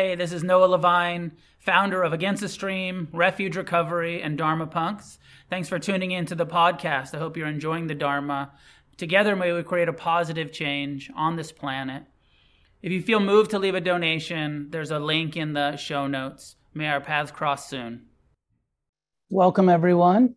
Hey, 0.00 0.14
this 0.14 0.32
is 0.32 0.42
Noah 0.42 0.64
Levine, 0.64 1.32
founder 1.58 2.02
of 2.02 2.14
Against 2.14 2.40
the 2.40 2.48
Stream, 2.48 3.08
Refuge 3.12 3.54
Recovery, 3.54 4.22
and 4.22 4.38
Dharma 4.38 4.66
Punks. 4.66 5.18
Thanks 5.50 5.68
for 5.68 5.78
tuning 5.78 6.10
in 6.10 6.24
to 6.24 6.34
the 6.34 6.46
podcast. 6.46 7.14
I 7.14 7.18
hope 7.18 7.36
you're 7.36 7.46
enjoying 7.46 7.86
the 7.86 7.94
Dharma. 7.94 8.52
Together, 8.96 9.36
may 9.36 9.52
we 9.52 9.62
create 9.62 9.90
a 9.90 9.92
positive 9.92 10.52
change 10.52 11.10
on 11.14 11.36
this 11.36 11.52
planet. 11.52 12.04
If 12.80 12.92
you 12.92 13.02
feel 13.02 13.20
moved 13.20 13.50
to 13.50 13.58
leave 13.58 13.74
a 13.74 13.80
donation, 13.82 14.68
there's 14.70 14.90
a 14.90 14.98
link 14.98 15.36
in 15.36 15.52
the 15.52 15.76
show 15.76 16.06
notes. 16.06 16.56
May 16.72 16.88
our 16.88 17.02
paths 17.02 17.30
cross 17.30 17.68
soon. 17.68 18.06
Welcome, 19.28 19.68
everyone. 19.68 20.34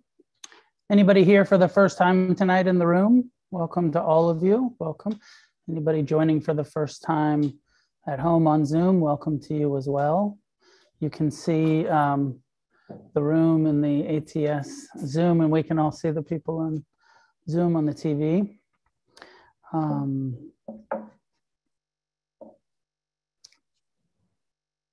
Anybody 0.92 1.24
here 1.24 1.46
for 1.46 1.58
the 1.58 1.70
first 1.70 1.98
time 1.98 2.36
tonight 2.36 2.68
in 2.68 2.80
the 2.80 2.88
room? 2.88 3.32
Welcome 3.50 3.94
to 3.94 4.02
all 4.02 4.30
of 4.30 4.44
you. 4.44 4.76
Welcome. 4.78 5.22
Anybody 5.70 6.02
joining 6.02 6.42
for 6.42 6.54
the 6.54 6.66
first 6.66 7.02
time 7.02 7.58
at 8.08 8.20
home 8.20 8.48
on 8.48 8.66
Zoom, 8.66 9.00
welcome 9.00 9.40
to 9.40 9.54
you 9.54 9.78
as 9.78 9.88
well. 9.88 10.38
You 11.00 11.10
can 11.10 11.32
see 11.32 11.88
um, 11.88 12.40
the 13.14 13.24
room 13.24 13.66
in 13.66 13.82
the 13.82 14.18
ATS 14.18 14.88
Zoom, 15.06 15.40
and 15.40 15.50
we 15.50 15.64
can 15.64 15.80
all 15.80 15.92
see 15.92 16.12
the 16.12 16.22
people 16.22 16.60
on 16.60 16.84
Zoom 17.48 17.76
on 17.78 17.86
the 17.86 17.94
TV. 17.94 18.58
Um, 19.72 20.52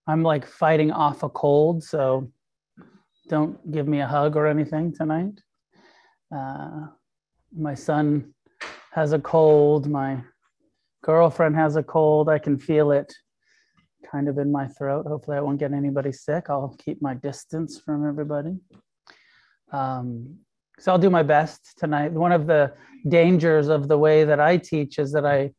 I'm 0.07 0.23
like 0.23 0.47
fighting 0.47 0.93
off 0.93 1.23
a 1.25 1.29
cold, 1.29 1.83
so 1.83 2.31
don't 3.29 3.73
give 3.73 3.89
me 3.89 4.01
a 4.01 4.07
hug 4.07 4.37
or 4.37 4.47
anything 4.47 4.95
tonight. 4.95 5.41
Uh, 6.35 6.87
my 7.57 7.75
son 7.75 8.35
has 8.93 9.13
a 9.13 9.19
cold. 9.19 9.89
My 9.89 10.23
girlfriend 11.03 11.57
has 11.57 11.77
a 11.77 11.83
cold. 11.83 12.29
I 12.29 12.39
can 12.39 12.59
feel 12.59 12.93
it 12.93 13.13
kind 14.11 14.29
of 14.29 14.39
in 14.39 14.51
my 14.51 14.67
throat. 14.67 15.07
Hopefully, 15.07 15.37
I 15.37 15.41
won't 15.41 15.59
get 15.59 15.73
anybody 15.73 16.13
sick. 16.13 16.47
I'll 16.49 16.77
keep 16.79 17.01
my 17.01 17.15
distance 17.15 17.79
from 17.79 18.07
everybody. 18.07 18.57
Um, 19.73 20.39
so 20.79 20.93
I'll 20.93 20.99
do 20.99 21.11
my 21.11 21.23
best 21.23 21.75
tonight. 21.79 22.13
One 22.13 22.33
of 22.33 22.47
the 22.47 22.73
dangers 23.09 23.69
of 23.69 23.89
the 23.89 23.99
way 23.99 24.25
that 24.25 24.41
I 24.41 24.57
teach 24.57 24.99
is 24.99 25.13
that 25.13 25.27
I 25.27 25.53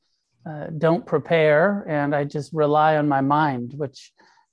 uh, 0.50 0.68
don't 0.78 1.06
prepare 1.06 1.86
and 1.88 2.16
I 2.16 2.24
just 2.24 2.52
rely 2.54 2.98
on 2.98 3.08
my 3.08 3.22
mind, 3.22 3.74
which 3.78 4.12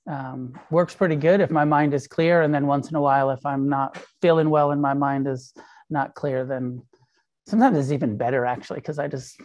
um, 0.09 0.59
works 0.69 0.93
pretty 0.93 1.15
good 1.15 1.41
if 1.41 1.49
my 1.51 1.65
mind 1.65 1.93
is 1.93 2.07
clear. 2.07 2.43
And 2.43 2.53
then 2.53 2.67
once 2.67 2.89
in 2.89 2.95
a 2.95 3.01
while, 3.01 3.31
if 3.31 3.45
I'm 3.45 3.67
not 3.67 3.99
feeling 4.21 4.49
well 4.49 4.71
and 4.71 4.81
my 4.81 4.93
mind 4.93 5.27
is 5.27 5.53
not 5.89 6.13
clear, 6.13 6.45
then 6.45 6.83
sometimes 7.47 7.77
it's 7.77 7.91
even 7.91 8.17
better 8.17 8.45
actually, 8.45 8.79
because 8.79 8.99
I 8.99 9.07
just 9.07 9.41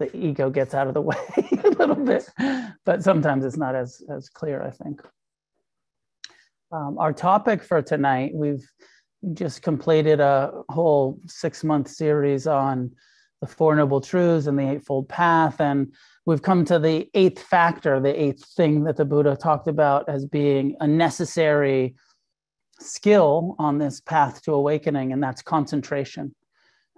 the 0.00 0.16
ego 0.16 0.50
gets 0.50 0.74
out 0.74 0.88
of 0.88 0.94
the 0.94 1.00
way 1.10 1.16
a 1.64 1.68
little 1.78 1.94
bit, 1.94 2.28
but 2.84 3.04
sometimes 3.04 3.44
it's 3.44 3.56
not 3.56 3.76
as, 3.76 4.02
as 4.10 4.28
clear, 4.28 4.62
I 4.62 4.70
think. 4.70 5.00
Um, 6.72 6.98
our 6.98 7.12
topic 7.12 7.62
for 7.62 7.82
tonight, 7.82 8.32
we've 8.34 8.68
just 9.34 9.62
completed 9.62 10.18
a 10.18 10.62
whole 10.70 11.20
six 11.26 11.62
month 11.62 11.88
series 11.88 12.46
on 12.46 12.90
the 13.40 13.46
Four 13.46 13.76
Noble 13.76 14.00
Truths 14.00 14.46
and 14.46 14.58
the 14.58 14.68
Eightfold 14.68 15.08
Path. 15.08 15.60
And 15.60 15.92
we've 16.26 16.42
come 16.42 16.64
to 16.66 16.78
the 16.78 17.08
eighth 17.14 17.42
factor, 17.42 18.00
the 18.00 18.20
eighth 18.20 18.44
thing 18.54 18.84
that 18.84 18.96
the 18.96 19.04
Buddha 19.04 19.36
talked 19.36 19.68
about 19.68 20.08
as 20.08 20.26
being 20.26 20.76
a 20.80 20.86
necessary 20.86 21.94
skill 22.78 23.56
on 23.58 23.78
this 23.78 24.00
path 24.00 24.42
to 24.42 24.52
awakening, 24.52 25.12
and 25.12 25.22
that's 25.22 25.42
concentration. 25.42 26.34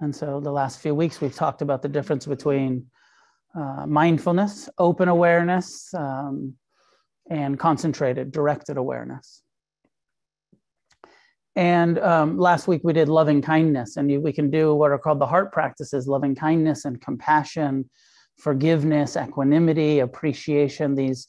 And 0.02 0.14
so 0.14 0.40
the 0.40 0.50
last 0.50 0.80
few 0.80 0.96
weeks, 0.96 1.20
we've 1.20 1.34
talked 1.34 1.62
about 1.62 1.80
the 1.80 1.88
difference 1.88 2.26
between 2.26 2.86
uh, 3.54 3.86
mindfulness, 3.86 4.68
open 4.76 5.08
awareness, 5.08 5.94
um, 5.94 6.54
and 7.30 7.56
concentrated, 7.56 8.32
directed 8.32 8.76
awareness. 8.76 9.42
And 11.54 12.00
um, 12.00 12.36
last 12.36 12.66
week 12.66 12.80
we 12.82 12.92
did 12.92 13.08
loving 13.08 13.42
kindness, 13.42 13.96
and 13.96 14.10
you, 14.10 14.20
we 14.20 14.32
can 14.32 14.50
do 14.50 14.74
what 14.74 14.90
are 14.90 14.98
called 14.98 15.20
the 15.20 15.26
heart 15.26 15.52
practices 15.52 16.08
loving 16.08 16.34
kindness 16.34 16.84
and 16.84 17.00
compassion, 17.00 17.88
forgiveness, 18.38 19.16
equanimity, 19.16 20.00
appreciation, 20.00 20.96
these 20.96 21.28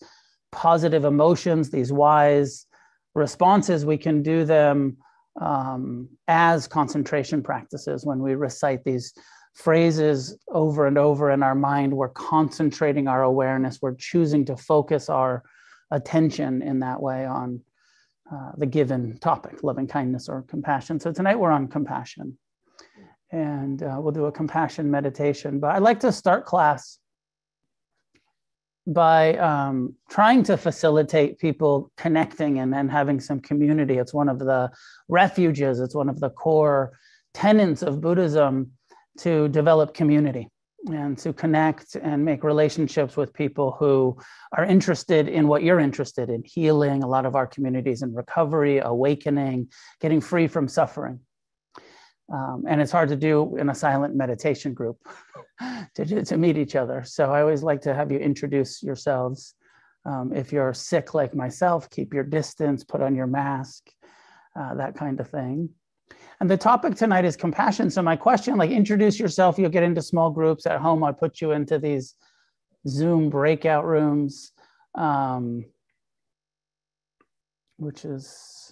positive 0.52 1.06
emotions, 1.06 1.70
these 1.70 1.94
wise 1.94 2.66
responses. 3.14 3.86
We 3.86 4.00
can 4.00 4.24
do 4.24 4.46
them 4.46 4.98
um, 5.40 6.10
as 6.28 6.68
concentration 6.68 7.42
practices 7.42 8.06
when 8.06 8.20
we 8.20 8.36
recite 8.36 8.84
these 8.84 9.14
phrases 9.54 10.38
over 10.50 10.88
and 10.88 10.98
over 10.98 11.32
in 11.32 11.44
our 11.44 11.56
mind. 11.56 11.96
We're 11.96 12.10
concentrating 12.10 13.08
our 13.08 13.24
awareness, 13.24 13.80
we're 13.82 13.96
choosing 13.96 14.46
to 14.46 14.58
focus 14.58 15.10
our 15.10 15.44
attention 15.92 16.62
in 16.62 16.80
that 16.80 17.02
way 17.02 17.26
on 17.26 17.62
uh, 18.32 18.52
the 18.58 18.66
given 18.66 19.18
topic, 19.20 19.64
loving 19.64 19.88
kindness 19.88 20.28
or 20.28 20.42
compassion. 20.44 21.00
So 21.00 21.12
tonight 21.12 21.40
we're 21.40 21.52
on 21.52 21.68
compassion. 21.68 22.38
And 23.32 23.82
uh, 23.82 23.98
we'll 24.00 24.12
do 24.14 24.26
a 24.26 24.32
compassion 24.32 24.90
meditation. 24.90 25.60
But 25.60 25.72
I'd 25.72 25.82
like 25.82 26.00
to 26.02 26.12
start 26.12 26.46
class 26.46 27.00
by 28.86 29.36
um, 29.38 29.96
trying 30.10 30.44
to 30.44 30.58
facilitate 30.58 31.40
people 31.40 31.92
connecting 31.96 32.60
and 32.60 32.74
then 32.74 32.90
having 32.90 33.20
some 33.20 33.40
community. 33.40 33.98
It's 33.98 34.14
one 34.14 34.30
of 34.30 34.40
the 34.40 34.72
refuges, 35.08 35.80
it's 35.80 35.96
one 35.96 36.10
of 36.10 36.20
the 36.20 36.30
core 36.30 36.98
tenets 37.34 37.82
of 37.82 38.02
Buddhism 38.02 38.72
to 39.20 39.48
develop 39.50 39.94
community 39.94 40.50
and 40.88 41.18
to 41.18 41.32
connect 41.32 41.96
and 41.96 42.26
make 42.26 42.44
relationships 42.44 43.16
with 43.16 43.34
people 43.34 43.76
who 43.80 44.18
are 44.58 44.66
interested 44.66 45.30
in 45.30 45.48
what 45.48 45.64
you're 45.64 45.80
interested 45.80 46.30
in 46.30 46.44
healing 46.46 47.04
a 47.04 47.08
lot 47.08 47.26
of 47.26 47.36
our 47.36 47.48
communities 47.48 48.02
in 48.02 48.14
recovery 48.14 48.80
awakening 48.80 49.68
getting 50.02 50.20
free 50.20 50.48
from 50.48 50.68
suffering 50.68 51.20
um, 52.32 52.64
and 52.68 52.82
it's 52.82 52.92
hard 52.92 53.10
to 53.10 53.16
do 53.16 53.56
in 53.58 53.70
a 53.70 53.76
silent 53.76 54.16
meditation 54.16 54.74
group 54.74 54.98
to, 55.96 56.24
to 56.24 56.38
meet 56.38 56.58
each 56.58 56.76
other 56.76 57.04
so 57.04 57.32
i 57.32 57.42
always 57.42 57.64
like 57.64 57.82
to 57.82 57.94
have 57.94 58.12
you 58.12 58.20
introduce 58.20 58.84
yourselves 58.84 59.56
um, 60.06 60.34
if 60.34 60.52
you're 60.52 60.74
sick 60.74 61.14
like 61.14 61.34
myself 61.36 61.90
keep 61.90 62.14
your 62.14 62.24
distance 62.24 62.84
put 62.84 63.02
on 63.02 63.16
your 63.16 63.28
mask 63.28 63.90
uh, 64.60 64.74
that 64.76 64.96
kind 64.96 65.20
of 65.20 65.30
thing 65.30 65.70
and 66.40 66.50
the 66.50 66.58
topic 66.58 66.96
tonight 66.96 67.26
is 67.26 67.36
compassion. 67.36 67.90
So 67.90 68.02
my 68.02 68.16
question, 68.16 68.58
like 68.58 68.72
introduce 68.72 69.20
yourself, 69.20 69.58
you'll 69.58 69.70
get 69.70 69.84
into 69.84 70.02
small 70.02 70.30
groups 70.30 70.66
at 70.66 70.82
home. 70.82 71.04
I 71.04 71.12
put 71.12 71.42
you 71.42 71.52
into 71.52 71.80
these 71.80 72.16
Zoom 72.88 73.30
breakout 73.30 73.86
rooms, 73.86 74.52
um, 74.96 75.66
which 77.78 78.04
is 78.04 78.63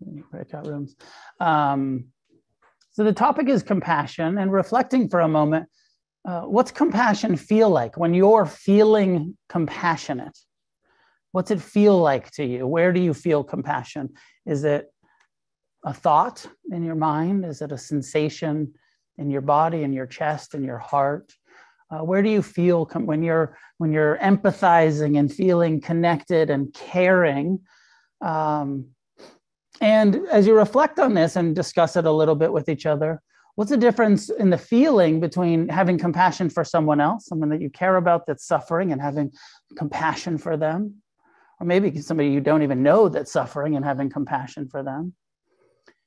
breakout 0.00 0.66
rooms. 0.66 0.94
Um, 1.40 2.06
so 2.92 3.04
the 3.04 3.12
topic 3.12 3.48
is 3.48 3.62
compassion 3.62 4.38
and 4.38 4.52
reflecting 4.52 5.08
for 5.08 5.20
a 5.20 5.28
moment. 5.28 5.68
Uh, 6.26 6.42
what's 6.42 6.72
compassion 6.72 7.36
feel 7.36 7.70
like 7.70 7.96
when 7.96 8.14
you're 8.14 8.46
feeling 8.46 9.36
compassionate? 9.48 10.36
What's 11.32 11.50
it 11.50 11.60
feel 11.60 11.98
like 11.98 12.30
to 12.32 12.44
you? 12.44 12.66
Where 12.66 12.92
do 12.92 13.00
you 13.00 13.12
feel 13.12 13.44
compassion? 13.44 14.14
Is 14.46 14.64
it 14.64 14.86
a 15.84 15.92
thought 15.92 16.46
in 16.72 16.84
your 16.84 16.94
mind? 16.94 17.44
Is 17.44 17.62
it 17.62 17.70
a 17.70 17.78
sensation 17.78 18.72
in 19.18 19.30
your 19.30 19.42
body, 19.42 19.82
in 19.82 19.92
your 19.92 20.06
chest, 20.06 20.54
in 20.54 20.64
your 20.64 20.78
heart? 20.78 21.32
Uh, 21.90 21.98
where 21.98 22.22
do 22.22 22.30
you 22.30 22.42
feel 22.42 22.84
com- 22.84 23.06
when 23.06 23.22
you're 23.22 23.56
when 23.78 23.92
you're 23.92 24.18
empathizing 24.18 25.18
and 25.18 25.32
feeling 25.32 25.80
connected 25.80 26.50
and 26.50 26.72
caring? 26.72 27.60
Um, 28.20 28.86
and 29.80 30.26
as 30.30 30.46
you 30.46 30.54
reflect 30.54 30.98
on 30.98 31.14
this 31.14 31.36
and 31.36 31.54
discuss 31.54 31.96
it 31.96 32.06
a 32.06 32.12
little 32.12 32.34
bit 32.34 32.52
with 32.52 32.68
each 32.68 32.86
other, 32.86 33.22
what's 33.56 33.70
the 33.70 33.76
difference 33.76 34.30
in 34.30 34.50
the 34.50 34.58
feeling 34.58 35.20
between 35.20 35.68
having 35.68 35.98
compassion 35.98 36.48
for 36.48 36.64
someone 36.64 37.00
else, 37.00 37.26
someone 37.26 37.48
that 37.50 37.60
you 37.60 37.70
care 37.70 37.96
about 37.96 38.26
that's 38.26 38.46
suffering, 38.46 38.92
and 38.92 39.00
having 39.00 39.32
compassion 39.76 40.38
for 40.38 40.56
them? 40.56 41.02
Or 41.60 41.66
maybe 41.66 42.00
somebody 42.00 42.30
you 42.30 42.40
don't 42.40 42.62
even 42.62 42.82
know 42.82 43.08
that's 43.08 43.32
suffering 43.32 43.76
and 43.76 43.84
having 43.84 44.10
compassion 44.10 44.68
for 44.68 44.82
them. 44.82 45.14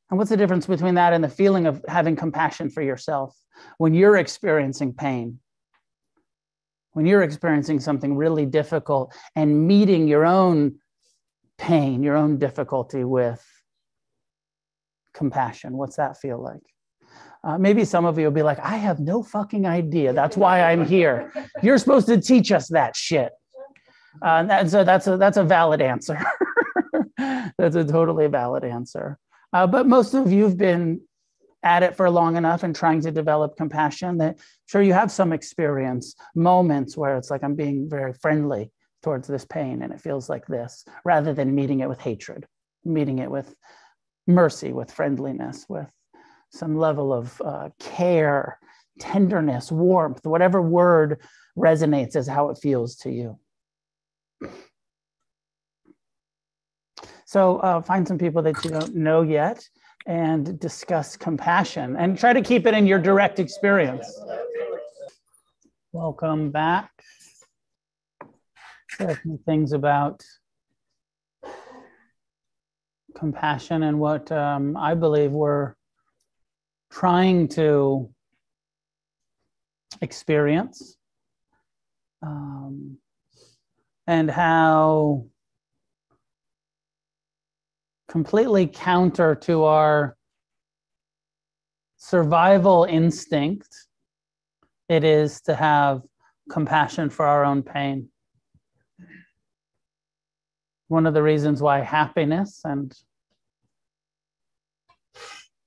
And 0.09 0.17
what's 0.17 0.29
the 0.29 0.37
difference 0.37 0.65
between 0.65 0.95
that 0.95 1.13
and 1.13 1.23
the 1.23 1.29
feeling 1.29 1.67
of 1.67 1.83
having 1.87 2.15
compassion 2.15 2.69
for 2.69 2.81
yourself 2.81 3.35
when 3.77 3.93
you're 3.93 4.17
experiencing 4.17 4.93
pain? 4.93 5.39
When 6.93 7.05
you're 7.05 7.21
experiencing 7.21 7.79
something 7.79 8.15
really 8.15 8.45
difficult 8.45 9.13
and 9.35 9.67
meeting 9.67 10.07
your 10.07 10.25
own 10.25 10.79
pain, 11.57 12.01
your 12.01 12.15
own 12.15 12.37
difficulty 12.37 13.03
with 13.03 13.45
compassion, 15.19 15.77
what's 15.77 15.97
that 15.97 16.17
feel 16.17 16.41
like? 16.41 16.65
Uh, 17.43 17.57
maybe 17.57 17.85
some 17.85 18.05
of 18.05 18.17
you 18.17 18.25
will 18.25 18.31
be 18.31 18.41
like, 18.41 18.59
I 18.59 18.77
have 18.77 18.99
no 18.99 19.21
fucking 19.21 19.65
idea. 19.65 20.11
That's 20.13 20.35
why 20.35 20.61
I'm 20.63 20.85
here. 20.85 21.31
You're 21.61 21.77
supposed 21.77 22.07
to 22.07 22.19
teach 22.19 22.51
us 22.51 22.67
that 22.69 22.95
shit. 22.95 23.31
Uh, 24.21 24.47
and 24.49 24.69
so 24.69 24.83
that's 24.83 25.05
a, 25.07 25.15
that's 25.17 25.37
a 25.37 25.43
valid 25.43 25.81
answer. 25.81 26.19
that's 27.57 27.75
a 27.75 27.85
totally 27.85 28.27
valid 28.27 28.63
answer. 28.63 29.19
Uh, 29.53 29.67
but 29.67 29.87
most 29.87 30.15
of 30.15 30.31
you 30.31 30.43
have 30.43 30.57
been 30.57 31.01
at 31.61 31.83
it 31.83 31.95
for 31.95 32.09
long 32.09 32.35
enough 32.35 32.63
and 32.63 32.75
trying 32.75 33.01
to 33.01 33.11
develop 33.11 33.55
compassion 33.57 34.17
that 34.17 34.39
sure 34.65 34.81
you 34.81 34.93
have 34.93 35.11
some 35.11 35.31
experience 35.33 36.15
moments 36.33 36.95
where 36.95 37.17
it's 37.17 37.29
like 37.29 37.43
i'm 37.43 37.53
being 37.53 37.89
very 37.89 38.13
friendly 38.13 38.71
towards 39.01 39.27
this 39.27 39.45
pain 39.45 39.81
and 39.81 39.93
it 39.93 40.01
feels 40.01 40.29
like 40.29 40.45
this, 40.47 40.85
rather 41.05 41.33
than 41.33 41.55
meeting 41.55 41.79
it 41.79 41.89
with 41.89 41.99
hatred, 41.99 42.45
meeting 42.83 43.19
it 43.19 43.31
with 43.31 43.53
mercy, 44.29 44.71
with 44.71 44.91
friendliness, 44.91 45.65
with 45.67 45.91
some 46.51 46.77
level 46.77 47.11
of 47.11 47.41
uh, 47.43 47.69
care, 47.79 48.59
tenderness, 48.99 49.71
warmth, 49.71 50.25
whatever 50.25 50.61
word 50.61 51.21
resonates 51.57 52.15
as 52.15 52.27
how 52.27 52.49
it 52.49 52.57
feels 52.61 52.95
to 52.95 53.11
you. 53.11 53.37
So 57.25 57.57
uh, 57.57 57.81
find 57.81 58.07
some 58.07 58.17
people 58.17 58.41
that 58.43 58.63
you 58.63 58.71
don't 58.71 58.95
know 58.95 59.21
yet 59.21 59.63
and 60.07 60.59
discuss 60.59 61.15
compassion 61.15 61.95
and 61.95 62.17
try 62.17 62.33
to 62.33 62.41
keep 62.41 62.65
it 62.65 62.73
in 62.73 62.87
your 62.87 62.97
direct 62.97 63.39
experience. 63.39 64.19
Welcome 65.91 66.49
back. 66.49 66.89
things 69.45 69.73
about 69.73 70.23
compassion 73.19 73.83
and 73.83 73.99
what 73.99 74.31
um, 74.31 74.77
I 74.77 74.95
believe 74.95 75.31
we're 75.31 75.75
trying 76.89 77.47
to 77.49 78.09
experience, 80.01 80.95
um, 82.23 82.97
and 84.07 84.31
how 84.31 85.25
completely 88.07 88.65
counter 88.65 89.35
to 89.35 89.65
our 89.65 90.15
survival 91.97 92.85
instinct 92.85 93.67
it 94.87 95.03
is 95.03 95.41
to 95.41 95.53
have 95.53 96.01
compassion 96.49 97.09
for 97.09 97.27
our 97.27 97.45
own 97.45 97.61
pain. 97.61 98.09
One 100.87 101.05
of 101.05 101.13
the 101.13 101.21
reasons 101.21 101.61
why 101.61 101.81
happiness 101.81 102.61
and 102.63 102.91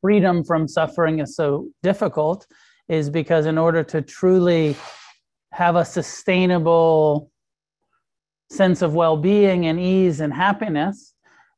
freedom 0.03 0.45
from 0.45 0.69
suffering 0.69 1.21
is 1.21 1.35
so 1.35 1.69
difficult 1.83 2.47
is 2.89 3.09
because, 3.09 3.47
in 3.47 3.57
order 3.57 3.83
to 3.85 4.03
truly 4.03 4.77
have 5.53 5.77
a 5.77 5.85
sustainable 5.85 7.31
sense 8.51 8.83
of 8.83 8.95
well 8.95 9.17
being 9.17 9.67
and 9.67 9.81
ease 9.81 10.21
and 10.21 10.35
happiness, 10.35 11.15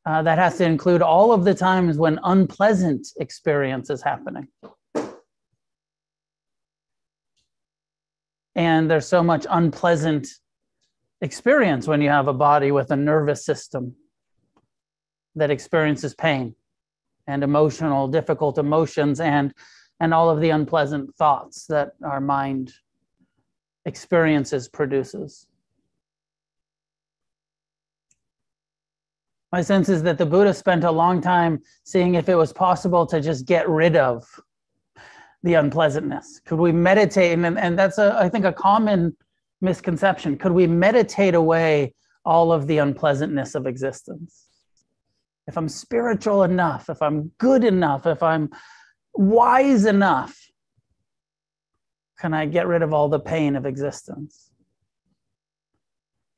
uh, 0.07 0.23
that 0.23 0.39
has 0.39 0.59
to 0.59 0.65
include 0.65 1.03
all 1.03 1.33
of 1.33 1.45
the 1.45 1.55
times 1.55 1.97
when 1.97 2.21
unpleasant 2.23 3.09
experience 3.19 3.89
is 3.91 4.03
happening. 4.03 4.47
And 8.55 8.89
there's 8.89 9.09
so 9.09 9.23
much 9.23 9.47
unpleasant 9.51 10.29
experience 11.21 11.89
when 11.89 12.03
you 12.03 12.11
have 12.11 12.29
a 12.29 12.35
body 12.35 12.71
with 12.71 12.91
a 12.91 12.97
nervous 12.97 13.45
system 13.45 13.97
that 15.35 15.51
experiences 15.51 16.15
pain 16.15 16.55
and 17.27 17.43
emotional, 17.43 18.09
difficult 18.09 18.59
emotions 18.59 19.21
and 19.21 19.55
and 20.01 20.13
all 20.13 20.29
of 20.29 20.41
the 20.41 20.51
unpleasant 20.51 21.15
thoughts 21.17 21.67
that 21.67 21.93
our 22.05 22.21
mind 22.21 22.73
experiences 23.85 24.69
produces. 24.69 25.47
My 29.53 29.63
sense 29.63 29.89
is 29.89 30.03
that 30.03 30.19
the 30.19 30.27
Buddha 30.27 30.53
spent 30.53 30.83
a 30.83 30.91
long 30.91 31.21
time 31.21 31.63
seeing 31.85 32.17
if 32.17 32.29
it 32.29 32.35
was 32.35 32.53
possible 32.53 33.07
to 33.07 33.21
just 33.21 33.47
get 33.47 33.69
rid 33.69 33.95
of 33.97 34.25
the 35.45 35.55
unpleasantness? 35.55 36.41
Could 36.45 36.59
we 36.59 36.73
meditate? 36.73 37.39
And, 37.39 37.57
and 37.57 37.79
that's, 37.79 37.99
a, 37.99 38.17
I 38.19 38.29
think, 38.29 38.47
a 38.47 38.53
common 38.53 39.17
misconception. 39.61 40.39
Could 40.39 40.53
we 40.53 40.67
meditate 40.67 41.37
away 41.37 41.95
all 42.25 42.51
of 42.51 42.67
the 42.67 42.79
unpleasantness 42.79 43.55
of 43.55 43.67
existence? 43.67 44.49
If 45.47 45.57
I'm 45.59 45.69
spiritual 45.69 46.43
enough, 46.43 46.89
if 46.89 47.03
I'm 47.03 47.31
good 47.39 47.65
enough, 47.65 48.07
if 48.07 48.23
I'm 48.23 48.51
wise 49.15 49.85
enough, 49.85 50.37
can 52.19 52.33
I 52.33 52.47
get 52.47 52.67
rid 52.67 52.83
of 52.83 52.95
all 52.95 53.09
the 53.09 53.21
pain 53.21 53.57
of 53.57 53.67
existence? 53.67 54.51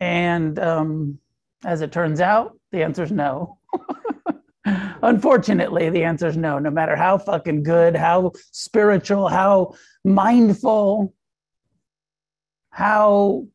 And 0.01 0.59
um, 0.59 1.19
as 1.65 1.81
it 1.81 1.93
turns 1.93 2.21
out, 2.21 2.59
the 2.73 2.83
answer 2.83 3.05
is 3.05 3.13
no. 3.13 3.59
Unfortunately, 5.03 5.89
the 5.91 6.05
answer 6.05 6.27
is 6.27 6.37
no. 6.37 6.59
No 6.59 6.71
matter 6.71 6.97
how 6.97 7.19
fucking 7.19 7.63
good, 7.63 7.95
how 7.95 8.33
spiritual, 8.51 9.29
how 9.29 9.75
mindful, 10.05 11.15
how 12.71 13.47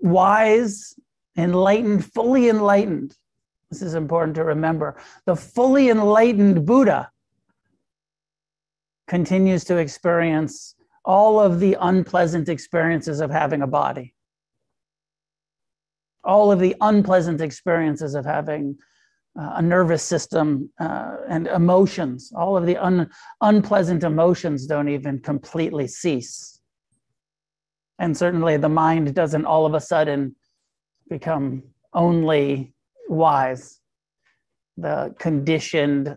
wise, 0.00 0.94
enlightened, 1.36 2.04
fully 2.12 2.48
enlightened. 2.48 3.14
This 3.70 3.82
is 3.82 3.94
important 3.94 4.34
to 4.34 4.44
remember. 4.44 4.96
The 5.26 5.36
fully 5.36 5.90
enlightened 5.90 6.66
Buddha 6.66 7.10
continues 9.06 9.64
to 9.64 9.76
experience 9.76 10.74
all 11.04 11.40
of 11.40 11.60
the 11.60 11.76
unpleasant 11.80 12.48
experiences 12.48 13.20
of 13.20 13.30
having 13.30 13.62
a 13.62 13.66
body, 13.66 14.14
all 16.24 16.50
of 16.52 16.58
the 16.58 16.76
unpleasant 16.80 17.40
experiences 17.40 18.14
of 18.14 18.24
having 18.24 18.76
uh, 19.38 19.52
a 19.54 19.62
nervous 19.62 20.02
system 20.02 20.68
uh, 20.80 21.16
and 21.28 21.46
emotions. 21.46 22.32
All 22.36 22.56
of 22.56 22.66
the 22.66 22.76
un- 22.76 23.08
unpleasant 23.40 24.02
emotions 24.02 24.66
don't 24.66 24.88
even 24.88 25.20
completely 25.20 25.86
cease. 25.86 26.60
And 28.00 28.16
certainly 28.16 28.56
the 28.56 28.68
mind 28.68 29.14
doesn't 29.14 29.44
all 29.44 29.66
of 29.66 29.74
a 29.74 29.80
sudden 29.80 30.34
become 31.08 31.62
only 31.94 32.74
wise. 33.10 33.80
The 34.76 35.14
conditioned 35.18 36.16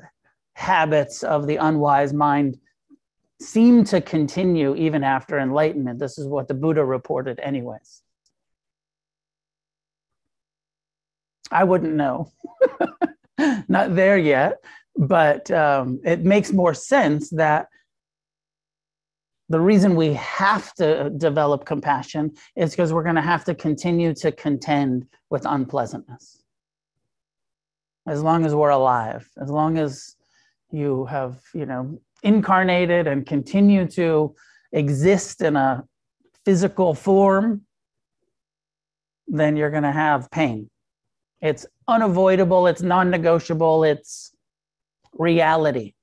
habits 0.54 1.24
of 1.24 1.48
the 1.48 1.58
unwise 1.58 2.14
mind 2.14 2.58
seem 3.42 3.84
to 3.86 4.00
continue 4.00 4.76
even 4.76 5.04
after 5.04 5.40
enlightenment. 5.40 6.00
This 6.00 6.18
is 6.18 6.28
what 6.28 6.48
the 6.48 6.54
Buddha 6.54 6.86
reported, 6.86 7.40
anyways. 7.40 8.02
I 11.52 11.64
wouldn't 11.66 11.94
know. 11.94 12.32
Not 13.68 13.96
there 13.96 14.18
yet, 14.18 14.64
but 14.96 15.52
um, 15.52 16.00
it 16.06 16.22
makes 16.22 16.54
more 16.54 16.74
sense 16.74 17.30
that 17.32 17.68
the 19.50 19.60
reason 19.60 19.96
we 19.96 20.14
have 20.14 20.74
to 20.76 21.10
develop 21.12 21.66
compassion 21.66 22.32
is 22.56 22.72
because 22.72 22.94
we're 22.94 23.04
going 23.04 23.16
to 23.16 23.22
have 23.22 23.44
to 23.46 23.54
continue 23.54 24.14
to 24.16 24.32
contend 24.32 25.06
with 25.30 25.46
unpleasantness. 25.46 26.43
As 28.06 28.22
long 28.22 28.46
as 28.46 28.54
we're 28.54 28.70
alive, 28.70 29.30
as 29.42 29.50
long 29.50 29.78
as 29.78 30.16
you 30.72 31.06
have, 31.06 31.40
you 31.54 31.66
know, 31.66 32.00
incarnated 32.22 33.08
and 33.08 33.26
continue 33.26 33.88
to 33.88 34.36
exist 34.72 35.42
in 35.42 35.56
a 35.56 35.84
physical 36.46 36.94
form, 36.94 37.62
then 39.28 39.56
you're 39.56 39.72
going 39.72 39.84
to 39.84 39.92
have 39.92 40.30
pain. 40.32 40.70
It's 41.42 41.66
unavoidable, 41.88 42.68
it's 42.68 42.82
non 42.82 43.10
negotiable, 43.10 43.84
it's 43.84 44.34
reality. 45.14 45.94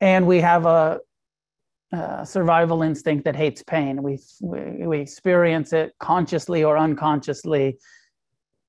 And 0.00 0.26
we 0.26 0.40
have 0.40 0.66
a, 0.66 1.00
a 1.96 2.26
survival 2.26 2.82
instinct 2.82 3.24
that 3.24 3.36
hates 3.36 3.62
pain. 3.62 4.02
We, 4.02 4.18
we, 4.40 4.86
we 4.86 5.00
experience 5.00 5.72
it 5.72 5.94
consciously 5.98 6.64
or 6.64 6.78
unconsciously, 6.78 7.78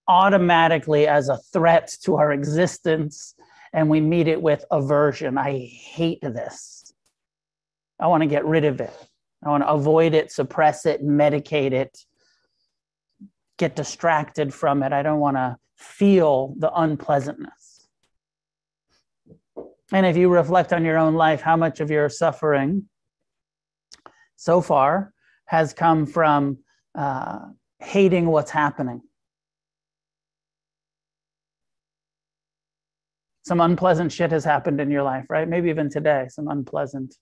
automatically 0.07 1.07
as 1.07 1.29
a 1.29 1.37
threat 1.37 1.95
to 2.03 2.15
our 2.15 2.31
existence, 2.31 3.35
and 3.73 3.89
we 3.89 4.01
meet 4.01 4.27
it 4.27 4.41
with 4.41 4.65
aversion. 4.71 5.37
I 5.37 5.59
hate 5.59 6.21
this. 6.21 6.93
I 7.99 8.07
want 8.07 8.23
to 8.23 8.27
get 8.27 8.45
rid 8.45 8.65
of 8.65 8.79
it. 8.79 8.93
I 9.43 9.49
want 9.49 9.63
to 9.63 9.69
avoid 9.69 10.13
it, 10.13 10.31
suppress 10.31 10.85
it, 10.85 11.03
medicate 11.03 11.71
it, 11.71 11.97
get 13.57 13.75
distracted 13.75 14.53
from 14.53 14.83
it. 14.83 14.93
I 14.93 15.03
don't 15.03 15.19
want 15.19 15.37
to 15.37 15.57
feel 15.75 16.55
the 16.57 16.71
unpleasantness. 16.73 17.87
And 19.91 20.05
if 20.05 20.17
you 20.17 20.29
reflect 20.29 20.73
on 20.73 20.83
your 20.83 20.97
own 20.97 21.15
life, 21.15 21.41
how 21.41 21.55
much 21.55 21.79
of 21.79 21.89
your 21.89 22.09
suffering 22.09 22.89
so 24.37 24.61
far 24.61 25.13
has 25.45 25.73
come 25.73 26.05
from 26.05 26.59
uh, 26.95 27.39
hating 27.79 28.27
what's 28.27 28.51
happening? 28.51 29.01
Some 33.45 33.59
unpleasant 33.59 34.11
shit 34.11 34.31
has 34.31 34.45
happened 34.45 34.79
in 34.79 34.89
your 34.89 35.03
life, 35.03 35.25
right? 35.29 35.47
Maybe 35.47 35.69
even 35.69 35.89
today, 35.89 36.27
some 36.29 36.47
unpleasant 36.47 37.15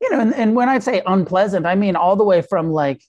you 0.00 0.10
know, 0.10 0.20
and, 0.20 0.34
and 0.34 0.54
when 0.54 0.68
I 0.68 0.78
say 0.78 1.02
unpleasant, 1.06 1.66
I 1.66 1.74
mean 1.74 1.96
all 1.96 2.16
the 2.16 2.24
way 2.24 2.42
from 2.42 2.70
like 2.70 3.02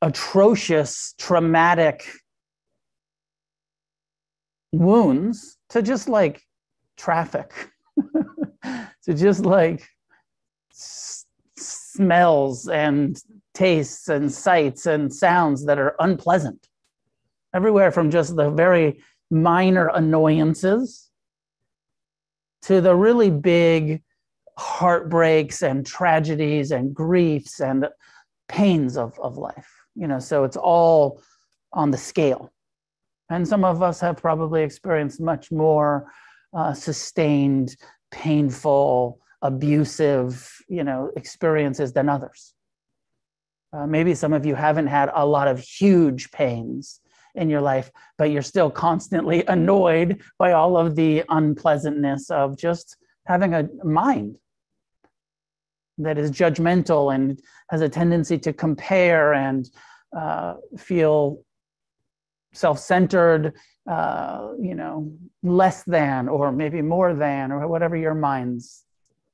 atrocious, 0.00 1.14
traumatic 1.18 2.08
wounds 4.72 5.56
to 5.70 5.82
just 5.82 6.08
like 6.08 6.42
traffic, 6.96 7.52
to 8.64 9.14
just 9.14 9.44
like 9.44 9.86
smells 11.98 12.68
and 12.68 13.20
tastes 13.54 14.08
and 14.08 14.32
sights 14.32 14.86
and 14.86 15.12
sounds 15.12 15.66
that 15.66 15.80
are 15.80 15.96
unpleasant. 15.98 16.68
Everywhere 17.52 17.90
from 17.90 18.08
just 18.08 18.36
the 18.36 18.50
very 18.50 19.02
minor 19.32 19.88
annoyances 19.88 21.10
to 22.62 22.80
the 22.80 22.94
really 22.94 23.30
big 23.30 24.00
heartbreaks 24.56 25.62
and 25.62 25.84
tragedies 25.84 26.70
and 26.70 26.94
griefs 26.94 27.60
and 27.60 27.88
pains 28.46 28.96
of, 28.96 29.18
of 29.18 29.36
life. 29.36 29.68
You 29.96 30.06
know, 30.06 30.20
so 30.20 30.44
it's 30.44 30.56
all 30.56 31.20
on 31.72 31.90
the 31.90 31.98
scale. 31.98 32.52
And 33.28 33.46
some 33.46 33.64
of 33.64 33.82
us 33.82 33.98
have 34.00 34.18
probably 34.18 34.62
experienced 34.62 35.20
much 35.20 35.50
more 35.50 36.12
uh, 36.56 36.74
sustained, 36.74 37.76
painful, 38.12 39.20
abusive, 39.42 40.50
you 40.68 40.84
know, 40.84 41.10
experiences 41.16 41.92
than 41.92 42.08
others. 42.08 42.54
Uh, 43.72 43.86
maybe 43.86 44.14
some 44.14 44.32
of 44.32 44.46
you 44.46 44.54
haven't 44.54 44.86
had 44.86 45.10
a 45.14 45.26
lot 45.26 45.46
of 45.46 45.60
huge 45.60 46.30
pains 46.30 47.00
in 47.34 47.50
your 47.50 47.60
life, 47.60 47.90
but 48.16 48.30
you're 48.30 48.42
still 48.42 48.70
constantly 48.70 49.44
annoyed 49.48 50.22
by 50.38 50.52
all 50.52 50.76
of 50.76 50.96
the 50.96 51.22
unpleasantness 51.28 52.30
of 52.30 52.56
just 52.56 52.96
having 53.26 53.54
a 53.54 53.68
mind 53.84 54.36
that 55.98 56.16
is 56.16 56.30
judgmental 56.30 57.14
and 57.14 57.40
has 57.70 57.80
a 57.80 57.88
tendency 57.88 58.38
to 58.38 58.52
compare 58.52 59.34
and 59.34 59.68
uh, 60.16 60.54
feel 60.78 61.42
self-centered 62.54 63.52
uh, 63.90 64.48
you 64.60 64.74
know 64.74 65.12
less 65.42 65.82
than 65.84 66.28
or 66.28 66.50
maybe 66.50 66.80
more 66.80 67.14
than 67.14 67.52
or 67.52 67.66
whatever 67.68 67.96
your 67.96 68.14
mind's 68.14 68.84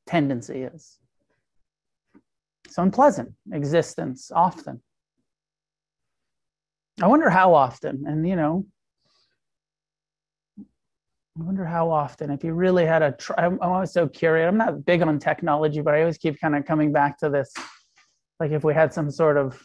tendency 0.06 0.62
is 0.62 0.99
it's 2.64 2.78
unpleasant 2.78 3.32
existence 3.52 4.30
often 4.34 4.82
i 7.02 7.06
wonder 7.06 7.30
how 7.30 7.54
often 7.54 8.04
and 8.06 8.26
you 8.26 8.37
know 8.37 8.64
I 11.37 11.42
wonder 11.42 11.64
how 11.64 11.90
often, 11.90 12.30
if 12.30 12.44
you 12.44 12.52
really 12.52 12.87
had 12.87 13.02
a, 13.02 13.11
try, 13.11 13.34
I'm 13.44 13.58
always 13.61 13.90
so 13.90 14.06
curious. 14.06 14.46
I'm 14.46 14.56
not 14.56 14.84
big 14.84 15.02
on 15.02 15.18
technology, 15.18 15.80
but 15.80 15.92
I 15.92 16.00
always 16.00 16.16
keep 16.16 16.40
kind 16.40 16.54
of 16.54 16.64
coming 16.64 16.92
back 16.92 17.18
to 17.18 17.28
this. 17.28 17.52
Like 18.38 18.52
if 18.52 18.62
we 18.62 18.73
had 18.73 18.94
some 18.94 19.11
sort 19.11 19.37
of, 19.37 19.61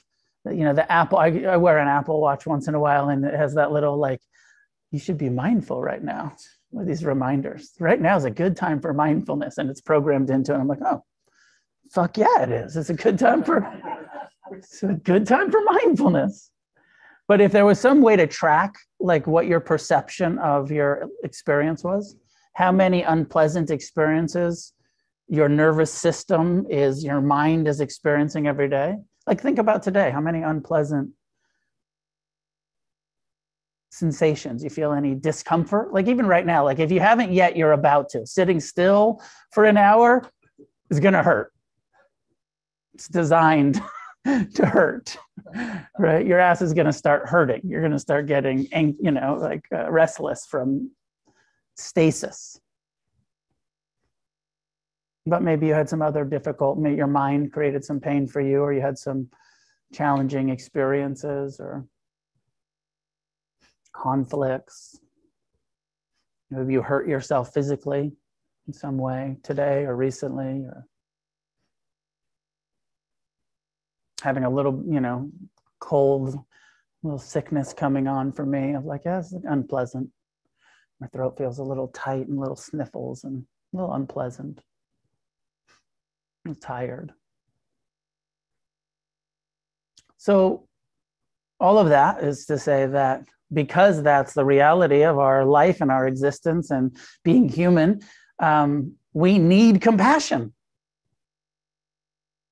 you 0.45 0.63
know, 0.63 0.73
the 0.73 0.91
Apple, 0.91 1.19
I, 1.19 1.27
I 1.27 1.57
wear 1.57 1.77
an 1.77 1.87
Apple 1.87 2.21
watch 2.21 2.47
once 2.47 2.67
in 2.67 2.73
a 2.73 2.79
while 2.79 3.09
and 3.09 3.23
it 3.23 3.35
has 3.35 3.53
that 3.53 3.71
little 3.71 3.97
like, 3.97 4.19
you 4.89 4.97
should 4.97 5.19
be 5.19 5.29
mindful 5.29 5.79
right 5.79 6.03
now 6.03 6.35
with 6.71 6.87
these 6.87 7.03
reminders. 7.03 7.71
Right 7.79 7.99
now 7.99 8.15
is 8.17 8.25
a 8.25 8.31
good 8.31 8.55
time 8.55 8.79
for 8.79 8.93
mindfulness 8.93 9.57
and 9.57 9.69
it's 9.69 9.81
programmed 9.81 10.29
into 10.29 10.53
it. 10.53 10.57
I'm 10.57 10.67
like, 10.67 10.81
oh, 10.85 11.03
fuck 11.91 12.17
yeah, 12.17 12.43
it 12.43 12.51
is. 12.51 12.77
It's 12.77 12.89
a 12.89 12.93
good 12.93 13.17
time 13.17 13.43
for, 13.43 13.67
it's 14.51 14.83
a 14.83 14.93
good 14.93 15.25
time 15.25 15.51
for 15.51 15.61
mindfulness. 15.63 16.51
But 17.27 17.41
if 17.41 17.51
there 17.51 17.65
was 17.65 17.79
some 17.79 18.01
way 18.01 18.15
to 18.15 18.27
track 18.27 18.75
like 18.99 19.27
what 19.27 19.47
your 19.47 19.59
perception 19.59 20.39
of 20.39 20.71
your 20.71 21.07
experience 21.23 21.83
was, 21.83 22.15
how 22.53 22.71
many 22.71 23.03
unpleasant 23.03 23.69
experiences 23.69 24.73
your 25.27 25.47
nervous 25.47 25.93
system 25.93 26.65
is, 26.69 27.03
your 27.03 27.21
mind 27.21 27.67
is 27.67 27.81
experiencing 27.81 28.47
every 28.47 28.67
day. 28.67 28.95
Like 29.27 29.41
think 29.41 29.59
about 29.59 29.83
today, 29.83 30.09
how 30.09 30.21
many 30.21 30.41
unpleasant 30.41 31.11
sensations. 33.89 34.63
You 34.63 34.69
feel 34.69 34.93
any 34.93 35.15
discomfort? 35.15 35.93
Like 35.93 36.07
even 36.07 36.25
right 36.25 36.45
now 36.45 36.63
like 36.63 36.79
if 36.79 36.91
you 36.91 36.99
haven't 36.99 37.33
yet 37.33 37.55
you're 37.55 37.73
about 37.73 38.09
to. 38.09 38.25
Sitting 38.25 38.59
still 38.59 39.21
for 39.51 39.65
an 39.65 39.77
hour 39.77 40.29
is 40.89 40.99
going 40.99 41.13
to 41.13 41.23
hurt. 41.23 41.51
It's 42.93 43.07
designed 43.07 43.81
to 44.25 44.65
hurt 44.65 45.17
right? 45.97 46.25
Your 46.25 46.39
ass 46.39 46.61
is 46.61 46.73
going 46.73 46.85
to 46.85 46.93
start 46.93 47.27
hurting. 47.27 47.61
You're 47.63 47.81
going 47.81 47.93
to 47.93 47.99
start 47.99 48.27
getting 48.27 48.67
you 48.99 49.11
know 49.11 49.37
like 49.39 49.65
uh, 49.73 49.89
restless 49.91 50.45
from 50.45 50.91
stasis. 51.75 52.59
But 55.25 55.43
maybe 55.43 55.67
you 55.67 55.73
had 55.73 55.89
some 55.89 56.01
other 56.01 56.25
difficult 56.25 56.77
maybe 56.77 56.95
your 56.95 57.07
mind 57.07 57.53
created 57.53 57.83
some 57.83 57.99
pain 57.99 58.27
for 58.27 58.41
you 58.41 58.61
or 58.61 58.73
you 58.73 58.81
had 58.81 58.97
some 58.97 59.29
challenging 59.93 60.49
experiences 60.49 61.59
or 61.59 61.85
conflicts 63.93 64.99
maybe 66.51 66.73
you 66.73 66.81
hurt 66.81 67.07
yourself 67.07 67.53
physically 67.53 68.11
in 68.67 68.73
some 68.73 68.97
way 68.97 69.37
today 69.43 69.85
or 69.85 69.95
recently 69.95 70.63
or 70.65 70.85
having 74.21 74.43
a 74.43 74.49
little, 74.49 74.83
you 74.87 74.99
know, 74.99 75.29
cold, 75.79 76.37
little 77.03 77.19
sickness 77.19 77.73
coming 77.73 78.07
on 78.07 78.31
for 78.31 78.45
me. 78.45 78.73
I'm 78.73 78.85
like, 78.85 79.01
yeah, 79.05 79.19
it's 79.19 79.33
unpleasant. 79.33 80.09
My 80.99 81.07
throat 81.07 81.37
feels 81.37 81.59
a 81.59 81.63
little 81.63 81.87
tight 81.89 82.27
and 82.27 82.37
little 82.37 82.57
sniffles 82.57 83.23
and 83.23 83.45
a 83.73 83.77
little 83.77 83.93
unpleasant. 83.93 84.59
I'm 86.45 86.55
tired. 86.55 87.13
So, 90.17 90.67
all 91.61 91.77
of 91.77 91.89
that 91.89 92.23
is 92.23 92.45
to 92.47 92.57
say 92.57 92.85
that 92.87 93.23
because 93.51 94.03
that's 94.03 94.33
the 94.33 94.45
reality 94.45 95.03
of 95.03 95.17
our 95.17 95.45
life 95.45 95.81
and 95.81 95.91
our 95.91 96.07
existence 96.07 96.69
and 96.69 96.95
being 97.23 97.49
human, 97.49 98.01
um, 98.39 98.93
we 99.13 99.37
need 99.37 99.81
compassion. 99.81 100.53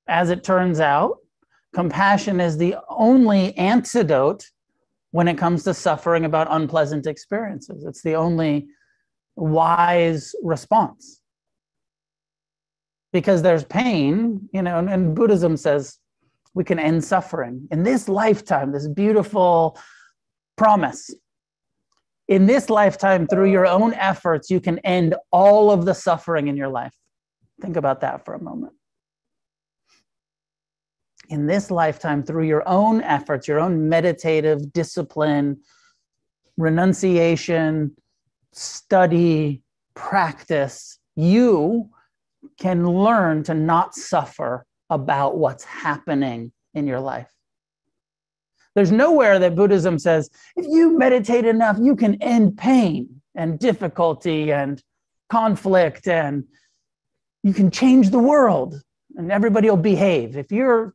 As 0.08 0.30
it 0.30 0.42
turns 0.42 0.80
out, 0.80 1.18
compassion 1.74 2.40
is 2.40 2.56
the 2.56 2.76
only 2.88 3.56
antidote 3.56 4.44
when 5.10 5.28
it 5.28 5.38
comes 5.38 5.64
to 5.64 5.74
suffering 5.74 6.24
about 6.24 6.48
unpleasant 6.50 7.06
experiences. 7.06 7.84
It's 7.84 8.02
the 8.02 8.14
only 8.14 8.68
wise 9.36 10.34
response. 10.42 11.20
Because 13.12 13.40
there's 13.40 13.64
pain, 13.64 14.48
you 14.52 14.60
know, 14.60 14.78
and, 14.78 14.90
and 14.90 15.14
Buddhism 15.14 15.56
says 15.56 15.98
we 16.54 16.64
can 16.64 16.78
end 16.78 17.04
suffering 17.04 17.66
in 17.70 17.82
this 17.82 18.08
lifetime, 18.08 18.72
this 18.72 18.88
beautiful 18.88 19.78
promise. 20.58 21.14
In 22.28 22.44
this 22.44 22.68
lifetime, 22.68 23.26
through 23.26 23.50
your 23.50 23.66
own 23.66 23.94
efforts, 23.94 24.50
you 24.50 24.60
can 24.60 24.78
end 24.80 25.14
all 25.30 25.70
of 25.70 25.86
the 25.86 25.94
suffering 25.94 26.48
in 26.48 26.56
your 26.56 26.68
life. 26.68 26.94
Think 27.62 27.76
about 27.76 28.02
that 28.02 28.24
for 28.26 28.34
a 28.34 28.42
moment 28.42 28.74
in 31.28 31.46
this 31.46 31.70
lifetime 31.70 32.22
through 32.22 32.44
your 32.44 32.66
own 32.68 33.02
efforts, 33.02 33.46
your 33.46 33.60
own 33.60 33.88
meditative 33.88 34.72
discipline, 34.72 35.58
renunciation, 36.56 37.94
study, 38.52 39.62
practice, 39.94 40.98
you 41.16 41.88
can 42.58 42.86
learn 42.86 43.42
to 43.42 43.54
not 43.54 43.94
suffer 43.94 44.64
about 44.90 45.36
what's 45.36 45.64
happening 45.64 46.50
in 46.74 46.86
your 46.86 47.00
life. 47.00 47.30
There's 48.78 48.92
nowhere 48.92 49.40
that 49.40 49.56
Buddhism 49.56 49.98
says 49.98 50.30
if 50.54 50.64
you 50.64 50.96
meditate 50.96 51.44
enough, 51.44 51.78
you 51.80 51.96
can 51.96 52.14
end 52.22 52.56
pain 52.56 53.20
and 53.34 53.58
difficulty 53.58 54.52
and 54.52 54.80
conflict 55.28 56.06
and 56.06 56.44
you 57.42 57.52
can 57.52 57.72
change 57.72 58.10
the 58.10 58.20
world 58.20 58.80
and 59.16 59.32
everybody 59.32 59.68
will 59.68 59.78
behave. 59.78 60.36
If 60.36 60.52
you're 60.52 60.94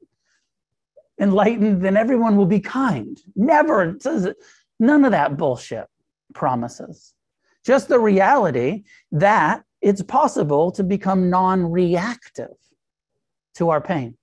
enlightened, 1.19 1.81
then 1.81 1.97
everyone 1.97 2.37
will 2.37 2.45
be 2.45 2.61
kind. 2.61 3.19
Never 3.35 3.97
says. 3.99 4.29
None 4.79 5.03
of 5.03 5.11
that 5.11 5.35
bullshit 5.35 5.87
promises. 6.33 7.13
Just 7.65 7.89
the 7.89 7.99
reality 7.99 8.83
that 9.11 9.65
it's 9.81 10.01
possible 10.01 10.71
to 10.71 10.85
become 10.85 11.29
non 11.29 11.69
reactive 11.69 12.55
to 13.55 13.71
our 13.71 13.81
pain. 13.81 14.15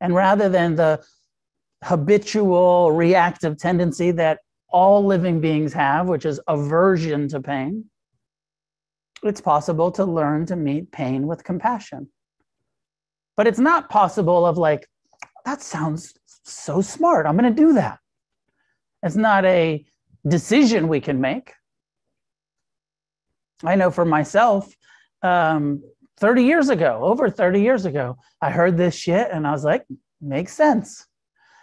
And 0.00 0.14
rather 0.14 0.48
than 0.48 0.76
the 0.76 1.04
habitual 1.82 2.92
reactive 2.92 3.58
tendency 3.58 4.10
that 4.12 4.40
all 4.68 5.04
living 5.04 5.40
beings 5.40 5.72
have, 5.72 6.08
which 6.08 6.24
is 6.24 6.40
aversion 6.48 7.28
to 7.28 7.40
pain, 7.40 7.84
it's 9.22 9.40
possible 9.40 9.90
to 9.92 10.04
learn 10.04 10.46
to 10.46 10.56
meet 10.56 10.90
pain 10.90 11.26
with 11.26 11.44
compassion. 11.44 12.08
But 13.36 13.46
it's 13.46 13.58
not 13.58 13.88
possible 13.88 14.46
of 14.46 14.58
like, 14.58 14.88
that 15.44 15.62
sounds 15.62 16.14
so 16.44 16.80
smart. 16.80 17.26
I'm 17.26 17.36
going 17.36 17.54
to 17.54 17.62
do 17.62 17.74
that. 17.74 17.98
It's 19.02 19.16
not 19.16 19.44
a 19.44 19.84
decision 20.26 20.88
we 20.88 21.00
can 21.00 21.20
make. 21.20 21.52
I 23.64 23.74
know 23.74 23.90
for 23.90 24.04
myself, 24.04 24.72
um, 25.22 25.82
30 26.18 26.44
years 26.44 26.68
ago, 26.68 27.00
over 27.02 27.30
30 27.30 27.60
years 27.60 27.84
ago, 27.84 28.16
I 28.40 28.50
heard 28.50 28.76
this 28.76 28.94
shit 28.94 29.28
and 29.32 29.46
I 29.46 29.52
was 29.52 29.64
like, 29.64 29.84
makes 30.20 30.52
sense. 30.52 31.06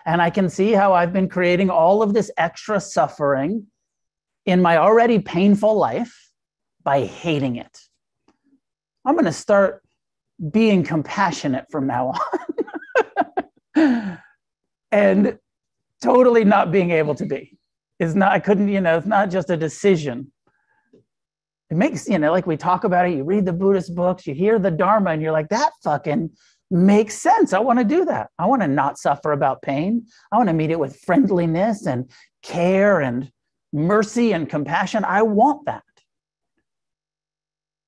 And 0.09 0.23
I 0.23 0.31
can 0.31 0.49
see 0.49 0.71
how 0.71 0.91
I've 0.93 1.13
been 1.13 1.29
creating 1.29 1.69
all 1.69 2.01
of 2.01 2.15
this 2.15 2.31
extra 2.35 2.81
suffering 2.81 3.67
in 4.47 4.59
my 4.59 4.77
already 4.77 5.19
painful 5.19 5.77
life 5.77 6.31
by 6.83 7.05
hating 7.05 7.57
it. 7.57 7.77
I'm 9.05 9.13
going 9.13 9.25
to 9.25 9.31
start 9.31 9.83
being 10.49 10.83
compassionate 10.83 11.65
from 11.69 11.85
now 11.85 12.15
on. 13.75 14.17
and 14.91 15.37
totally 16.01 16.43
not 16.43 16.71
being 16.71 16.89
able 16.89 17.13
to 17.13 17.27
be 17.27 17.59
is 17.99 18.15
not, 18.15 18.31
I 18.31 18.39
couldn't, 18.39 18.69
you 18.69 18.81
know, 18.81 18.97
it's 18.97 19.05
not 19.05 19.29
just 19.29 19.51
a 19.51 19.57
decision. 19.57 20.31
It 21.69 21.77
makes, 21.77 22.09
you 22.09 22.17
know, 22.17 22.31
like 22.31 22.47
we 22.47 22.57
talk 22.57 22.83
about 22.83 23.07
it, 23.07 23.15
you 23.15 23.23
read 23.23 23.45
the 23.45 23.53
Buddhist 23.53 23.93
books, 23.93 24.25
you 24.25 24.33
hear 24.33 24.57
the 24.57 24.71
Dharma, 24.71 25.11
and 25.11 25.21
you're 25.21 25.31
like, 25.31 25.49
that 25.49 25.69
fucking 25.83 26.31
makes 26.71 27.15
sense. 27.15 27.53
I 27.53 27.59
want 27.59 27.79
to 27.79 27.85
do 27.85 28.05
that. 28.05 28.29
I 28.37 28.45
want 28.45 28.61
to 28.61 28.67
not 28.67 28.97
suffer 28.97 29.31
about 29.31 29.61
pain. 29.61 30.05
I 30.31 30.37
want 30.37 30.49
to 30.49 30.53
meet 30.53 30.71
it 30.71 30.79
with 30.79 30.99
friendliness 30.99 31.85
and 31.85 32.09
care 32.43 33.01
and 33.01 33.31
mercy 33.73 34.33
and 34.33 34.49
compassion. 34.49 35.03
I 35.03 35.23
want 35.23 35.65
that. 35.65 35.83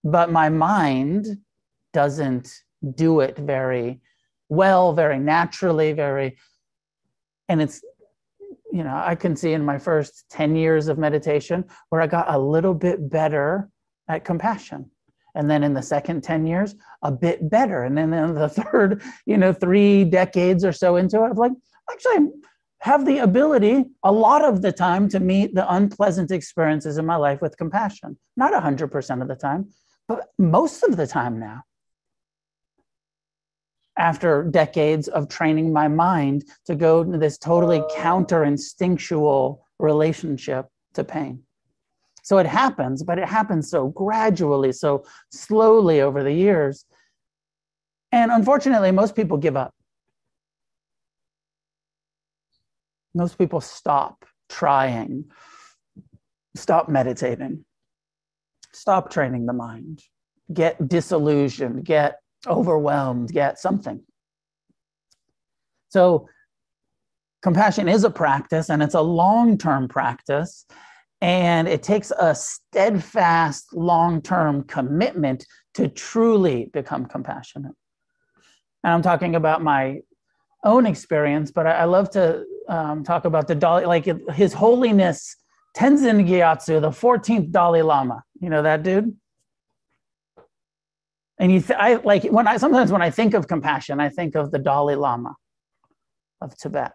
But 0.04 0.32
my 0.32 0.50
mind 0.50 1.28
doesn't 1.94 2.52
do 2.96 3.20
it 3.20 3.38
very 3.38 4.02
well, 4.50 4.94
very 4.94 5.20
naturally, 5.20 5.94
very, 5.94 6.38
and 7.48 7.62
it's, 7.62 7.82
you 8.72 8.84
know, 8.84 8.96
I 8.96 9.16
can 9.16 9.36
see 9.36 9.54
in 9.54 9.64
my 9.64 9.78
first 9.78 10.26
10 10.32 10.56
years 10.56 10.88
of 10.88 10.98
meditation 10.98 11.66
where 11.90 12.02
I 12.02 12.08
got 12.08 12.34
a 12.34 12.40
little 12.40 12.74
bit 12.74 13.10
better 13.10 13.70
at 14.08 14.26
compassion. 14.26 14.90
And 15.36 15.50
then 15.50 15.64
in 15.64 15.74
the 15.74 15.82
second 15.82 16.24
10 16.24 16.46
years, 16.46 16.76
a 17.02 17.12
bit 17.12 17.50
better. 17.50 17.84
And 17.84 17.98
then 17.98 18.14
in 18.14 18.34
the 18.36 18.50
third, 18.72 19.02
you 19.26 19.38
know, 19.38 19.54
three 19.54 20.04
decades 20.04 20.64
or 20.66 20.74
so 20.74 20.96
into 20.96 21.24
it, 21.24 21.30
I'm 21.30 21.36
like, 21.36 21.54
actually, 21.92 22.30
have 22.82 23.06
the 23.06 23.20
ability 23.20 23.86
a 24.04 24.12
lot 24.12 24.44
of 24.44 24.62
the 24.62 24.72
time 24.72 25.08
to 25.10 25.20
meet 25.20 25.54
the 25.54 25.72
unpleasant 25.74 26.32
experiences 26.32 26.98
in 26.98 27.06
my 27.06 27.16
life 27.16 27.40
with 27.42 27.58
compassion. 27.58 28.18
Not 28.36 28.54
100% 28.54 29.22
of 29.22 29.28
the 29.28 29.36
time, 29.36 29.70
but 30.08 30.30
most 30.40 30.84
of 30.84 30.98
the 30.98 31.06
time 31.06 31.40
now. 31.40 31.62
After 33.98 34.44
decades 34.44 35.08
of 35.10 35.30
training 35.30 35.72
my 35.72 35.88
mind 35.88 36.46
to 36.66 36.76
go 36.76 37.04
to 37.04 37.18
this 37.20 37.38
totally 37.38 37.84
counter 37.96 38.44
instinctual 38.46 39.64
relationship 39.78 40.66
to 40.96 41.04
pain. 41.04 41.44
So 42.32 42.38
it 42.38 42.48
happens, 42.48 43.04
but 43.04 43.20
it 43.20 43.28
happens 43.28 43.70
so 43.70 43.90
gradually, 43.90 44.72
so 44.72 45.04
slowly 45.34 46.00
over 46.00 46.24
the 46.24 46.32
years. 46.32 46.86
And 48.14 48.32
unfortunately, 48.32 48.92
most 48.92 49.18
people 49.18 49.36
give 49.36 49.58
up. 49.58 49.74
Most 53.14 53.38
people 53.38 53.60
stop 53.60 54.24
trying, 54.48 55.26
stop 56.56 56.88
meditating, 56.88 57.66
stop 58.72 59.12
training 59.12 59.46
the 59.46 59.52
mind, 59.52 60.02
get 60.54 60.88
disillusioned, 60.88 61.84
get 61.84 62.22
overwhelmed, 62.48 63.34
get 63.34 63.60
something. 63.60 64.02
So, 65.90 66.30
compassion 67.42 67.90
is 67.90 68.06
a 68.06 68.10
practice 68.10 68.70
and 68.70 68.82
it's 68.82 68.96
a 68.96 69.02
long 69.02 69.58
term 69.58 69.90
practice. 69.90 70.66
And 71.22 71.68
it 71.68 71.84
takes 71.84 72.12
a 72.12 72.34
steadfast, 72.34 73.74
long 73.74 74.22
term 74.22 74.64
commitment 74.64 75.46
to 75.76 75.88
truly 75.88 76.70
become 76.74 77.06
compassionate. 77.06 77.74
And 78.84 78.94
I'm 78.94 79.02
talking 79.02 79.36
about 79.36 79.62
my 79.62 80.00
own 80.64 80.86
experience, 80.86 81.52
but 81.52 81.68
I, 81.68 81.72
I 81.72 81.84
love 81.86 82.10
to 82.12 82.44
um, 82.68 83.04
talk 83.04 83.26
about 83.26 83.48
the 83.48 83.56
Dalai, 83.56 83.86
like 83.86 84.06
His 84.34 84.54
Holiness 84.54 85.36
Tenzin 85.76 86.28
Gyatso, 86.28 86.82
the 86.82 86.90
14th 86.90 87.52
Dalai 87.52 87.82
Lama. 87.82 88.24
You 88.40 88.50
know 88.50 88.64
that 88.64 88.84
dude? 88.84 89.16
And 91.40 91.52
you, 91.52 91.62
th- 91.62 91.80
I 91.80 91.96
like 91.96 92.24
when 92.26 92.48
I 92.48 92.58
sometimes 92.58 92.92
when 92.92 93.02
I 93.02 93.10
think 93.10 93.34
of 93.34 93.48
compassion, 93.48 94.00
I 94.00 94.10
think 94.10 94.36
of 94.36 94.52
the 94.52 94.60
Dalai 94.60 94.96
Lama 94.96 95.36
of 96.40 96.56
Tibet, 96.56 96.92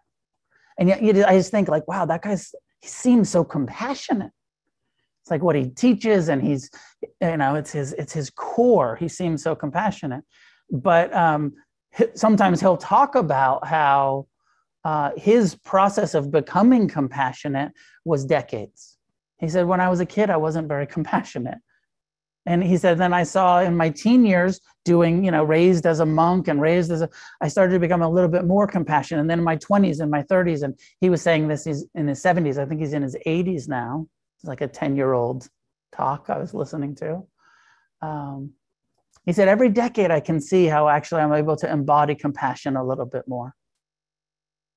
and 0.79 0.89
yet 0.89 1.29
I 1.29 1.37
just 1.37 1.51
think 1.51 1.69
like, 1.69 1.89
wow, 1.89 2.05
that 2.05 2.23
guy's 2.23 2.55
he 2.87 2.91
seems 2.91 3.29
so 3.29 3.43
compassionate. 3.43 4.31
It's 5.21 5.31
like 5.33 5.43
what 5.43 5.57
he 5.57 5.71
teaches, 5.71 6.29
and 6.29 6.41
he's, 6.41 6.71
you 7.21 7.37
know, 7.37 7.57
it's 7.57 7.73
his 7.73 7.93
it's 7.95 8.13
his 8.13 8.31
core. 8.31 8.95
He 8.95 9.09
seems 9.09 9.43
so 9.43 9.57
compassionate, 9.57 10.23
but 10.71 11.13
um, 11.13 11.55
sometimes 12.15 12.61
he'll 12.61 12.77
talk 12.77 13.17
about 13.17 13.67
how 13.67 14.29
uh, 14.85 15.11
his 15.17 15.57
process 15.57 16.15
of 16.15 16.31
becoming 16.31 16.87
compassionate 16.87 17.73
was 18.05 18.25
decades. 18.25 18.99
He 19.41 19.49
said, 19.49 19.67
when 19.67 19.81
I 19.81 19.89
was 19.89 19.99
a 19.99 20.07
kid, 20.07 20.31
I 20.31 20.37
wasn't 20.37 20.69
very 20.69 20.87
compassionate. 20.87 21.59
And 22.47 22.63
he 22.63 22.77
said, 22.77 22.99
then 22.99 23.13
I 23.13 23.25
saw 23.25 23.61
in 23.61 23.77
my 23.77 23.91
teen 23.91 24.25
years 24.25 24.61
doing, 24.85 25.25
you 25.25 25.33
know, 25.33 25.43
raised 25.43 25.85
as 25.85 25.99
a 25.99 26.07
monk 26.07 26.47
and 26.47 26.61
raised 26.61 26.93
as 26.93 27.03
a, 27.03 27.11
I 27.41 27.49
started 27.49 27.73
to 27.73 27.81
become 27.81 28.03
a 28.03 28.09
little 28.09 28.31
bit 28.31 28.45
more 28.45 28.69
compassionate. 28.69 29.21
And 29.21 29.29
then 29.29 29.41
in 29.41 29.45
my 29.45 29.57
20s 29.57 30.01
and 30.01 30.11
my 30.11 30.23
30s, 30.23 30.63
and 30.63 30.79
he 31.01 31.11
was 31.11 31.21
saying 31.21 31.49
this, 31.49 31.65
he's 31.65 31.85
in 31.97 32.07
his 32.07 32.23
70s. 32.23 32.57
I 32.57 32.65
think 32.65 32.81
he's 32.81 32.93
in 32.93 33.03
his 33.03 33.17
80s 33.27 33.69
now. 33.69 34.07
It's 34.39 34.45
like 34.45 34.61
a 34.61 34.69
10 34.69 34.97
year 34.97 35.13
old 35.13 35.49
talk 35.93 36.31
I 36.31 36.39
was 36.39 36.55
listening 36.55 36.95
to. 36.97 37.25
Um, 38.01 38.53
he 39.25 39.33
said, 39.33 39.49
every 39.49 39.69
decade 39.69 40.13
I 40.13 40.21
can 40.21 40.41
see 40.41 40.67
how 40.67 40.89
actually 40.89 41.23
I'm 41.23 41.33
able 41.33 41.57
to 41.57 41.71
embody 41.71 42.15
compassion 42.15 42.77
a 42.77 42.85
little 42.85 43.07
bit 43.07 43.27
more 43.27 43.55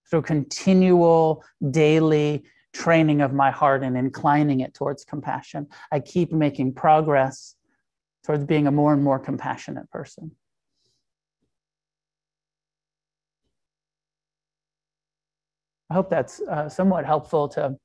through 0.09 0.23
continual 0.23 1.43
daily 1.69 2.43
training 2.73 3.21
of 3.21 3.31
my 3.31 3.51
heart 3.51 3.83
and 3.83 3.95
inclining 3.95 4.61
it 4.61 4.73
towards 4.73 5.03
compassion. 5.03 5.67
I 5.91 5.99
keep 5.99 6.31
making 6.31 6.73
progress 6.73 7.55
towards 8.29 8.45
being 8.45 8.67
a 8.67 8.71
more 8.71 8.93
and 8.93 9.03
more 9.03 9.17
compassionate 9.17 9.89
person. 9.89 10.29
I 15.89 15.95
hope 15.95 16.11
that's 16.11 16.39
uh, 16.39 16.69
somewhat 16.69 17.07
helpful 17.07 17.49
to 17.49 17.75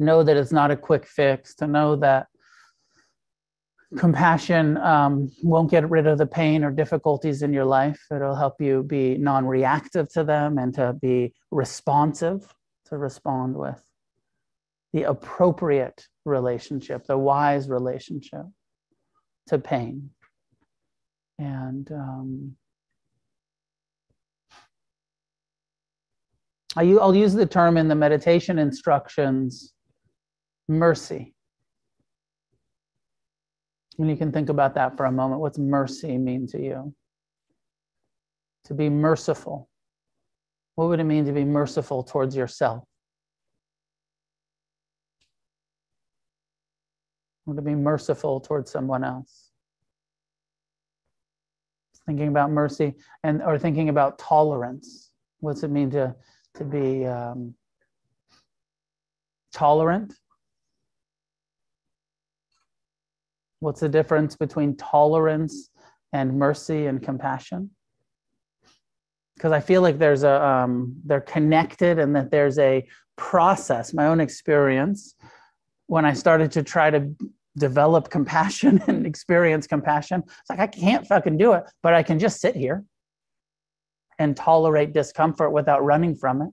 know 0.00 0.22
that 0.22 0.38
it's 0.38 0.52
not 0.52 0.70
a 0.70 0.76
quick 0.76 1.06
fix, 1.06 1.54
to 1.56 1.66
know 1.66 1.96
that 1.96 2.28
compassion 3.98 4.78
um, 4.78 5.30
won't 5.42 5.70
get 5.70 5.90
rid 5.90 6.06
of 6.06 6.16
the 6.16 6.26
pain 6.26 6.64
or 6.64 6.70
difficulties 6.70 7.42
in 7.42 7.52
your 7.52 7.66
life. 7.66 8.00
It'll 8.10 8.34
help 8.34 8.58
you 8.58 8.84
be 8.84 9.18
non 9.18 9.44
reactive 9.44 10.08
to 10.14 10.24
them 10.24 10.56
and 10.56 10.72
to 10.76 10.94
be 10.94 11.34
responsive, 11.50 12.54
to 12.86 12.96
respond 12.96 13.54
with 13.54 13.84
the 14.94 15.02
appropriate 15.02 16.06
relationship, 16.24 17.04
the 17.04 17.18
wise 17.18 17.68
relationship 17.68 18.46
to 19.48 19.58
pain. 19.58 20.10
And 21.38 21.90
um, 21.92 22.56
I'll 26.76 27.14
use 27.14 27.32
the 27.32 27.46
term 27.46 27.76
in 27.76 27.88
the 27.88 27.94
meditation 27.94 28.58
instructions 28.58 29.72
mercy. 30.68 31.34
And 33.98 34.10
you 34.10 34.16
can 34.16 34.30
think 34.30 34.50
about 34.50 34.74
that 34.74 34.96
for 34.96 35.06
a 35.06 35.12
moment. 35.12 35.40
What's 35.40 35.58
mercy 35.58 36.18
mean 36.18 36.46
to 36.48 36.62
you? 36.62 36.94
To 38.64 38.74
be 38.74 38.90
merciful. 38.90 39.70
What 40.74 40.88
would 40.88 41.00
it 41.00 41.04
mean 41.04 41.24
to 41.24 41.32
be 41.32 41.44
merciful 41.44 42.02
towards 42.02 42.36
yourself? 42.36 42.84
Or 47.46 47.54
to 47.54 47.62
be 47.62 47.74
merciful 47.74 48.40
towards 48.40 48.70
someone 48.70 49.04
else? 49.04 49.50
Thinking 52.06 52.28
about 52.28 52.50
mercy 52.50 52.94
and 53.24 53.42
or 53.42 53.58
thinking 53.58 53.88
about 53.88 54.18
tolerance. 54.18 55.10
What's 55.40 55.62
it 55.62 55.70
mean 55.70 55.90
to 55.90 56.14
to 56.54 56.64
be 56.64 57.04
um, 57.06 57.54
tolerant 59.52 60.14
What's 63.60 63.80
the 63.80 63.88
difference 63.88 64.36
between 64.36 64.76
tolerance 64.76 65.70
and 66.12 66.38
mercy 66.38 66.86
and 66.86 67.02
compassion? 67.02 67.70
Because 69.34 69.52
I 69.52 69.60
feel 69.60 69.82
like 69.82 69.98
there's 69.98 70.22
a 70.22 70.44
um, 70.44 70.96
they're 71.04 71.20
connected 71.20 71.98
and 71.98 72.14
that 72.16 72.30
there's 72.30 72.58
a 72.58 72.86
process. 73.16 73.92
My 73.92 74.06
own 74.06 74.20
experience 74.20 75.14
when 75.86 76.04
I 76.04 76.12
started 76.12 76.52
to 76.52 76.62
try 76.62 76.90
to 76.90 77.14
develop 77.56 78.10
compassion 78.10 78.82
and 78.86 79.06
experience 79.06 79.66
compassion, 79.66 80.22
it's 80.26 80.50
like 80.50 80.60
I 80.60 80.66
can't 80.66 81.06
fucking 81.06 81.38
do 81.38 81.52
it, 81.52 81.64
but 81.82 81.94
I 81.94 82.02
can 82.02 82.18
just 82.18 82.40
sit 82.40 82.54
here 82.54 82.84
and 84.18 84.36
tolerate 84.36 84.92
discomfort 84.92 85.52
without 85.52 85.84
running 85.84 86.14
from 86.14 86.42
it. 86.42 86.48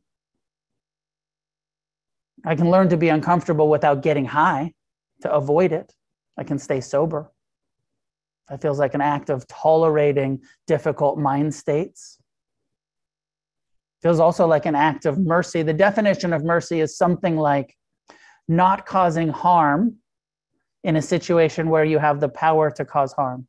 I 2.46 2.56
can 2.56 2.70
learn 2.70 2.90
to 2.90 2.98
be 2.98 3.10
uncomfortable 3.10 3.70
without 3.70 4.02
getting 4.02 4.26
high 4.26 4.74
to 5.22 5.32
avoid 5.32 5.72
it. 5.72 5.94
I 6.38 6.44
can 6.44 6.60
stay 6.60 6.82
sober. 6.82 7.32
It 8.52 8.62
feels 8.62 8.80
like 8.80 8.94
an 8.94 9.02
act 9.02 9.30
of 9.30 9.48
tolerating 9.48 10.42
difficult 10.68 11.18
mind 11.18 11.54
states. 11.54 12.20
Feels 14.02 14.20
also 14.20 14.46
like 14.46 14.66
an 14.66 14.76
act 14.76 15.06
of 15.06 15.18
mercy. 15.18 15.64
The 15.64 15.74
definition 15.74 16.34
of 16.34 16.44
mercy 16.44 16.82
is 16.82 16.98
something 16.98 17.38
like 17.38 17.74
not 18.48 18.86
causing 18.86 19.30
harm 19.30 19.98
in 20.84 20.96
a 20.96 21.02
situation 21.02 21.70
where 21.70 21.86
you 21.86 21.98
have 21.98 22.20
the 22.20 22.30
power 22.30 22.70
to 22.72 22.86
cause 22.86 23.14
harm. 23.14 23.48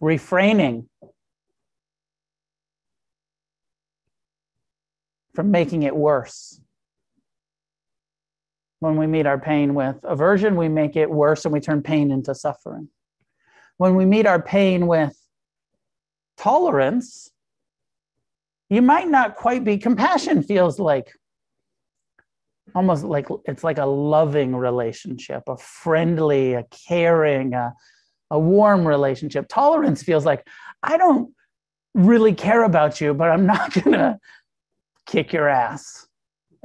refraining 0.00 0.88
from 5.34 5.50
making 5.50 5.82
it 5.82 5.96
worse. 5.96 6.60
When 8.80 8.96
we 8.96 9.06
meet 9.06 9.26
our 9.26 9.38
pain 9.38 9.74
with 9.74 9.96
aversion, 10.04 10.56
we 10.56 10.68
make 10.68 10.94
it 10.94 11.10
worse 11.10 11.44
and 11.44 11.52
we 11.54 11.60
turn 11.60 11.82
pain 11.82 12.10
into 12.10 12.34
suffering. 12.34 12.88
When 13.78 13.94
we 13.94 14.04
meet 14.04 14.26
our 14.26 14.40
pain 14.40 14.86
with 14.86 15.16
tolerance, 16.36 17.30
you 18.68 18.82
might 18.82 19.08
not 19.08 19.36
quite 19.36 19.64
be. 19.64 19.78
Compassion 19.78 20.42
feels 20.42 20.78
like 20.78 21.12
almost 22.74 23.04
like 23.04 23.26
it's 23.44 23.64
like 23.64 23.78
a 23.78 23.86
loving 23.86 24.54
relationship, 24.54 25.42
a 25.48 25.56
friendly, 25.56 26.54
a 26.54 26.64
caring, 26.88 27.54
a, 27.54 27.72
a 28.30 28.38
warm 28.38 28.86
relationship. 28.86 29.46
Tolerance 29.48 30.02
feels 30.02 30.24
like 30.24 30.46
I 30.82 30.96
don't 30.96 31.32
really 31.94 32.34
care 32.34 32.64
about 32.64 33.00
you, 33.00 33.14
but 33.14 33.30
I'm 33.30 33.46
not 33.46 33.74
gonna 33.84 34.18
kick 35.06 35.32
your 35.32 35.48
ass. 35.48 36.06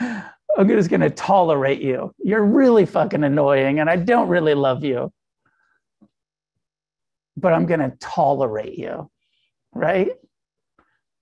I'm 0.00 0.68
just 0.68 0.90
gonna 0.90 1.10
tolerate 1.10 1.80
you. 1.80 2.12
You're 2.18 2.44
really 2.44 2.86
fucking 2.86 3.24
annoying, 3.24 3.80
and 3.80 3.88
I 3.88 3.96
don't 3.96 4.28
really 4.28 4.54
love 4.54 4.84
you, 4.84 5.12
but 7.36 7.52
I'm 7.52 7.66
gonna 7.66 7.94
tolerate 8.00 8.76
you, 8.76 9.10
right? 9.72 10.12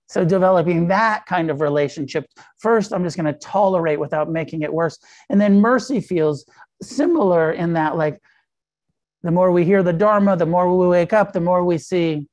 So 0.09 0.25
developing 0.25 0.87
that 0.87 1.27
kind 1.27 1.51
of 1.51 1.61
relationship. 1.61 2.25
First, 2.57 2.91
I'm 2.91 3.03
just 3.03 3.15
going 3.15 3.31
to 3.31 3.39
tolerate 3.39 3.99
without 3.99 4.31
making 4.31 4.63
it 4.63 4.73
worse. 4.73 4.97
And 5.29 5.39
then 5.39 5.61
mercy 5.61 6.01
feels 6.01 6.45
similar 6.81 7.51
in 7.51 7.73
that, 7.73 7.95
like, 7.95 8.19
the 9.21 9.29
more 9.29 9.51
we 9.51 9.65
hear 9.65 9.83
the 9.83 9.93
Dharma, 9.93 10.35
the 10.35 10.47
more 10.47 10.75
we 10.75 10.87
wake 10.87 11.13
up, 11.13 11.31
the 11.31 11.39
more 11.39 11.63
we 11.63 11.77
see. 11.77 12.27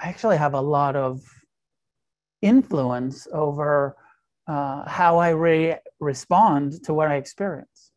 I 0.00 0.08
actually 0.08 0.38
have 0.38 0.54
a 0.54 0.60
lot 0.60 0.96
of 0.96 1.20
influence 2.42 3.28
over 3.32 3.96
uh, 4.48 4.88
how 4.88 5.18
I 5.18 5.30
re- 5.30 5.76
respond 6.00 6.82
to 6.84 6.94
what 6.94 7.08
I 7.08 7.16
experience. 7.16 7.92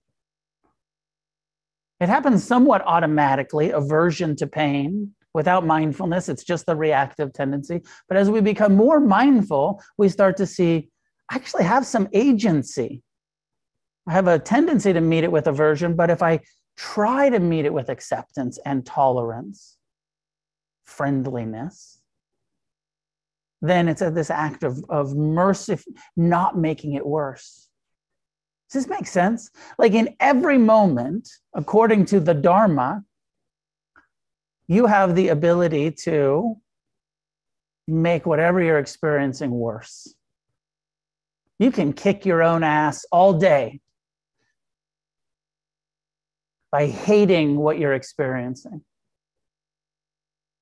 It 1.99 2.09
happens 2.09 2.43
somewhat 2.43 2.83
automatically 2.85 3.71
aversion 3.71 4.35
to 4.35 4.47
pain, 4.47 5.15
Without 5.33 5.65
mindfulness, 5.65 6.27
it's 6.27 6.43
just 6.43 6.65
the 6.65 6.75
reactive 6.75 7.33
tendency. 7.33 7.81
But 8.07 8.17
as 8.17 8.29
we 8.29 8.41
become 8.41 8.75
more 8.75 8.99
mindful, 8.99 9.81
we 9.97 10.09
start 10.09 10.37
to 10.37 10.45
see 10.45 10.89
I 11.29 11.35
actually 11.35 11.63
have 11.63 11.85
some 11.85 12.07
agency. 12.13 13.03
I 14.07 14.13
have 14.13 14.27
a 14.27 14.39
tendency 14.39 14.93
to 14.93 15.01
meet 15.01 15.23
it 15.23 15.31
with 15.31 15.47
aversion, 15.47 15.95
but 15.95 16.09
if 16.09 16.23
I 16.23 16.39
try 16.75 17.29
to 17.29 17.39
meet 17.39 17.65
it 17.65 17.73
with 17.73 17.89
acceptance 17.89 18.57
and 18.65 18.85
tolerance, 18.85 19.77
friendliness, 20.85 22.01
then 23.61 23.87
it's 23.87 24.01
a, 24.01 24.09
this 24.09 24.31
act 24.31 24.63
of, 24.63 24.83
of 24.89 25.15
mercy, 25.15 25.77
not 26.15 26.57
making 26.57 26.93
it 26.93 27.05
worse. 27.05 27.67
Does 28.71 28.85
this 28.85 28.89
make 28.89 29.07
sense? 29.07 29.51
Like 29.77 29.93
in 29.93 30.15
every 30.19 30.57
moment, 30.57 31.29
according 31.53 32.05
to 32.05 32.19
the 32.19 32.33
Dharma, 32.33 33.03
you 34.69 34.85
have 34.85 35.15
the 35.15 35.29
ability 35.29 35.89
to 35.89 36.55
make 37.87 38.27
whatever 38.27 38.61
you're 38.61 38.77
experiencing 38.77 39.49
worse. 39.49 40.13
You 41.57 41.71
can 41.71 41.91
kick 41.91 42.23
your 42.23 42.43
own 42.43 42.61
ass 42.61 43.03
all 43.11 43.33
day 43.33 43.81
by 46.71 46.85
hating 46.85 47.57
what 47.57 47.79
you're 47.79 47.95
experiencing, 47.95 48.83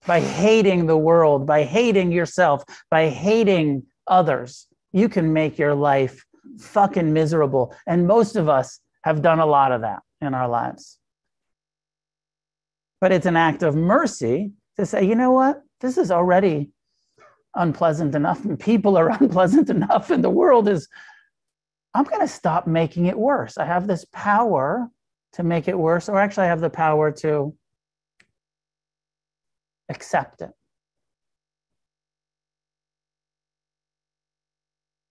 by 0.05 0.21
hating 0.21 0.85
the 0.87 0.97
world, 0.97 1.45
by 1.45 1.63
hating 1.63 2.13
yourself, 2.13 2.63
by 2.89 3.09
hating 3.09 3.83
others. 4.07 4.67
You 4.93 5.09
can 5.09 5.33
make 5.33 5.57
your 5.57 5.75
life 5.75 6.23
fucking 6.59 7.11
miserable. 7.11 7.75
And 7.85 8.07
most 8.07 8.37
of 8.37 8.47
us 8.47 8.79
have 9.03 9.21
done 9.21 9.39
a 9.39 9.45
lot 9.45 9.73
of 9.73 9.81
that 9.81 10.01
in 10.21 10.33
our 10.33 10.47
lives 10.47 10.97
but 12.99 13.11
it's 13.11 13.25
an 13.25 13.35
act 13.35 13.63
of 13.63 13.75
mercy 13.75 14.51
to 14.77 14.85
say, 14.85 15.05
you 15.05 15.15
know 15.15 15.31
what, 15.31 15.61
this 15.81 15.97
is 15.97 16.11
already 16.11 16.71
unpleasant 17.55 18.15
enough, 18.15 18.43
and 18.45 18.59
people 18.59 18.97
are 18.97 19.09
unpleasant 19.21 19.69
enough, 19.69 20.09
and 20.09 20.23
the 20.23 20.29
world 20.29 20.67
is, 20.67 20.87
I'm 21.93 22.03
going 22.03 22.21
to 22.21 22.27
stop 22.27 22.67
making 22.67 23.05
it 23.05 23.17
worse. 23.17 23.57
I 23.57 23.65
have 23.65 23.87
this 23.87 24.05
power 24.05 24.89
to 25.33 25.43
make 25.43 25.67
it 25.67 25.77
worse, 25.77 26.09
or 26.09 26.19
actually, 26.19 26.45
I 26.45 26.49
have 26.49 26.61
the 26.61 26.69
power 26.69 27.11
to 27.11 27.55
accept 29.89 30.41
it. 30.41 30.51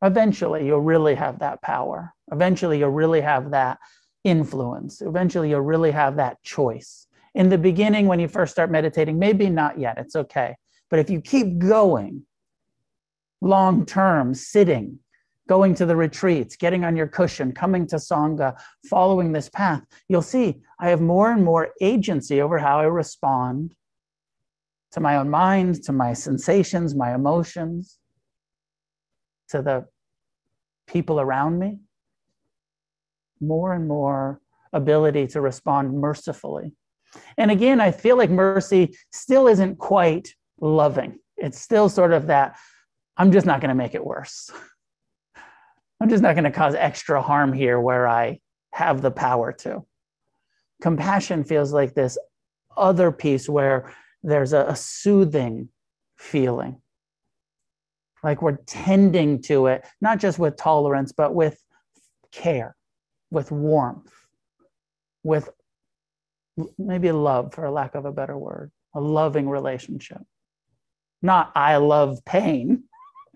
Eventually, 0.03 0.67
you'll 0.67 0.81
really 0.81 1.15
have 1.15 1.39
that 1.39 1.63
power. 1.63 2.13
Eventually, 2.31 2.79
you'll 2.79 2.91
really 2.91 3.21
have 3.21 3.51
that 3.53 3.79
influence. 4.25 5.01
Eventually, 5.01 5.51
you'll 5.51 5.61
really 5.63 5.91
have 5.91 6.17
that 6.17 6.43
choice 6.43 7.07
in 7.37 7.51
the 7.51 7.59
beginning 7.59 8.07
when 8.07 8.19
you 8.19 8.29
first 8.29 8.51
start 8.51 8.71
meditating, 8.71 9.19
maybe 9.19 9.51
not 9.51 9.79
yet, 9.79 9.99
it's 9.99 10.17
okay. 10.17 10.57
But 10.89 11.01
if 11.01 11.11
you 11.11 11.21
keep 11.21 11.59
going 11.59 12.23
long 13.43 13.85
term, 13.85 14.33
sitting, 14.33 14.99
going 15.47 15.75
to 15.75 15.85
the 15.85 15.95
retreats, 15.95 16.57
getting 16.57 16.83
on 16.83 16.97
your 16.97 17.07
cushion, 17.07 17.53
coming 17.53 17.87
to 17.89 17.97
Sangha, 17.97 18.59
following 18.89 19.33
this 19.33 19.51
path, 19.51 19.83
you'll 20.09 20.23
see 20.23 20.63
I 20.81 20.89
have 20.89 21.03
more 21.03 21.31
and 21.31 21.45
more 21.45 21.69
agency 21.83 22.41
over 22.41 22.59
how 22.59 22.81
I 22.81 22.85
respond 22.85 23.75
to 24.93 25.01
my 25.01 25.17
own 25.17 25.29
mind, 25.29 25.83
to 25.85 25.93
my 25.93 26.15
sensations, 26.15 26.95
my 26.95 27.15
emotions, 27.15 27.99
to 29.51 29.61
the 29.61 29.85
people 30.87 31.21
around 31.21 31.59
me. 31.59 31.81
More 33.43 33.75
and 33.75 33.87
more 33.87 34.41
ability 34.73 35.27
to 35.29 35.43
respond 35.43 35.93
mercifully 35.93 36.73
and 37.39 37.51
again, 37.51 37.81
I 37.81 37.91
feel 37.91 38.17
like 38.17 38.31
mercy 38.31 38.97
still 39.13 39.47
isn't 39.47 39.79
quite 39.79 40.35
loving. 40.61 41.19
It's 41.37 41.61
still 41.61 41.89
sort 41.89 42.13
of 42.13 42.27
that 42.29 42.57
I'm 43.17 43.33
just 43.33 43.47
not 43.47 43.61
going 43.61 43.71
to 43.71 43.75
make 43.75 43.95
it 43.95 44.05
worse. 44.05 44.51
I'm 46.01 46.09
just 46.09 46.23
not 46.23 46.35
going 46.35 46.45
to 46.45 46.51
cause 46.51 46.75
extra 46.75 47.23
harm 47.23 47.53
here 47.53 47.81
where 47.81 48.07
I 48.07 48.41
have 48.73 49.01
the 49.01 49.11
power 49.11 49.53
to. 49.53 49.85
Compassion 50.83 51.45
feels 51.45 51.73
like 51.73 51.95
this 51.95 52.19
other 52.77 53.11
piece 53.11 53.49
where 53.49 53.95
there's 54.23 54.53
a, 54.53 54.67
a 54.69 54.77
soothing 54.77 55.71
feeling. 56.19 56.83
Like 58.23 58.43
we're 58.43 58.59
tending 58.67 59.41
to 59.43 59.69
it, 59.69 59.87
not 60.03 60.19
just 60.19 60.39
with 60.39 60.57
tolerance, 60.57 61.13
but 61.13 61.35
with 61.35 61.59
care, 62.33 62.77
with 63.31 63.51
warmth, 63.51 64.13
with 65.23 65.49
maybe 66.79 67.11
love 67.13 67.55
for 67.55 67.69
lack 67.71 67.95
of 67.95 68.05
a 68.05 68.13
better 68.13 68.37
word, 68.37 68.71
a 68.95 69.01
loving 69.01 69.49
relationship. 69.49 70.23
Not 71.23 71.53
I 71.55 71.77
love 71.77 72.25
pain, 72.25 72.85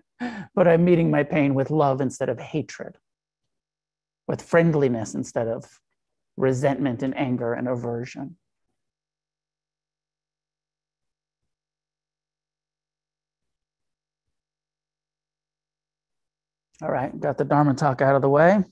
but 0.55 0.67
I'm 0.67 0.85
meeting 0.85 1.11
my 1.11 1.23
pain 1.23 1.53
with 1.53 1.71
love 1.71 2.01
instead 2.01 2.29
of 2.29 2.39
hatred, 2.39 2.97
with 4.27 4.41
friendliness 4.41 5.15
instead 5.15 5.47
of 5.47 5.65
resentment 6.37 7.03
and 7.03 7.17
anger 7.17 7.53
and 7.53 7.67
aversion. 7.67 8.37
All 16.81 16.89
right, 16.89 17.17
got 17.19 17.37
the 17.37 17.45
Dharma 17.45 17.75
talk 17.75 18.01
out 18.01 18.15
of 18.15 18.23
the 18.23 18.29
way. 18.29 18.63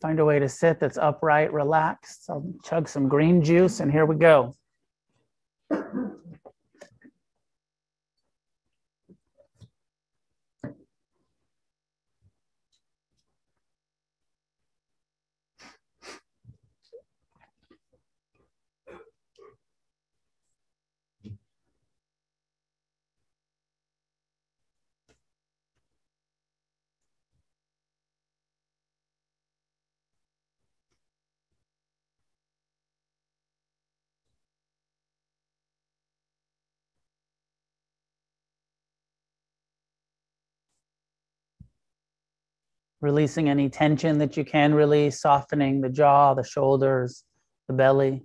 Find 0.00 0.18
a 0.18 0.24
way 0.24 0.38
to 0.38 0.48
sit 0.48 0.80
that's 0.80 0.96
upright, 0.96 1.52
relaxed. 1.52 2.24
I'll 2.30 2.54
chug 2.64 2.88
some 2.88 3.08
green 3.08 3.42
juice, 3.44 3.80
and 3.80 3.92
here 3.92 4.06
we 4.06 4.16
go. 4.16 4.54
Releasing 43.00 43.48
any 43.48 43.68
tension 43.68 44.18
that 44.18 44.36
you 44.36 44.44
can 44.44 44.74
release, 44.74 45.20
softening 45.20 45.80
the 45.80 45.88
jaw, 45.88 46.34
the 46.34 46.44
shoulders, 46.44 47.24
the 47.68 47.74
belly. 47.74 48.24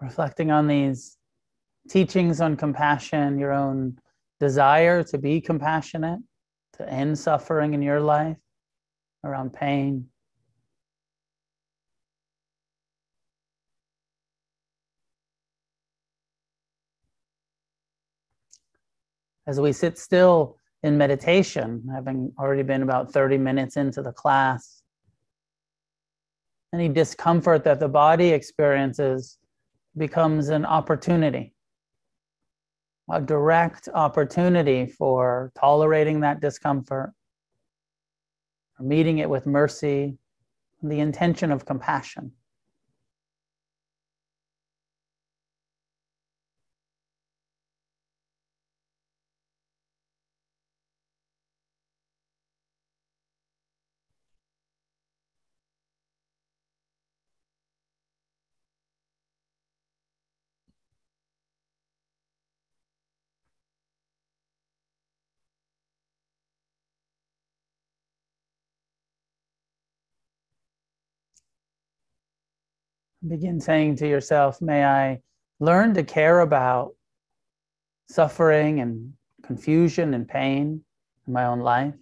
reflecting 0.00 0.50
on 0.50 0.66
these 0.66 1.16
teachings 1.88 2.40
on 2.40 2.56
compassion, 2.56 3.38
your 3.38 3.52
own 3.52 3.98
desire 4.38 5.02
to 5.02 5.18
be 5.18 5.40
compassionate, 5.40 6.20
to 6.74 6.88
end 6.88 7.18
suffering 7.18 7.74
in 7.74 7.82
your 7.82 8.00
life 8.00 8.36
around 9.24 9.52
pain. 9.52 10.06
As 19.46 19.60
we 19.60 19.72
sit 19.72 19.98
still 19.98 20.56
in 20.82 20.96
meditation, 20.96 21.82
having 21.92 22.32
already 22.38 22.62
been 22.62 22.82
about 22.82 23.12
30 23.12 23.36
minutes 23.36 23.76
into 23.76 24.00
the 24.00 24.12
class, 24.12 24.82
any 26.72 26.88
discomfort 26.88 27.64
that 27.64 27.80
the 27.80 27.88
body 27.88 28.28
experiences 28.28 29.38
becomes 29.96 30.48
an 30.50 30.64
opportunity, 30.64 31.52
a 33.12 33.20
direct 33.20 33.88
opportunity 33.92 34.86
for 34.86 35.52
tolerating 35.58 36.20
that 36.20 36.40
discomfort, 36.40 37.12
for 38.76 38.82
meeting 38.82 39.18
it 39.18 39.28
with 39.28 39.46
mercy, 39.46 40.16
the 40.82 41.00
intention 41.00 41.50
of 41.50 41.66
compassion. 41.66 42.32
Begin 73.26 73.60
saying 73.60 73.96
to 73.96 74.08
yourself, 74.08 74.62
may 74.62 74.84
I 74.84 75.20
learn 75.58 75.92
to 75.94 76.02
care 76.02 76.40
about 76.40 76.94
suffering 78.08 78.80
and 78.80 79.12
confusion 79.42 80.14
and 80.14 80.26
pain 80.26 80.82
in 81.26 81.32
my 81.32 81.44
own 81.44 81.60
life. 81.60 81.94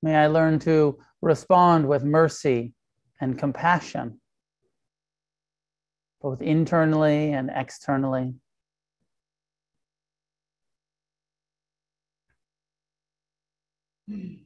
May 0.00 0.14
I 0.14 0.28
learn 0.28 0.60
to 0.60 0.98
respond 1.22 1.88
with 1.88 2.04
mercy 2.04 2.74
and 3.20 3.38
compassion, 3.38 4.20
both 6.20 6.40
internally 6.40 7.32
and 7.32 7.50
externally. 7.52 8.34
Hmm. 14.08 14.43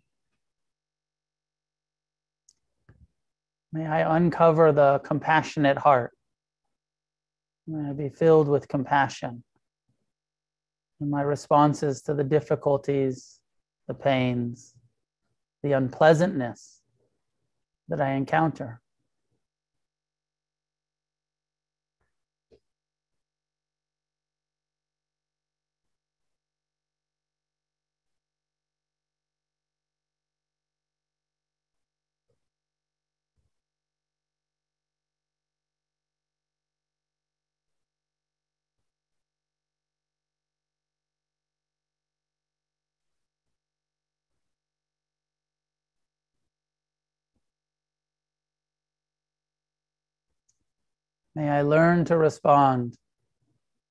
May 3.79 3.87
I 3.87 4.17
uncover 4.17 4.73
the 4.73 4.99
compassionate 5.05 5.79
heart. 5.79 6.11
May 7.69 7.91
I 7.91 7.93
be 7.93 8.09
filled 8.09 8.49
with 8.49 8.67
compassion 8.67 9.45
in 11.01 11.09
my 11.09 11.23
responses 11.23 12.03
to 12.03 12.15
the 12.15 12.25
difficulties, 12.25 13.39
the 13.87 13.95
pains, 13.95 14.75
the 15.63 15.73
unpleasantness 15.73 16.81
that 17.87 18.01
I 18.01 18.15
encounter. 18.15 18.81
May 51.39 51.51
I 51.51 51.63
learn 51.63 52.05
to 52.07 52.17
respond 52.17 52.97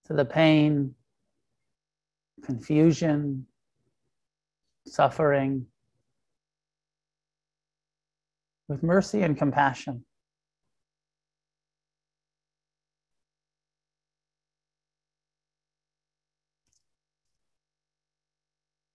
to 0.08 0.14
the 0.14 0.26
pain, 0.26 0.96
confusion, 2.44 3.48
suffering 4.86 5.68
with 8.68 8.84
mercy 8.84 9.22
and 9.22 9.38
compassion. 9.38 10.04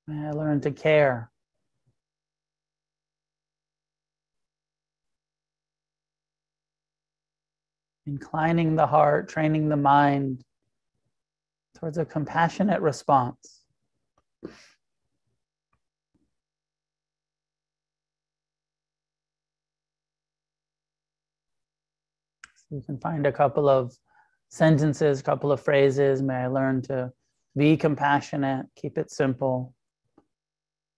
May 0.07 0.27
I 0.27 0.33
learn 0.33 0.61
to 0.61 0.73
care 0.73 1.32
inclining 8.07 8.77
the 8.77 8.87
heart, 8.87 9.29
training 9.29 9.69
the 9.69 9.77
mind 9.77 10.43
towards 11.79 11.99
a 11.99 12.05
compassionate 12.05 12.81
response. 12.81 13.65
So 22.55 22.77
you 22.77 22.83
can 22.83 22.99
find 22.99 23.27
a 23.27 23.33
couple 23.33 23.69
of 23.69 23.97
sentences, 24.49 25.21
a 25.21 25.23
couple 25.25 25.53
of 25.53 25.61
phrases. 25.61 26.23
May 26.23 26.35
I 26.35 26.47
learn 26.47 26.83
to 26.83 27.13
be 27.57 27.77
compassionate, 27.77 28.67
keep 28.77 28.99
it 28.99 29.11
simple. 29.11 29.75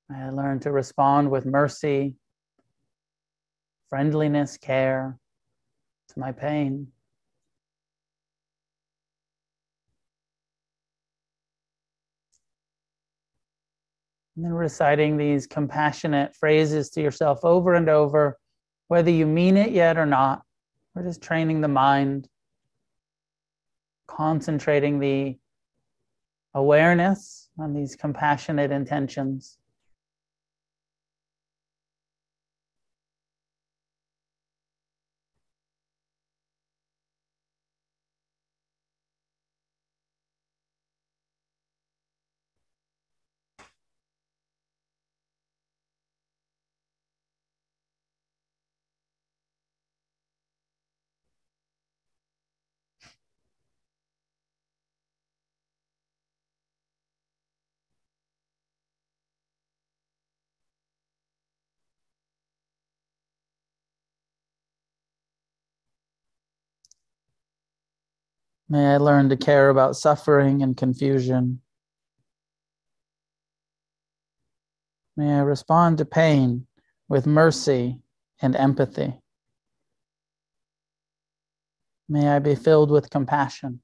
May 0.08 0.18
I 0.18 0.30
learn 0.30 0.60
to 0.60 0.70
respond 0.70 1.30
with 1.30 1.46
mercy, 1.46 2.16
friendliness, 3.88 4.56
care 4.56 5.18
to 6.08 6.18
my 6.18 6.32
pain. 6.32 6.88
And 14.36 14.44
then 14.44 14.52
reciting 14.52 15.16
these 15.16 15.46
compassionate 15.46 16.34
phrases 16.34 16.90
to 16.90 17.00
yourself 17.00 17.44
over 17.44 17.74
and 17.74 17.88
over, 17.88 18.38
whether 18.88 19.10
you 19.10 19.26
mean 19.26 19.56
it 19.56 19.70
yet 19.70 19.96
or 19.96 20.06
not. 20.06 20.42
We're 20.94 21.04
just 21.04 21.22
training 21.22 21.60
the 21.60 21.68
mind, 21.68 22.28
concentrating 24.06 24.98
the 24.98 25.38
awareness 26.54 27.48
on 27.58 27.74
these 27.74 27.96
compassionate 27.96 28.70
intentions. 28.70 29.58
May 68.74 68.94
I 68.94 68.96
learn 68.96 69.28
to 69.28 69.36
care 69.36 69.70
about 69.70 69.94
suffering 69.94 70.60
and 70.60 70.76
confusion. 70.76 71.60
May 75.16 75.32
I 75.32 75.42
respond 75.42 75.98
to 75.98 76.04
pain 76.04 76.66
with 77.08 77.24
mercy 77.24 78.00
and 78.42 78.56
empathy. 78.56 79.14
May 82.08 82.26
I 82.26 82.40
be 82.40 82.56
filled 82.56 82.90
with 82.90 83.10
compassion. 83.10 83.80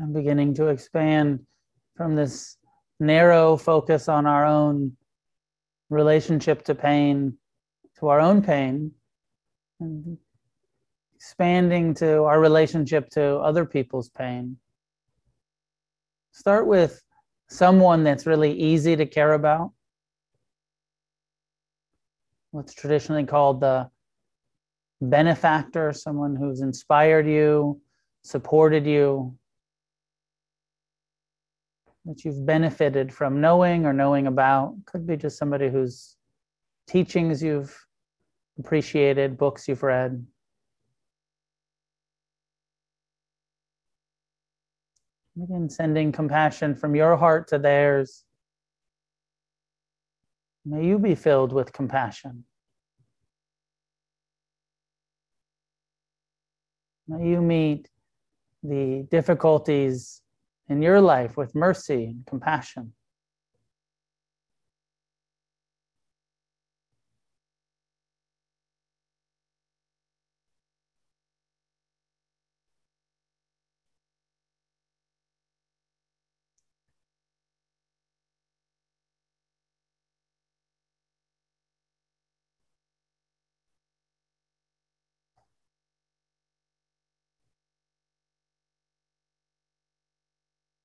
I'm 0.00 0.12
beginning 0.12 0.54
to 0.54 0.68
expand 0.68 1.40
from 1.96 2.16
this 2.16 2.56
narrow 2.98 3.56
focus 3.56 4.08
on 4.08 4.26
our 4.26 4.46
own 4.46 4.96
relationship 5.90 6.64
to 6.64 6.74
pain 6.74 7.36
to 7.98 8.08
our 8.08 8.20
own 8.20 8.42
pain 8.42 8.90
and 9.80 10.18
expanding 11.14 11.94
to 11.94 12.22
our 12.24 12.40
relationship 12.40 13.08
to 13.10 13.36
other 13.36 13.64
people's 13.64 14.08
pain. 14.08 14.56
Start 16.32 16.66
with 16.66 17.02
someone 17.48 18.02
that's 18.02 18.26
really 18.26 18.52
easy 18.52 18.96
to 18.96 19.06
care 19.06 19.34
about. 19.34 19.72
What's 22.50 22.74
traditionally 22.74 23.24
called 23.24 23.60
the 23.60 23.88
benefactor, 25.00 25.92
someone 25.92 26.34
who's 26.34 26.60
inspired 26.60 27.28
you, 27.28 27.80
supported 28.22 28.86
you, 28.86 29.36
that 32.04 32.24
you've 32.24 32.44
benefited 32.44 33.12
from 33.12 33.40
knowing 33.40 33.86
or 33.86 33.92
knowing 33.92 34.26
about. 34.26 34.74
Could 34.86 35.06
be 35.06 35.16
just 35.16 35.38
somebody 35.38 35.68
whose 35.68 36.16
teachings 36.88 37.42
you've 37.42 37.76
appreciated, 38.58 39.38
books 39.38 39.68
you've 39.68 39.82
read. 39.82 40.26
Again, 45.42 45.70
sending 45.70 46.12
compassion 46.12 46.74
from 46.74 46.94
your 46.94 47.16
heart 47.16 47.48
to 47.48 47.58
theirs. 47.58 48.24
May 50.64 50.84
you 50.84 50.98
be 50.98 51.14
filled 51.14 51.52
with 51.52 51.72
compassion. 51.72 52.44
May 57.08 57.28
you 57.28 57.40
meet 57.40 57.88
the 58.62 59.06
difficulties 59.10 60.22
in 60.68 60.82
your 60.82 61.00
life 61.00 61.36
with 61.36 61.54
mercy 61.54 62.04
and 62.06 62.26
compassion. 62.26 62.92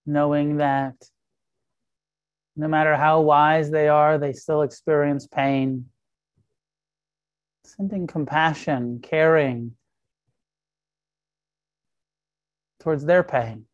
Knowing 0.07 0.57
that 0.57 0.95
no 2.55 2.67
matter 2.67 2.95
how 2.95 3.21
wise 3.21 3.69
they 3.69 3.87
are, 3.87 4.17
they 4.17 4.33
still 4.33 4.63
experience 4.63 5.27
pain. 5.27 5.85
Sending 7.63 8.07
compassion, 8.07 8.99
caring 9.03 9.73
towards 12.79 13.05
their 13.05 13.21
pain. 13.21 13.65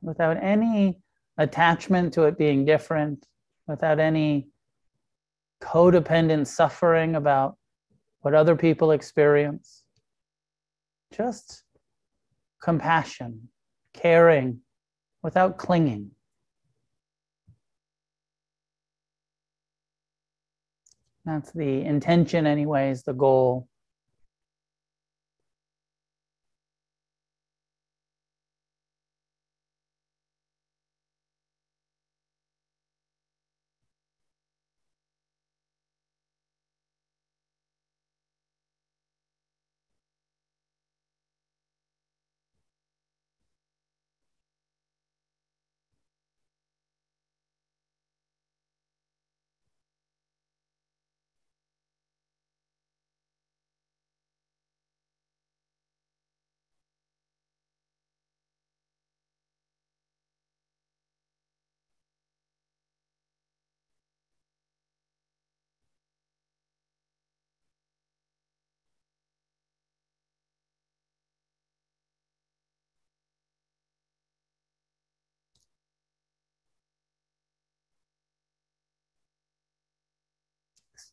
Without 0.00 0.42
any 0.42 0.98
attachment 1.38 2.14
to 2.14 2.24
it 2.24 2.36
being 2.36 2.64
different, 2.64 3.24
without 3.68 4.00
any 4.00 4.48
codependent 5.62 6.46
suffering 6.48 7.14
about 7.14 7.56
what 8.20 8.34
other 8.34 8.56
people 8.56 8.90
experience. 8.90 9.81
Just 11.12 11.62
compassion, 12.62 13.48
caring, 13.92 14.60
without 15.22 15.58
clinging. 15.58 16.10
That's 21.24 21.52
the 21.52 21.82
intention, 21.82 22.46
anyways, 22.46 23.02
the 23.04 23.12
goal. 23.12 23.68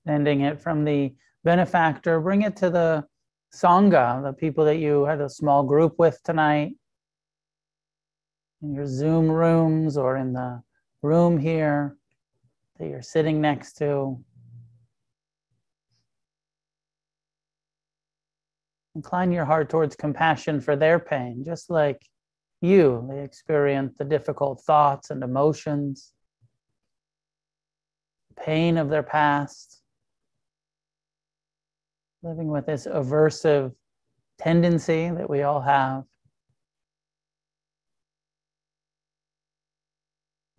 Extending 0.10 0.42
it 0.42 0.60
from 0.60 0.86
the 0.86 1.14
benefactor, 1.44 2.20
bring 2.20 2.42
it 2.42 2.56
to 2.56 2.72
the 2.72 3.06
Sangha, 3.54 4.24
the 4.24 4.34
people 4.34 4.66
that 4.66 4.78
you 4.78 5.06
had 5.06 5.22
a 5.22 5.30
small 5.30 5.62
group 5.62 6.00
with 6.00 6.20
tonight, 6.24 6.72
in 8.64 8.74
your 8.74 8.88
Zoom 8.88 9.30
rooms 9.30 9.98
or 9.98 10.18
in 10.18 10.34
the 10.34 10.64
room 11.04 11.38
here 11.38 11.96
that 12.80 12.88
you're 12.88 13.04
sitting 13.04 13.40
next 13.40 13.74
to. 13.74 14.20
Incline 18.96 19.32
your 19.32 19.46
heart 19.46 19.70
towards 19.70 19.96
compassion 19.96 20.60
for 20.60 20.76
their 20.76 20.98
pain, 20.98 21.44
just 21.46 21.70
like 21.70 22.02
you. 22.62 23.08
They 23.12 23.24
experience 23.24 23.94
the 23.96 24.06
difficult 24.06 24.62
thoughts 24.62 25.12
and 25.12 25.22
emotions, 25.24 26.14
pain 28.44 28.80
of 28.80 28.90
their 28.90 29.04
past 29.04 29.79
living 32.22 32.50
with 32.50 32.66
this 32.66 32.86
aversive 32.86 33.74
tendency 34.40 35.10
that 35.10 35.30
we 35.30 35.44
all 35.44 35.62
have. 35.62 36.04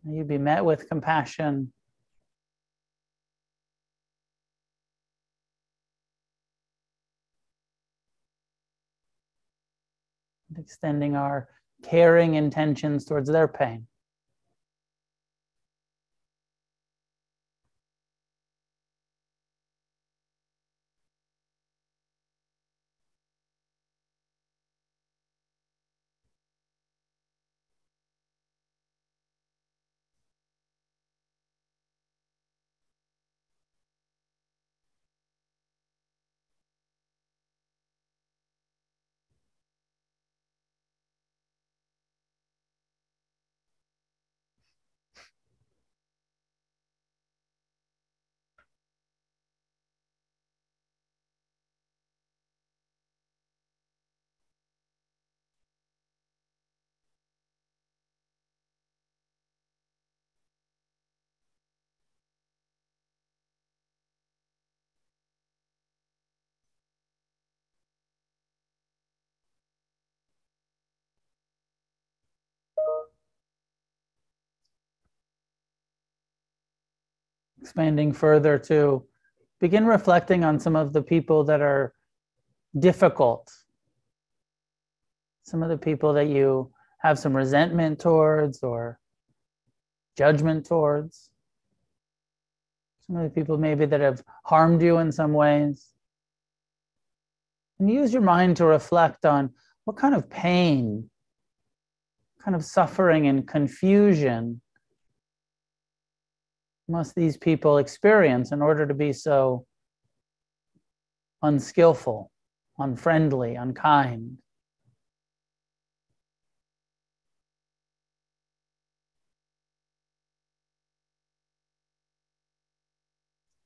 May 0.05 0.17
you 0.17 0.25
be 0.25 0.39
met 0.39 0.65
with 0.65 0.89
compassion. 0.89 1.73
And 10.49 10.59
Extending 10.59 11.15
our 11.15 11.49
caring 11.83 12.35
intentions 12.35 13.05
towards 13.05 13.29
their 13.29 13.47
pain. 13.47 13.87
Expanding 77.71 78.13
further 78.13 78.59
to 78.59 79.07
begin 79.61 79.87
reflecting 79.87 80.43
on 80.43 80.59
some 80.59 80.75
of 80.75 80.93
the 80.93 81.01
people 81.01 81.45
that 81.45 81.61
are 81.61 81.95
difficult, 82.81 83.49
some 85.45 85.63
of 85.63 85.69
the 85.69 85.77
people 85.77 86.13
that 86.13 86.27
you 86.27 86.69
have 86.99 87.17
some 87.17 87.37
resentment 87.37 88.01
towards 88.01 88.65
or 88.65 88.99
judgment 90.19 90.67
towards, 90.67 91.31
some 93.07 93.15
of 93.15 93.23
the 93.23 93.31
people 93.31 93.57
maybe 93.57 93.87
that 93.87 94.01
have 94.01 94.21
harmed 94.45 94.83
you 94.83 94.99
in 94.99 95.13
some 95.13 95.33
ways. 95.33 95.91
And 97.79 97.89
use 97.89 98.13
your 98.13 98.23
mind 98.23 98.57
to 98.57 98.65
reflect 98.67 99.25
on 99.25 99.51
what 99.85 99.97
kind 99.97 100.17
of 100.17 100.29
pain, 100.29 101.09
kind 102.43 102.57
of 102.57 102.65
suffering 102.65 103.29
and 103.29 103.47
confusion 103.47 104.61
must 106.91 107.15
these 107.15 107.37
people 107.37 107.79
experience 107.79 108.53
in 108.53 108.61
order 108.61 108.87
to 108.87 108.95
be 108.95 109.13
so 109.13 109.65
unskillful, 111.43 112.31
unfriendly, 112.79 113.55
unkind? 113.55 114.39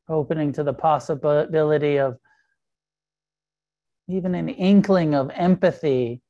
Opening 0.08 0.52
to 0.52 0.62
the 0.62 0.74
possibility 0.74 1.98
of 1.98 2.18
even 4.06 4.34
an 4.34 4.50
inkling 4.50 5.14
of 5.14 5.30
empathy 5.30 6.20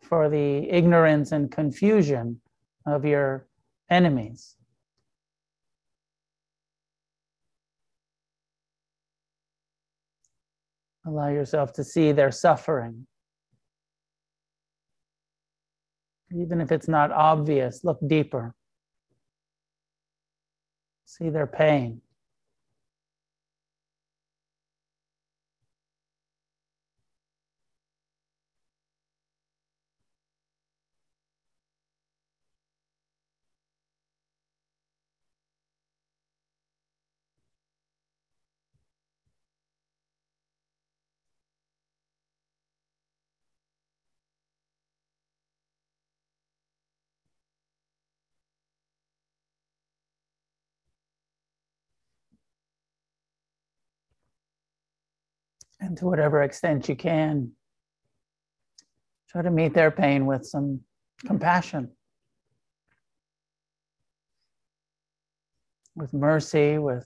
for 0.00 0.30
the 0.30 0.70
ignorance 0.70 1.32
and 1.32 1.52
confusion 1.52 2.40
of 2.86 3.04
your 3.04 3.46
enemies. 3.90 4.56
Allow 11.06 11.28
yourself 11.28 11.72
to 11.74 11.84
see 11.84 12.12
their 12.12 12.30
suffering. 12.30 13.06
Even 16.32 16.60
if 16.60 16.70
it's 16.70 16.88
not 16.88 17.10
obvious, 17.10 17.82
look 17.82 17.98
deeper. 18.06 18.54
See 21.06 21.30
their 21.30 21.46
pain. 21.46 22.02
And 55.90 55.98
to 55.98 56.04
whatever 56.04 56.44
extent 56.44 56.88
you 56.88 56.94
can, 56.94 57.50
try 59.28 59.42
to 59.42 59.50
meet 59.50 59.74
their 59.74 59.90
pain 59.90 60.24
with 60.24 60.46
some 60.46 60.82
compassion, 61.26 61.90
with 65.96 66.14
mercy, 66.14 66.78
with 66.78 67.04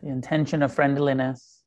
the 0.00 0.08
intention 0.08 0.62
of 0.62 0.72
friendliness. 0.72 1.62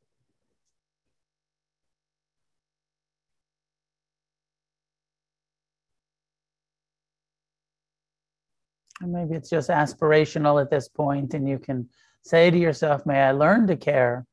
And 9.00 9.12
maybe 9.12 9.36
it's 9.36 9.48
just 9.48 9.70
aspirational 9.70 10.60
at 10.60 10.70
this 10.70 10.88
point, 10.88 11.34
and 11.34 11.48
you 11.48 11.60
can 11.60 11.88
say 12.22 12.50
to 12.50 12.58
yourself, 12.58 13.06
May 13.06 13.20
I 13.20 13.32
learn 13.32 13.66
to 13.68 13.76
care 13.76 14.26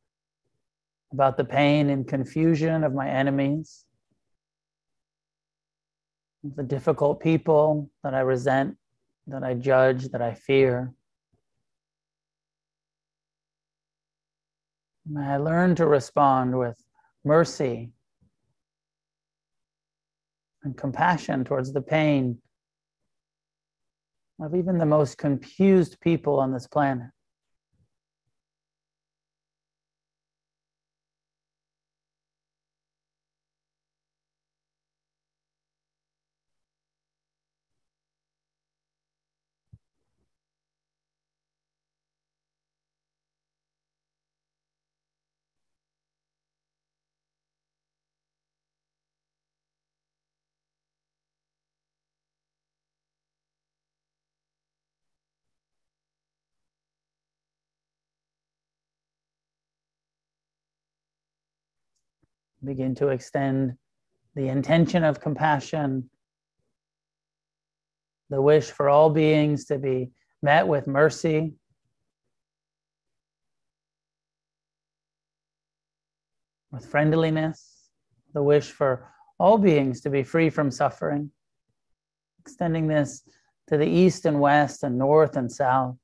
about 1.12 1.38
the 1.38 1.46
pain 1.46 1.90
and 1.90 2.08
confusion 2.08 2.84
of 2.84 2.94
my 2.94 3.10
enemies, 3.10 3.86
the 6.44 6.64
difficult 6.64 7.20
people 7.20 7.90
that 8.04 8.14
I 8.14 8.20
resent, 8.20 8.78
that 9.28 9.44
I 9.44 9.54
judge, 9.54 10.10
that 10.10 10.22
I 10.22 10.34
fear. 10.34 10.92
May 15.08 15.26
I 15.26 15.38
learn 15.38 15.76
to 15.76 15.88
respond 15.88 16.58
with 16.58 16.78
mercy 17.24 17.92
and 20.64 20.76
compassion 20.76 21.46
towards 21.46 21.72
the 21.72 21.82
pain 21.82 22.40
of 24.42 24.54
even 24.54 24.78
the 24.78 24.86
most 24.86 25.18
confused 25.18 26.00
people 26.02 26.40
on 26.40 26.52
this 26.52 26.68
planet. 26.68 27.08
Begin 62.66 62.96
to 62.96 63.10
extend 63.10 63.78
the 64.34 64.48
intention 64.48 65.04
of 65.04 65.20
compassion, 65.20 66.10
the 68.30 68.42
wish 68.42 68.72
for 68.72 68.90
all 68.90 69.12
beings 69.12 69.66
to 69.66 69.78
be 69.78 70.10
met 70.42 70.68
with 70.68 70.88
mercy. 70.88 71.54
With 76.72 76.86
friendliness, 76.88 77.90
the 78.34 78.42
wish 78.42 78.72
for 78.72 79.12
all 79.38 79.60
beings 79.60 80.02
to 80.02 80.10
be 80.10 80.24
free 80.24 80.50
from 80.50 80.72
suffering, 80.72 81.30
extending 82.40 82.88
this 82.88 83.22
to 83.68 83.78
the 83.78 83.88
east 83.88 84.26
and 84.26 84.40
west 84.40 84.82
and 84.84 84.98
north 84.98 85.38
and 85.38 85.52
south. 85.52 85.98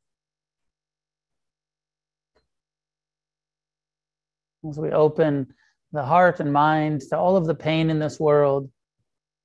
As 4.69 4.77
we 4.77 4.91
open 4.91 5.55
the 5.91 6.03
heart 6.03 6.39
and 6.39 6.53
mind 6.53 7.01
to 7.01 7.17
all 7.17 7.35
of 7.35 7.45
the 7.45 7.55
pain 7.55 7.89
in 7.89 7.99
this 7.99 8.19
world, 8.19 8.69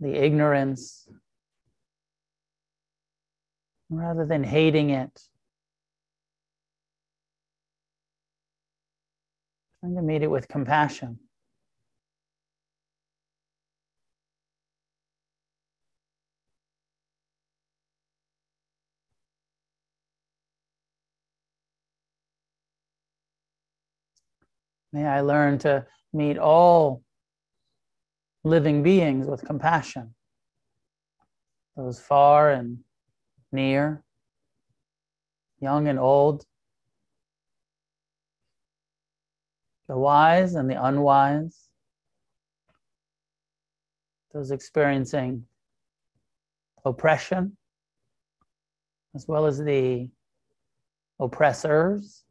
the 0.00 0.14
ignorance, 0.14 1.08
rather 3.90 4.26
than 4.26 4.44
hating 4.44 4.90
it. 4.90 5.20
Trying 9.80 9.96
to 9.96 10.02
meet 10.02 10.22
it 10.22 10.30
with 10.30 10.48
compassion. 10.48 11.18
May 24.92 25.04
I 25.04 25.20
learn 25.20 25.58
to 25.58 25.84
meet 26.12 26.38
all 26.38 27.02
living 28.44 28.82
beings 28.82 29.26
with 29.26 29.44
compassion, 29.44 30.14
those 31.76 32.00
far 32.00 32.50
and 32.50 32.78
near, 33.52 34.02
young 35.60 35.88
and 35.88 35.98
old, 35.98 36.44
the 39.88 39.96
wise 39.96 40.54
and 40.54 40.70
the 40.70 40.82
unwise, 40.82 41.68
those 44.32 44.50
experiencing 44.50 45.44
oppression, 46.84 47.56
as 49.14 49.26
well 49.26 49.46
as 49.46 49.58
the 49.58 50.08
oppressors. 51.18 52.25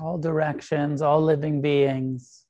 All 0.00 0.18
directions, 0.18 1.02
all 1.02 1.22
living 1.22 1.60
beings, 1.60 2.44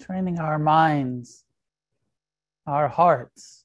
training 0.00 0.38
our 0.38 0.58
minds, 0.58 1.44
our 2.66 2.88
hearts. 2.88 3.64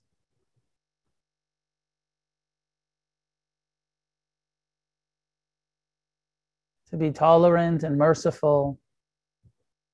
To 6.92 6.98
be 6.98 7.12
tolerant 7.12 7.84
and 7.84 7.98
merciful 7.98 8.78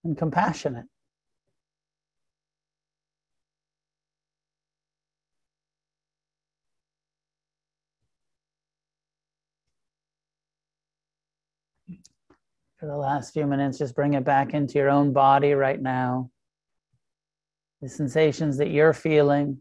and 0.03 0.17
compassionate. 0.17 0.85
For 12.79 12.85
the 12.85 12.95
last 12.95 13.33
few 13.33 13.45
minutes, 13.45 13.77
just 13.77 13.95
bring 13.95 14.13
it 14.13 14.23
back 14.23 14.53
into 14.53 14.77
your 14.77 14.89
own 14.89 15.11
body 15.11 15.53
right 15.53 15.81
now. 15.81 16.29
The 17.81 17.89
sensations 17.89 18.57
that 18.57 18.69
you're 18.69 18.93
feeling, 18.93 19.57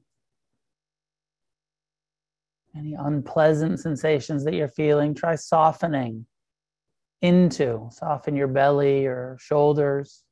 any 2.76 2.94
unpleasant 2.94 3.80
sensations 3.80 4.44
that 4.44 4.54
you're 4.54 4.68
feeling, 4.68 5.14
try 5.14 5.34
softening 5.34 6.26
into, 7.20 7.88
soften 7.90 8.36
your 8.36 8.48
belly 8.48 9.06
or 9.06 9.36
shoulders. 9.40 10.22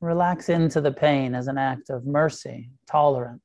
Relax 0.00 0.48
into 0.48 0.80
the 0.80 0.92
pain 0.92 1.34
as 1.34 1.46
an 1.46 1.58
act 1.58 1.90
of 1.90 2.04
mercy, 2.04 2.70
tolerance. 2.88 3.42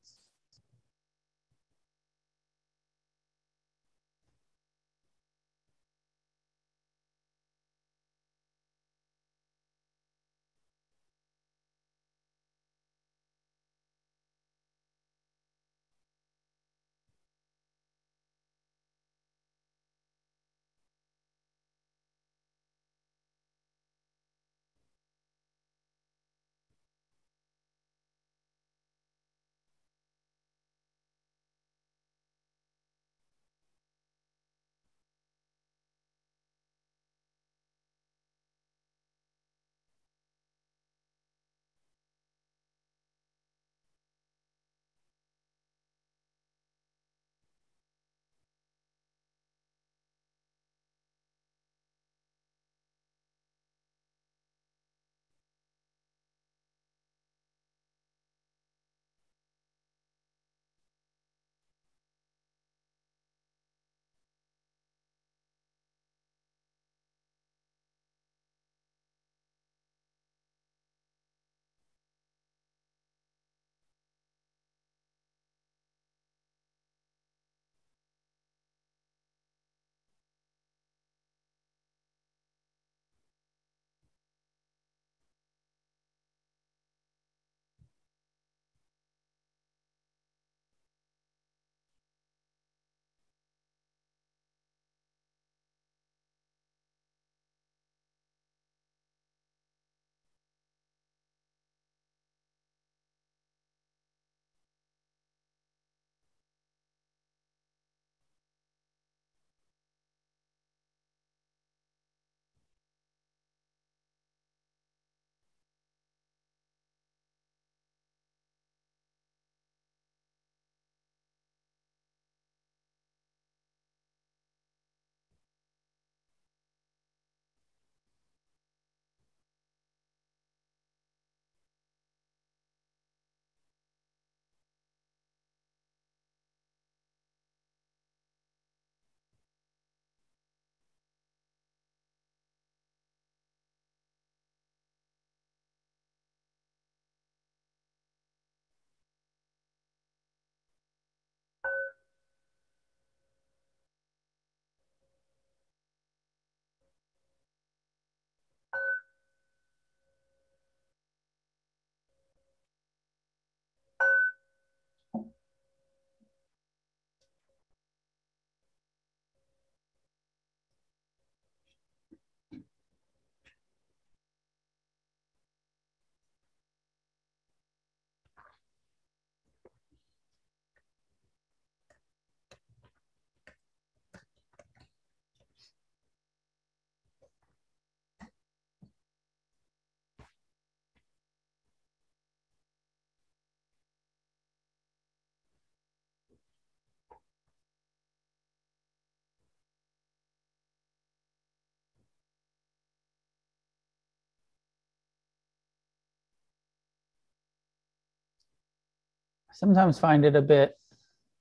Sometimes 209.53 209.99
find 209.99 210.25
it 210.25 210.35
a 210.35 210.41
bit 210.41 210.75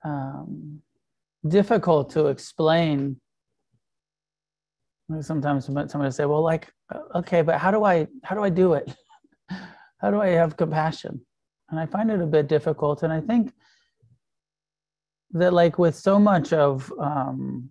um, 0.04 0.80
difficult 1.46 2.10
to 2.10 2.26
explain. 2.26 3.20
Sometimes 5.20 5.66
somebody 5.66 6.10
say, 6.10 6.24
"Well, 6.24 6.42
like, 6.42 6.72
uh, 6.94 7.18
okay, 7.18 7.42
but 7.42 7.58
how 7.58 7.70
do 7.70 7.84
I 7.84 8.06
how 8.22 8.34
do 8.34 8.42
I 8.42 8.50
do 8.50 8.74
it? 8.74 8.94
how 10.00 10.10
do 10.10 10.20
I 10.20 10.28
have 10.28 10.56
compassion?" 10.56 11.20
And 11.70 11.80
I 11.80 11.86
find 11.86 12.10
it 12.10 12.20
a 12.20 12.26
bit 12.26 12.48
difficult. 12.48 13.02
And 13.02 13.12
I 13.12 13.20
think 13.20 13.52
that, 15.32 15.52
like, 15.52 15.78
with 15.78 15.96
so 15.96 16.18
much 16.18 16.52
of 16.52 16.92
um, 16.98 17.70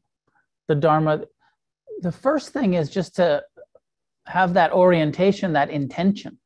the 0.67 0.75
Dharma, 0.75 1.21
the 2.01 2.11
first 2.11 2.49
thing 2.49 2.73
is 2.73 2.89
just 2.89 3.15
to 3.15 3.43
have 4.25 4.53
that 4.53 4.71
orientation, 4.71 5.53
that 5.53 5.69
intention. 5.69 6.39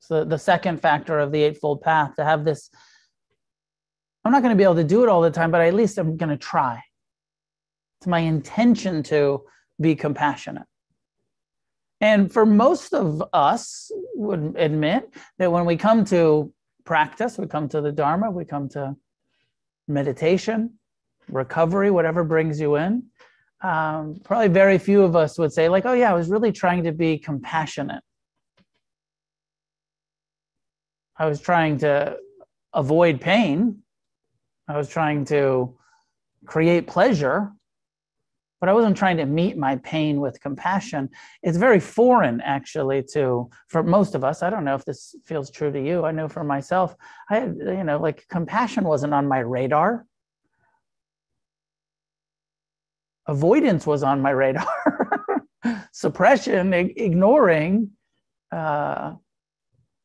So 0.00 0.24
the 0.24 0.38
second 0.38 0.80
factor 0.80 1.18
of 1.18 1.30
the 1.30 1.42
Eightfold 1.42 1.82
Path 1.82 2.16
to 2.16 2.24
have 2.24 2.44
this 2.44 2.70
I'm 4.24 4.32
not 4.32 4.42
going 4.42 4.54
to 4.54 4.56
be 4.56 4.64
able 4.64 4.76
to 4.76 4.84
do 4.84 5.02
it 5.02 5.08
all 5.08 5.20
the 5.20 5.30
time, 5.30 5.50
but 5.50 5.60
at 5.60 5.74
least 5.74 5.98
I'm 5.98 6.16
going 6.16 6.30
to 6.30 6.36
try. 6.36 6.82
It's 8.00 8.06
my 8.06 8.20
intention 8.20 9.02
to 9.04 9.42
be 9.80 9.94
compassionate. 9.94 10.66
And 12.00 12.32
for 12.32 12.44
most 12.44 12.94
of 12.94 13.22
us, 13.32 13.90
would 14.22 14.54
admit 14.56 15.12
that 15.38 15.50
when 15.50 15.64
we 15.64 15.76
come 15.76 16.04
to 16.06 16.52
practice, 16.84 17.38
we 17.38 17.46
come 17.46 17.68
to 17.68 17.80
the 17.80 17.92
Dharma, 17.92 18.30
we 18.30 18.44
come 18.44 18.68
to 18.70 18.96
meditation, 19.88 20.78
recovery, 21.28 21.90
whatever 21.90 22.24
brings 22.24 22.60
you 22.60 22.76
in. 22.76 23.04
Um, 23.62 24.20
probably 24.24 24.48
very 24.48 24.78
few 24.78 25.02
of 25.02 25.14
us 25.14 25.38
would 25.38 25.52
say, 25.52 25.68
like, 25.68 25.86
oh, 25.86 25.92
yeah, 25.92 26.10
I 26.10 26.14
was 26.14 26.28
really 26.28 26.52
trying 26.52 26.84
to 26.84 26.92
be 26.92 27.18
compassionate. 27.18 28.02
I 31.16 31.26
was 31.26 31.40
trying 31.40 31.78
to 31.78 32.16
avoid 32.72 33.20
pain. 33.20 33.81
I 34.68 34.76
was 34.76 34.88
trying 34.88 35.24
to 35.26 35.76
create 36.46 36.86
pleasure, 36.86 37.52
but 38.60 38.68
I 38.68 38.72
wasn't 38.72 38.96
trying 38.96 39.16
to 39.16 39.26
meet 39.26 39.56
my 39.56 39.76
pain 39.76 40.20
with 40.20 40.40
compassion. 40.40 41.10
It's 41.42 41.58
very 41.58 41.80
foreign, 41.80 42.40
actually, 42.40 43.02
to 43.12 43.50
for 43.68 43.82
most 43.82 44.14
of 44.14 44.22
us. 44.22 44.42
I 44.42 44.50
don't 44.50 44.64
know 44.64 44.76
if 44.76 44.84
this 44.84 45.16
feels 45.24 45.50
true 45.50 45.72
to 45.72 45.80
you. 45.80 46.04
I 46.04 46.12
know 46.12 46.28
for 46.28 46.44
myself, 46.44 46.94
I 47.28 47.40
had, 47.40 47.56
you 47.58 47.84
know, 47.84 47.98
like 47.98 48.26
compassion 48.28 48.84
wasn't 48.84 49.14
on 49.14 49.26
my 49.26 49.40
radar. 49.40 50.06
Avoidance 53.26 53.86
was 53.86 54.02
on 54.02 54.20
my 54.20 54.30
radar. 54.30 54.66
Suppression, 55.92 56.72
ignoring, 56.72 57.90
uh, 58.52 59.14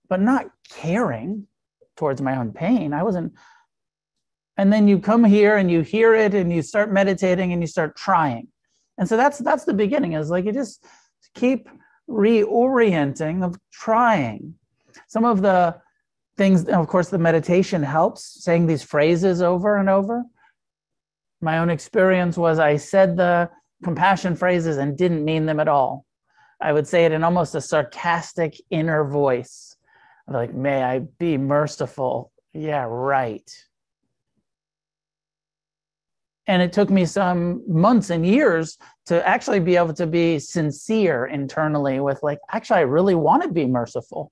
but 0.09 0.21
not 0.21 0.47
caring 0.69 1.47
towards 1.95 2.21
my 2.21 2.37
own 2.37 2.53
pain. 2.53 2.93
I 2.93 3.03
wasn't 3.03 3.33
and 4.57 4.73
then 4.73 4.87
you 4.87 4.99
come 4.99 5.23
here 5.23 5.57
and 5.57 5.69
you 5.69 5.81
hear 5.81 6.15
it 6.15 6.33
and 6.33 6.51
you 6.51 6.61
start 6.61 6.91
meditating 6.91 7.53
and 7.53 7.61
you 7.61 7.67
start 7.67 7.95
trying. 7.95 8.47
And 8.97 9.07
so 9.07 9.15
that's 9.15 9.37
that's 9.37 9.65
the 9.65 9.73
beginning 9.73 10.13
is 10.13 10.29
like 10.29 10.45
you 10.45 10.51
just 10.51 10.83
keep 11.35 11.69
reorienting 12.09 13.43
of 13.43 13.55
trying. 13.71 14.55
Some 15.07 15.25
of 15.25 15.41
the 15.41 15.79
things 16.37 16.65
of 16.65 16.87
course 16.87 17.09
the 17.09 17.19
meditation 17.19 17.83
helps 17.83 18.43
saying 18.43 18.65
these 18.65 18.83
phrases 18.83 19.41
over 19.41 19.77
and 19.77 19.89
over. 19.89 20.23
My 21.39 21.59
own 21.59 21.69
experience 21.69 22.35
was 22.35 22.57
i 22.57 22.77
said 22.77 23.15
the 23.15 23.49
compassion 23.83 24.35
phrases 24.35 24.77
and 24.77 24.97
didn't 24.97 25.23
mean 25.23 25.45
them 25.45 25.59
at 25.59 25.67
all. 25.67 26.05
I 26.59 26.73
would 26.73 26.87
say 26.87 27.05
it 27.05 27.11
in 27.11 27.23
almost 27.23 27.53
a 27.53 27.61
sarcastic 27.61 28.59
inner 28.71 29.03
voice. 29.03 29.75
Like 30.27 30.55
may 30.55 30.81
i 30.81 30.99
be 31.19 31.37
merciful? 31.37 32.31
Yeah 32.53 32.85
right 32.89 33.51
and 36.47 36.61
it 36.61 36.71
took 36.73 36.89
me 36.89 37.05
some 37.05 37.61
months 37.67 38.09
and 38.09 38.25
years 38.25 38.77
to 39.05 39.25
actually 39.27 39.59
be 39.59 39.75
able 39.75 39.93
to 39.93 40.07
be 40.07 40.39
sincere 40.39 41.25
internally 41.25 41.99
with 41.99 42.23
like 42.23 42.39
actually 42.51 42.79
i 42.79 42.81
really 42.81 43.15
want 43.15 43.43
to 43.43 43.49
be 43.49 43.65
merciful. 43.65 44.31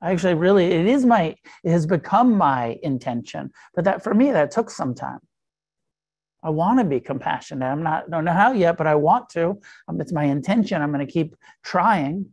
I 0.00 0.10
actually 0.10 0.34
really 0.34 0.66
it 0.66 0.86
is 0.86 1.06
my 1.06 1.36
it 1.62 1.70
has 1.70 1.86
become 1.86 2.36
my 2.36 2.78
intention. 2.82 3.52
But 3.74 3.84
that 3.84 4.02
for 4.02 4.12
me 4.12 4.32
that 4.32 4.50
took 4.50 4.68
some 4.68 4.94
time. 4.94 5.20
I 6.42 6.50
want 6.50 6.80
to 6.80 6.84
be 6.84 6.98
compassionate. 6.98 7.70
I'm 7.70 7.84
not 7.84 8.10
don't 8.10 8.24
know 8.24 8.32
how 8.32 8.52
yet 8.52 8.76
but 8.76 8.88
i 8.88 8.96
want 8.96 9.28
to. 9.30 9.60
Um, 9.86 10.00
it's 10.00 10.12
my 10.12 10.24
intention. 10.24 10.82
I'm 10.82 10.92
going 10.92 11.06
to 11.06 11.12
keep 11.12 11.36
trying 11.62 12.26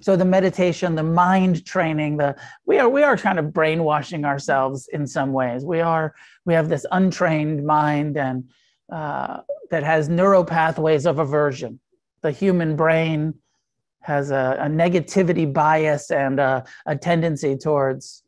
so 0.00 0.14
the 0.16 0.24
meditation 0.24 0.94
the 0.94 1.02
mind 1.02 1.64
training 1.64 2.16
the 2.16 2.36
we 2.66 2.78
are 2.78 2.88
we 2.88 3.02
are 3.02 3.16
kind 3.16 3.38
of 3.38 3.52
brainwashing 3.52 4.24
ourselves 4.24 4.88
in 4.88 5.06
some 5.06 5.32
ways. 5.32 5.64
We 5.64 5.80
are 5.80 6.14
we 6.44 6.54
have 6.54 6.68
this 6.68 6.84
untrained 6.92 7.64
mind 7.64 8.16
and 8.16 8.48
uh, 8.92 9.38
that 9.70 9.82
has 9.82 10.08
neural 10.08 10.44
pathways 10.44 11.06
of 11.06 11.18
aversion. 11.18 11.80
The 12.20 12.30
human 12.30 12.76
brain 12.76 13.34
has 14.00 14.30
a, 14.30 14.56
a 14.60 14.66
negativity 14.66 15.50
bias 15.52 16.10
and 16.10 16.38
a, 16.38 16.64
a 16.84 16.94
tendency 16.96 17.56
towards 17.56 18.22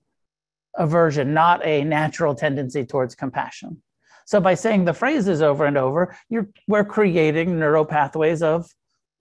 aversion 0.74 1.34
not 1.34 1.64
a 1.64 1.84
natural 1.84 2.34
tendency 2.34 2.84
towards 2.84 3.14
compassion. 3.14 3.82
So 4.26 4.40
by 4.40 4.54
saying 4.54 4.84
the 4.84 4.94
phrases 4.94 5.42
over 5.42 5.66
and 5.66 5.76
over 5.76 6.16
you're 6.30 6.48
we're 6.66 6.84
creating 6.84 7.58
neural 7.58 7.84
pathways 7.84 8.42
of 8.42 8.72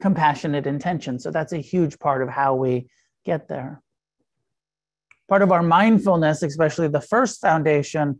compassionate 0.02 0.68
intention. 0.68 1.20
So 1.20 1.32
that's 1.32 1.54
a 1.54 1.58
huge 1.58 2.00
part 2.00 2.22
of 2.22 2.30
how 2.30 2.56
we 2.56 2.88
get 3.26 3.48
there. 3.48 3.82
Part 5.28 5.42
of 5.42 5.52
our 5.52 5.64
mindfulness, 5.64 6.44
especially 6.44 6.88
the 6.88 7.02
first 7.02 7.42
foundation 7.42 8.20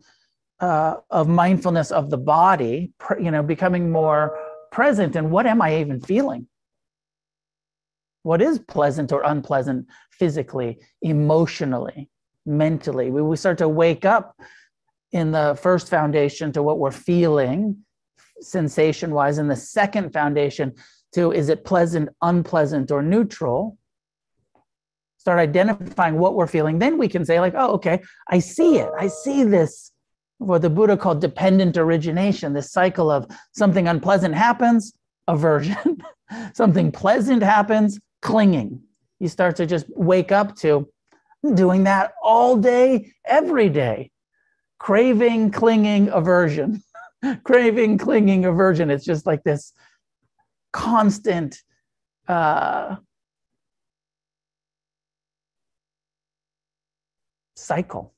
uh, 0.60 0.96
of 1.10 1.28
mindfulness 1.28 1.92
of 1.92 2.10
the 2.10 2.18
body, 2.18 2.92
you 3.20 3.32
know, 3.32 3.44
becoming 3.44 3.92
more 3.92 4.38
present 4.72 5.16
and 5.16 5.32
what 5.32 5.46
am 5.46 5.62
I 5.62 5.80
even 5.80 6.02
feeling? 6.02 6.48
What 8.24 8.42
is 8.42 8.60
pleasant 8.60 9.12
or 9.12 9.22
unpleasant 9.24 9.88
physically, 10.12 10.80
emotionally, 11.02 12.10
mentally? 12.46 13.10
We, 13.10 13.22
we 13.22 13.38
start 13.38 13.60
to 13.60 13.70
wake 13.70 14.04
up 14.04 14.36
in 15.12 15.32
the 15.32 15.58
first 15.62 15.90
foundation 15.90 16.52
to 16.52 16.64
what 16.64 16.80
we're 16.80 16.92
feeling 16.92 17.78
sensation 18.42 19.12
wise. 19.12 19.38
In 19.38 19.48
the 19.48 19.56
second 19.56 20.12
foundation, 20.12 20.74
to 21.18 21.32
is 21.32 21.50
it 21.50 21.66
pleasant, 21.66 22.10
unpleasant, 22.22 22.92
or 22.92 23.02
neutral? 23.02 23.78
Start 25.18 25.40
identifying 25.40 26.20
what 26.20 26.36
we're 26.36 26.48
feeling. 26.48 26.80
Then 26.80 26.98
we 26.98 27.10
can 27.10 27.26
say, 27.26 27.40
like, 27.40 27.56
oh, 27.58 27.74
okay, 27.74 28.02
I 28.30 28.40
see 28.40 28.78
it. 28.78 28.90
I 28.98 29.08
see 29.08 29.44
this, 29.44 29.92
what 30.38 30.62
the 30.62 30.70
Buddha 30.70 30.96
called 30.96 31.20
dependent 31.20 31.76
origination, 31.76 32.54
this 32.54 32.72
cycle 32.72 33.10
of 33.10 33.28
something 33.52 33.88
unpleasant 33.88 34.36
happens, 34.36 34.94
aversion, 35.28 36.02
something 36.54 36.92
pleasant 36.92 37.42
happens, 37.42 38.00
clinging. 38.22 38.82
You 39.20 39.28
start 39.28 39.56
to 39.56 39.66
just 39.66 39.88
wake 39.90 40.32
up 40.32 40.56
to 40.58 40.88
doing 41.56 41.84
that 41.86 42.14
all 42.24 42.56
day, 42.56 43.12
every 43.26 43.70
day. 43.70 44.12
Craving, 44.78 45.50
clinging, 45.50 46.10
aversion. 46.10 46.84
Craving, 47.44 47.98
clinging, 47.98 48.46
aversion. 48.46 48.92
It's 48.92 49.04
just 49.04 49.26
like 49.26 49.44
this 49.44 49.74
constant 50.78 51.64
uh, 52.28 52.96
cycle 57.56 58.14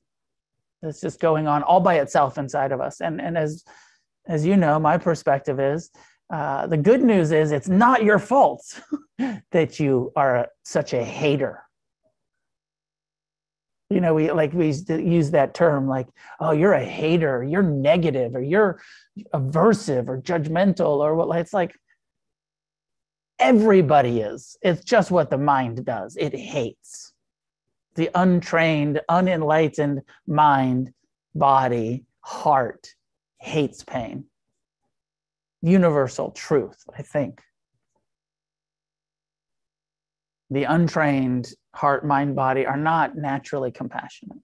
that's 0.82 1.00
just 1.00 1.20
going 1.20 1.48
on 1.48 1.62
all 1.62 1.80
by 1.80 2.00
itself 2.00 2.36
inside 2.36 2.70
of 2.70 2.82
us. 2.82 3.00
And, 3.00 3.18
and 3.18 3.38
as, 3.38 3.64
as 4.28 4.44
you 4.44 4.58
know, 4.58 4.78
my 4.78 4.98
perspective 4.98 5.58
is 5.58 5.90
uh, 6.30 6.66
the 6.66 6.76
good 6.76 7.02
news 7.02 7.32
is 7.32 7.50
it's 7.50 7.68
not 7.68 8.04
your 8.04 8.18
fault 8.18 8.62
that 9.52 9.80
you 9.80 10.12
are 10.14 10.48
such 10.62 10.92
a 10.92 11.02
hater. 11.02 11.62
You 13.88 14.02
know, 14.02 14.14
we 14.14 14.30
like 14.30 14.52
we 14.52 14.68
use 14.68 15.30
that 15.32 15.54
term 15.54 15.88
like, 15.88 16.06
oh, 16.38 16.52
you're 16.52 16.74
a 16.74 16.84
hater, 16.84 17.42
you're 17.42 17.64
negative, 17.64 18.36
or 18.36 18.42
you're 18.42 18.80
aversive, 19.34 20.06
or 20.06 20.20
judgmental, 20.20 20.98
or 20.98 21.16
what. 21.16 21.36
It's 21.40 21.52
like, 21.52 21.74
Everybody 23.40 24.20
is. 24.20 24.58
It's 24.60 24.84
just 24.84 25.10
what 25.10 25.30
the 25.30 25.38
mind 25.38 25.84
does. 25.86 26.16
It 26.16 26.34
hates. 26.34 27.14
The 27.94 28.10
untrained, 28.14 29.00
unenlightened 29.08 30.02
mind, 30.26 30.92
body, 31.34 32.04
heart 32.20 32.94
hates 33.40 33.82
pain. 33.82 34.26
Universal 35.62 36.32
truth, 36.32 36.84
I 36.96 37.00
think. 37.02 37.40
The 40.50 40.64
untrained 40.64 41.50
heart, 41.74 42.04
mind, 42.04 42.36
body 42.36 42.66
are 42.66 42.76
not 42.76 43.16
naturally 43.16 43.70
compassionate. 43.70 44.38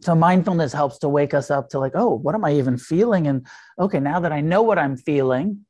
So 0.00 0.14
mindfulness 0.14 0.72
helps 0.72 0.98
to 1.00 1.08
wake 1.08 1.34
us 1.34 1.50
up 1.50 1.68
to 1.70 1.78
like, 1.78 1.92
oh, 1.94 2.14
what 2.14 2.34
am 2.34 2.44
I 2.44 2.54
even 2.54 2.78
feeling? 2.78 3.26
And 3.26 3.46
okay, 3.78 4.00
now 4.00 4.20
that 4.20 4.32
I 4.32 4.40
know 4.40 4.62
what 4.62 4.78
I'm 4.78 4.96
feeling, 4.96 5.66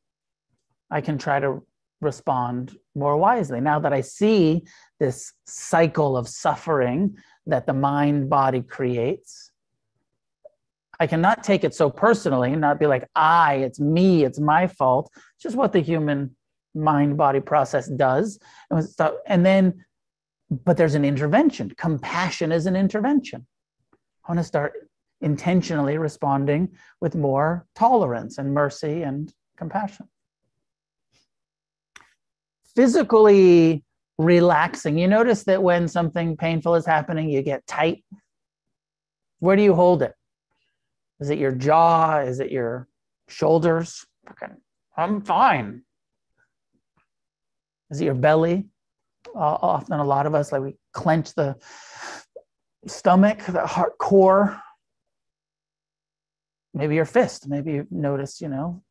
I 0.91 1.01
can 1.01 1.19
try 1.19 1.41
to 1.41 1.63
respond 2.01 2.77
more 2.95 3.17
wisely. 3.17 3.61
Now 3.61 3.79
that 3.81 3.93
I 3.93 4.01
see 4.01 4.65
this 5.01 5.33
cycle 5.47 6.17
of 6.17 6.29
suffering 6.29 7.17
that 7.47 7.67
the 7.67 7.75
mind 7.75 8.31
body 8.31 8.63
creates, 8.63 9.51
I 11.01 11.07
cannot 11.07 11.45
take 11.45 11.65
it 11.65 11.75
so 11.75 11.91
personally 11.91 12.53
and 12.53 12.61
not 12.61 12.81
be 12.81 12.87
like, 12.87 13.09
I, 13.15 13.57
it's 13.57 13.81
me, 13.81 14.25
it's 14.25 14.41
my 14.41 14.67
fault. 14.67 15.11
It's 15.15 15.43
just 15.43 15.57
what 15.57 15.73
the 15.73 15.81
human 15.81 16.35
mind 16.75 17.17
body 17.17 17.41
process 17.41 17.89
does. 17.89 18.39
And 18.71 19.47
then, 19.47 19.85
but 20.51 20.77
there's 20.77 20.95
an 20.95 21.05
intervention. 21.05 21.73
Compassion 21.77 22.53
is 22.53 22.67
an 22.67 22.77
intervention. 22.77 23.47
I 23.93 24.33
want 24.33 24.41
to 24.41 24.45
start 24.45 24.73
intentionally 25.21 25.99
responding 25.99 26.71
with 27.01 27.15
more 27.15 27.67
tolerance 27.75 28.39
and 28.39 28.55
mercy 28.55 29.03
and 29.03 29.33
compassion. 29.57 30.09
Physically 32.79 33.83
relaxing. 34.19 34.97
You 34.97 35.09
notice 35.09 35.43
that 35.45 35.61
when 35.61 35.89
something 35.89 36.37
painful 36.37 36.77
is 36.77 36.87
happening, 36.87 37.29
you 37.29 37.43
get 37.43 37.67
tight. 37.67 38.05
Where 39.41 39.57
do 39.57 39.63
you 39.65 39.75
hold 39.75 40.01
it? 40.03 40.15
Is 41.19 41.29
it 41.31 41.41
your 41.41 41.51
jaw? 41.51 42.21
Is 42.21 42.39
it 42.39 42.53
your 42.53 42.87
shoulders? 43.27 44.07
Okay. 44.31 44.53
I'm 44.97 45.23
fine. 45.23 45.83
Is 47.91 48.01
it 48.01 48.05
your 48.05 48.15
belly? 48.15 48.67
Uh, 49.35 49.59
often, 49.61 49.99
a 49.99 50.05
lot 50.05 50.27
of 50.27 50.37
us, 50.37 50.53
like 50.53 50.63
we 50.63 50.77
clench 50.93 51.35
the 51.35 51.57
stomach, 52.87 53.41
the 53.47 53.67
heart 53.67 53.99
core. 53.99 54.57
Maybe 56.75 56.95
your 56.95 57.07
fist. 57.07 57.49
Maybe 57.49 57.73
you 57.73 57.89
notice, 57.91 58.41
you 58.41 58.49
know, 58.49 58.85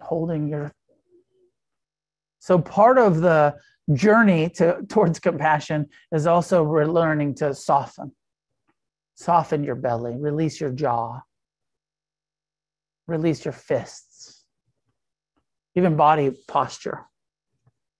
holding 0.00 0.48
your. 0.48 0.72
So 2.40 2.58
part 2.58 2.98
of 2.98 3.20
the 3.20 3.54
journey 3.92 4.48
to 4.50 4.82
towards 4.88 5.20
compassion 5.20 5.86
is 6.12 6.26
also 6.26 6.64
learning 6.64 7.34
to 7.36 7.54
soften. 7.54 8.12
Soften 9.14 9.62
your 9.62 9.74
belly, 9.74 10.16
release 10.16 10.60
your 10.60 10.70
jaw, 10.70 11.20
release 13.06 13.44
your 13.44 13.52
fists, 13.52 14.46
even 15.74 15.96
body 15.96 16.30
posture. 16.48 17.06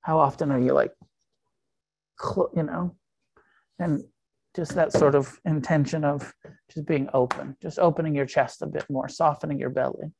How 0.00 0.18
often 0.18 0.50
are 0.50 0.58
you 0.58 0.72
like, 0.72 0.92
you 2.56 2.62
know, 2.62 2.96
and 3.78 4.02
just 4.56 4.74
that 4.74 4.92
sort 4.92 5.14
of 5.14 5.38
intention 5.44 6.04
of 6.04 6.32
just 6.72 6.86
being 6.86 7.10
open, 7.12 7.56
just 7.60 7.78
opening 7.78 8.14
your 8.14 8.26
chest 8.26 8.62
a 8.62 8.66
bit 8.66 8.86
more, 8.88 9.08
softening 9.08 9.58
your 9.58 9.70
belly. 9.70 10.10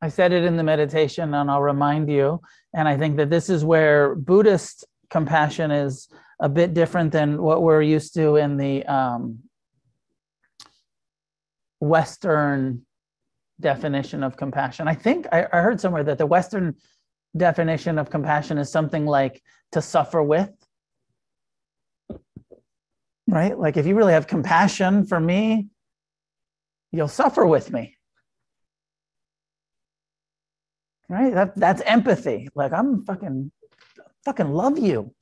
I 0.00 0.08
said 0.08 0.32
it 0.32 0.44
in 0.44 0.56
the 0.56 0.62
meditation, 0.62 1.34
and 1.34 1.50
I'll 1.50 1.62
remind 1.62 2.08
you. 2.08 2.40
And 2.74 2.86
I 2.86 2.96
think 2.96 3.16
that 3.16 3.30
this 3.30 3.50
is 3.50 3.64
where 3.64 4.14
Buddhist 4.14 4.84
compassion 5.10 5.70
is 5.70 6.08
a 6.40 6.48
bit 6.48 6.72
different 6.72 7.10
than 7.10 7.42
what 7.42 7.62
we're 7.62 7.82
used 7.82 8.14
to 8.14 8.36
in 8.36 8.56
the 8.56 8.84
um, 8.86 9.40
Western 11.80 12.82
definition 13.60 14.22
of 14.22 14.36
compassion. 14.36 14.86
I 14.86 14.94
think 14.94 15.26
I, 15.32 15.46
I 15.52 15.60
heard 15.60 15.80
somewhere 15.80 16.04
that 16.04 16.18
the 16.18 16.26
Western 16.26 16.76
definition 17.36 17.98
of 17.98 18.08
compassion 18.08 18.56
is 18.58 18.70
something 18.70 19.04
like 19.04 19.42
to 19.72 19.82
suffer 19.82 20.22
with. 20.22 20.50
Right? 23.26 23.58
Like 23.58 23.76
if 23.76 23.84
you 23.84 23.96
really 23.96 24.12
have 24.12 24.28
compassion 24.28 25.04
for 25.04 25.18
me, 25.18 25.66
you'll 26.92 27.08
suffer 27.08 27.44
with 27.44 27.72
me 27.72 27.97
right? 31.08 31.32
That, 31.34 31.56
that's 31.56 31.82
empathy. 31.82 32.48
Like 32.54 32.72
I'm 32.72 33.02
fucking, 33.02 33.50
fucking 34.24 34.52
love 34.52 34.78
you. 34.78 35.14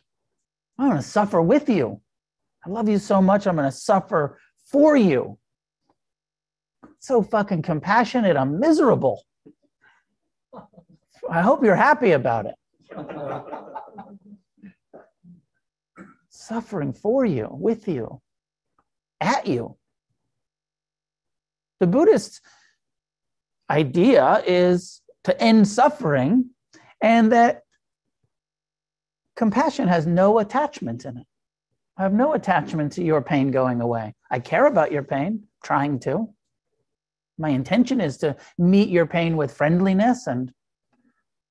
I'm 0.79 0.89
gonna 0.89 1.03
suffer 1.03 1.41
with 1.41 1.69
you. 1.69 2.01
I 2.65 2.71
love 2.71 2.89
you 2.89 2.99
so 2.99 3.23
much. 3.23 3.47
I'm 3.47 3.57
gonna 3.57 3.73
suffer 3.73 4.39
for 4.71 4.97
you. 4.97 5.39
So 6.99 7.23
fucking 7.23 7.63
compassionate. 7.63 8.37
I'm 8.37 8.59
miserable. 8.59 9.23
I 11.31 11.41
hope 11.41 11.65
you're 11.65 11.77
happy 11.77 12.13
about 12.13 12.47
it. 12.47 12.55
Suffering 16.29 16.93
for 16.93 17.25
you, 17.25 17.49
with 17.51 17.89
you, 17.89 18.21
at 19.21 19.47
you. 19.47 19.77
The 21.81 21.87
Buddhist 21.87 22.41
idea 23.69 24.43
is 24.47 25.03
to 25.27 25.43
end 25.43 25.67
suffering, 25.67 26.51
and 27.01 27.33
that 27.33 27.63
compassion 29.35 29.89
has 29.89 30.07
no 30.07 30.39
attachment 30.39 31.05
in 31.05 31.19
it. 31.19 31.27
I 31.97 32.05
have 32.05 32.13
no 32.13 32.35
attachment 32.35 32.93
to 32.93 33.03
your 33.03 33.21
pain 33.21 33.51
going 33.51 33.81
away. 33.81 34.15
I 34.31 34.39
care 34.39 34.67
about 34.67 34.93
your 34.93 35.03
pain, 35.03 35.43
trying 35.65 35.99
to. 36.01 36.29
My 37.39 37.49
intention 37.49 38.01
is 38.01 38.19
to 38.19 38.37
meet 38.57 38.89
your 38.89 39.07
pain 39.07 39.37
with 39.37 39.53
friendliness 39.53 40.29
and 40.29 40.53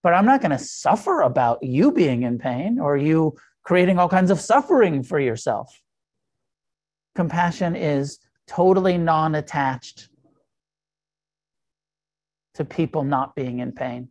but 0.01 0.13
I'm 0.13 0.26
not 0.26 0.39
going 0.39 0.51
to 0.51 0.57
suffer 0.57 1.21
about 1.21 1.61
you 1.61 1.91
being 1.91 2.23
in 2.23 2.38
pain 2.38 2.80
or 2.80 2.95
you 2.95 3.36
creating 3.63 3.99
all 3.99 4.07
kinds 4.07 4.32
of 4.32 4.39
suffering 4.39 5.03
for 5.03 5.19
yourself. 5.19 5.82
Compassion 7.15 7.76
is 7.76 8.19
totally 8.47 8.97
non 8.97 9.36
attached 9.36 10.07
to 12.55 12.65
people 12.65 13.03
not 13.03 13.35
being 13.35 13.59
in 13.59 13.71
pain. 13.71 14.09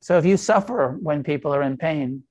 So 0.00 0.18
if 0.18 0.24
you 0.24 0.36
suffer 0.36 0.96
when 1.00 1.22
people 1.22 1.54
are 1.54 1.62
in 1.62 1.76
pain, 1.76 2.24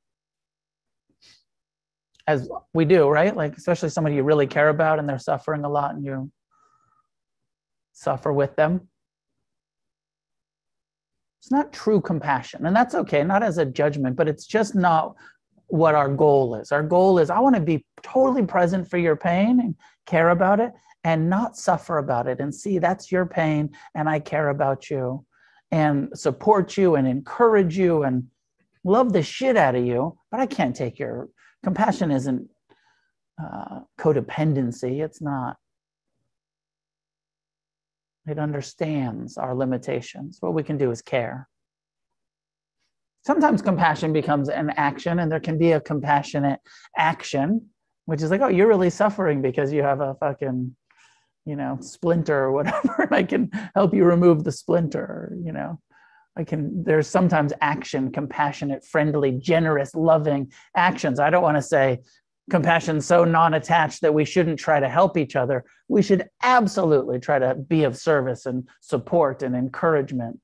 as 2.27 2.49
we 2.73 2.85
do, 2.85 3.09
right? 3.09 3.35
Like, 3.35 3.57
especially 3.57 3.89
somebody 3.89 4.15
you 4.15 4.23
really 4.23 4.47
care 4.47 4.69
about 4.69 4.99
and 4.99 5.09
they're 5.09 5.19
suffering 5.19 5.65
a 5.65 5.69
lot 5.69 5.95
and 5.95 6.05
you 6.05 6.31
suffer 7.91 8.31
with 8.31 8.55
them. 8.55 8.87
It's 11.41 11.51
not 11.51 11.73
true 11.73 11.99
compassion. 11.99 12.65
And 12.65 12.75
that's 12.75 12.95
okay, 12.95 13.23
not 13.23 13.43
as 13.43 13.57
a 13.57 13.65
judgment, 13.65 14.15
but 14.15 14.29
it's 14.29 14.45
just 14.45 14.75
not 14.75 15.15
what 15.67 15.95
our 15.95 16.07
goal 16.07 16.55
is. 16.55 16.71
Our 16.71 16.83
goal 16.83 17.19
is 17.19 17.29
I 17.29 17.39
want 17.39 17.55
to 17.55 17.61
be 17.61 17.83
totally 18.01 18.45
present 18.45 18.89
for 18.89 18.97
your 18.97 19.15
pain 19.15 19.59
and 19.59 19.75
care 20.05 20.29
about 20.29 20.59
it 20.59 20.71
and 21.03 21.29
not 21.29 21.57
suffer 21.57 21.97
about 21.97 22.27
it 22.27 22.39
and 22.39 22.53
see 22.53 22.79
that's 22.79 23.11
your 23.11 23.25
pain 23.25 23.69
and 23.95 24.07
I 24.07 24.19
care 24.19 24.49
about 24.49 24.89
you 24.89 25.25
and 25.71 26.09
support 26.17 26.77
you 26.77 26.95
and 26.95 27.07
encourage 27.07 27.77
you 27.77 28.03
and 28.03 28.27
love 28.83 29.13
the 29.13 29.23
shit 29.23 29.57
out 29.57 29.75
of 29.75 29.85
you, 29.85 30.17
but 30.29 30.39
I 30.39 30.45
can't 30.45 30.75
take 30.75 30.99
your 30.99 31.29
compassion 31.63 32.11
isn't 32.11 32.47
uh, 33.41 33.79
codependency. 33.99 35.03
It's 35.03 35.21
not. 35.21 35.57
It 38.27 38.37
understands 38.37 39.37
our 39.37 39.55
limitations. 39.55 40.37
What 40.39 40.53
we 40.53 40.63
can 40.63 40.77
do 40.77 40.91
is 40.91 41.01
care. 41.01 41.49
Sometimes 43.25 43.61
compassion 43.61 44.13
becomes 44.13 44.49
an 44.49 44.71
action, 44.71 45.19
and 45.19 45.31
there 45.31 45.39
can 45.39 45.57
be 45.57 45.71
a 45.71 45.81
compassionate 45.81 46.59
action, 46.97 47.69
which 48.05 48.21
is 48.21 48.31
like, 48.31 48.41
oh, 48.41 48.47
you're 48.47 48.67
really 48.67 48.89
suffering 48.89 49.41
because 49.41 49.71
you 49.71 49.81
have 49.81 50.01
a 50.01 50.15
fucking 50.15 50.75
you 51.45 51.55
know 51.55 51.77
splinter 51.81 52.37
or 52.37 52.51
whatever 52.51 52.93
and 53.03 53.13
i 53.13 53.23
can 53.23 53.49
help 53.75 53.93
you 53.93 54.03
remove 54.03 54.43
the 54.43 54.51
splinter 54.51 55.35
you 55.43 55.51
know. 55.51 55.79
I 56.35 56.43
can 56.43 56.83
there's 56.83 57.07
sometimes 57.07 57.53
action 57.61 58.11
compassionate 58.11 58.83
friendly 58.83 59.31
generous 59.31 59.93
loving 59.93 60.51
actions. 60.75 61.19
I 61.19 61.29
don't 61.29 61.43
want 61.43 61.57
to 61.57 61.61
say 61.61 61.99
compassion 62.49 63.01
so 63.01 63.23
non-attached 63.23 64.01
that 64.01 64.13
we 64.13 64.25
shouldn't 64.25 64.59
try 64.59 64.79
to 64.79 64.89
help 64.89 65.15
each 65.15 65.35
other. 65.35 65.63
We 65.87 66.01
should 66.01 66.27
absolutely 66.41 67.19
try 67.19 67.39
to 67.39 67.55
be 67.55 67.83
of 67.83 67.97
service 67.97 68.45
and 68.45 68.67
support 68.81 69.43
and 69.43 69.55
encouragement. 69.55 70.39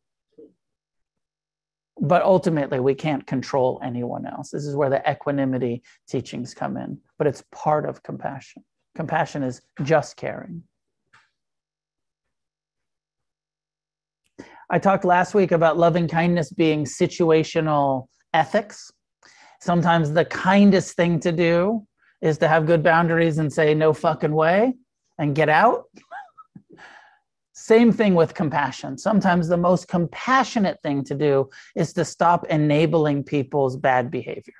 But 1.99 2.21
ultimately 2.21 2.79
we 2.79 2.93
can't 2.93 3.25
control 3.25 3.81
anyone 3.83 4.25
else. 4.25 4.51
This 4.51 4.65
is 4.65 4.75
where 4.75 4.89
the 4.89 5.01
equanimity 5.09 5.81
teachings 6.07 6.53
come 6.53 6.77
in 6.77 6.99
but 7.17 7.27
it's 7.27 7.43
part 7.51 7.85
of 7.85 8.01
compassion. 8.01 8.63
Compassion 8.95 9.43
is 9.43 9.61
just 9.83 10.15
caring 10.15 10.63
I 14.71 14.77
talked 14.77 15.03
last 15.03 15.33
week 15.33 15.51
about 15.51 15.77
loving 15.77 16.07
kindness 16.07 16.51
being 16.51 16.85
situational 16.85 18.05
ethics. 18.33 18.91
Sometimes 19.61 20.11
the 20.11 20.25
kindest 20.25 20.95
thing 20.95 21.19
to 21.21 21.31
do 21.31 21.87
is 22.21 22.37
to 22.37 22.47
have 22.47 22.67
good 22.67 22.83
boundaries 22.83 23.39
and 23.39 23.51
say, 23.51 23.73
no 23.73 23.93
fucking 23.93 24.31
way, 24.31 24.73
and 25.17 25.35
get 25.35 25.49
out. 25.49 25.85
Same 27.53 27.91
thing 27.91 28.13
with 28.13 28.35
compassion. 28.35 28.97
Sometimes 28.97 29.47
the 29.47 29.57
most 29.57 29.87
compassionate 29.87 30.79
thing 30.83 31.03
to 31.05 31.15
do 31.15 31.49
is 31.75 31.91
to 31.93 32.05
stop 32.05 32.45
enabling 32.45 33.23
people's 33.23 33.75
bad 33.75 34.11
behavior. 34.11 34.53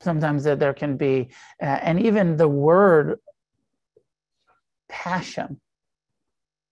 Sometimes 0.00 0.42
there 0.42 0.74
can 0.74 0.96
be, 0.96 1.28
uh, 1.62 1.66
and 1.66 2.00
even 2.00 2.36
the 2.36 2.48
word 2.48 3.20
passion, 4.92 5.60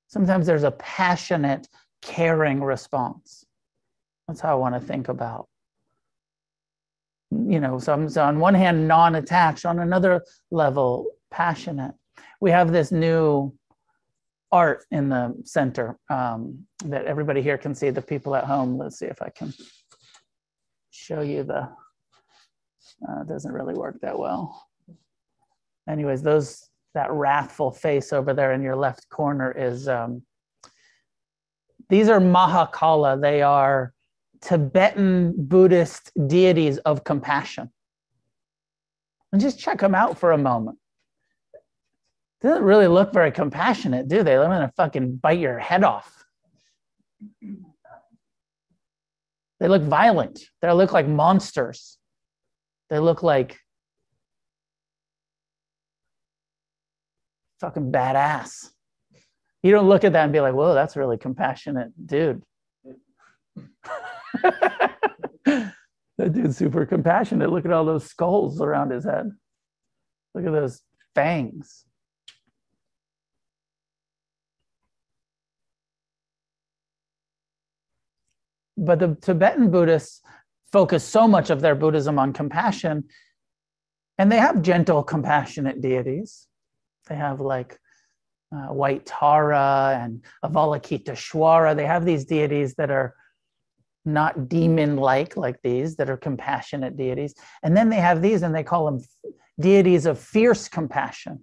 sometimes 0.07 0.47
there's 0.47 0.63
a 0.63 0.71
passionate, 0.73 1.67
caring 2.03 2.63
response. 2.63 3.45
That's 4.29 4.41
how 4.41 4.53
I 4.53 4.55
want 4.55 4.75
to 4.77 4.81
think 4.81 5.09
about 5.09 5.49
you 7.31 7.61
know, 7.61 7.79
so, 7.79 8.09
so 8.09 8.25
on 8.25 8.39
one 8.41 8.55
hand, 8.55 8.89
non-attached, 8.89 9.65
on 9.65 9.79
another 9.79 10.25
level, 10.51 11.07
passionate. 11.31 11.95
We 12.41 12.51
have 12.51 12.73
this 12.73 12.91
new 12.91 13.55
art 14.51 14.85
in 14.91 15.09
the 15.09 15.35
center 15.45 15.97
um, 16.09 16.67
that 16.87 17.07
everybody 17.07 17.41
here 17.41 17.57
can 17.57 17.75
see, 17.75 17.91
the 17.91 18.03
people 18.03 18.35
at 18.35 18.45
home. 18.45 18.79
Let's 18.79 18.99
see 18.99 19.07
if 19.07 19.23
I 19.23 19.29
can 19.31 19.55
show 20.91 21.21
you 21.21 21.45
the, 21.45 21.69
uh, 23.09 23.25
doesn't 23.29 23.53
really 23.53 23.75
work 23.75 24.01
that 24.01 24.19
well. 24.19 24.67
Anyways, 25.89 26.23
those, 26.23 26.69
that 26.95 27.11
wrathful 27.11 27.71
face 27.71 28.13
over 28.13 28.35
there 28.35 28.53
in 28.53 28.63
your 28.63 28.77
left 28.77 29.09
corner 29.09 29.53
is, 29.53 29.89
um, 29.89 30.23
these 31.89 32.09
are 32.09 32.21
Mahakala. 32.21 33.21
They 33.21 33.43
are 33.43 33.93
Tibetan 34.41 35.35
Buddhist 35.37 36.13
deities 36.27 36.79
of 36.79 37.05
compassion. 37.05 37.71
And 39.33 39.41
just 39.41 39.59
check 39.59 39.81
them 39.81 39.95
out 39.95 40.19
for 40.19 40.33
a 40.33 40.39
moment. 40.39 40.79
They 42.41 42.49
don't 42.49 42.63
really 42.63 42.89
look 42.89 43.13
very 43.13 43.31
compassionate, 43.31 44.09
do 44.09 44.19
they? 44.19 44.37
They're 44.37 44.45
gonna 44.45 44.73
fucking 44.77 45.17
bite 45.17 45.39
your 45.39 45.59
head 45.59 45.85
off. 45.85 46.25
They 49.61 49.69
look 49.69 49.83
violent. 49.83 50.41
They 50.63 50.73
look 50.73 50.93
like 50.93 51.07
monsters. 51.07 51.99
They 52.89 52.99
look 52.99 53.23
like 53.23 53.59
fucking 57.61 57.93
badass. 57.93 58.71
You 59.63 59.73
don't 59.73 59.89
look 59.89 60.05
at 60.05 60.15
that 60.15 60.25
and 60.25 60.33
be 60.33 60.41
like, 60.41 60.55
whoa, 60.55 60.75
that's 60.75 60.97
really 60.97 61.19
compassionate, 61.19 61.93
dude. 62.07 62.43
that 65.45 65.73
dude's 66.33 66.57
super 66.57 66.87
compassionate. 66.87 67.51
Look 67.51 67.67
at 67.67 67.73
all 67.73 67.85
those 67.85 68.07
skulls 68.07 68.61
around 68.61 68.91
his 68.91 69.05
head. 69.05 69.31
Look 70.35 70.47
at 70.47 70.53
those 70.53 70.81
fangs. 71.15 71.85
But 78.79 78.99
the 78.99 79.15
Tibetan 79.21 79.71
Buddhists 79.71 80.23
focus 80.73 81.05
so 81.05 81.29
much 81.29 81.51
of 81.51 81.61
their 81.61 81.75
Buddhism 81.75 82.19
on 82.19 82.33
compassion, 82.33 83.05
and 84.17 84.33
they 84.33 84.39
have 84.39 84.63
gentle, 84.63 85.03
compassionate 85.03 85.83
deities. 85.83 86.47
They 87.11 87.17
have 87.17 87.41
like 87.41 87.79
uh, 88.55 88.73
White 88.73 89.05
Tara 89.05 89.99
and 90.01 90.25
Avalokiteshvara. 90.45 91.77
They 91.77 91.85
have 91.85 92.05
these 92.05 92.25
deities 92.25 92.75
that 92.77 92.91
are 92.91 93.15
not 94.05 94.49
demon 94.49 94.97
like, 94.97 95.37
like 95.37 95.61
these, 95.63 95.97
that 95.97 96.09
are 96.09 96.17
compassionate 96.17 96.97
deities. 96.97 97.35
And 97.63 97.77
then 97.77 97.91
they 97.91 97.97
have 97.97 98.23
these, 98.23 98.43
and 98.43 98.55
they 98.55 98.63
call 98.63 98.87
them 98.87 99.05
deities 99.61 100.07
of 100.07 100.19
fierce 100.19 100.69
compassion 100.69 101.43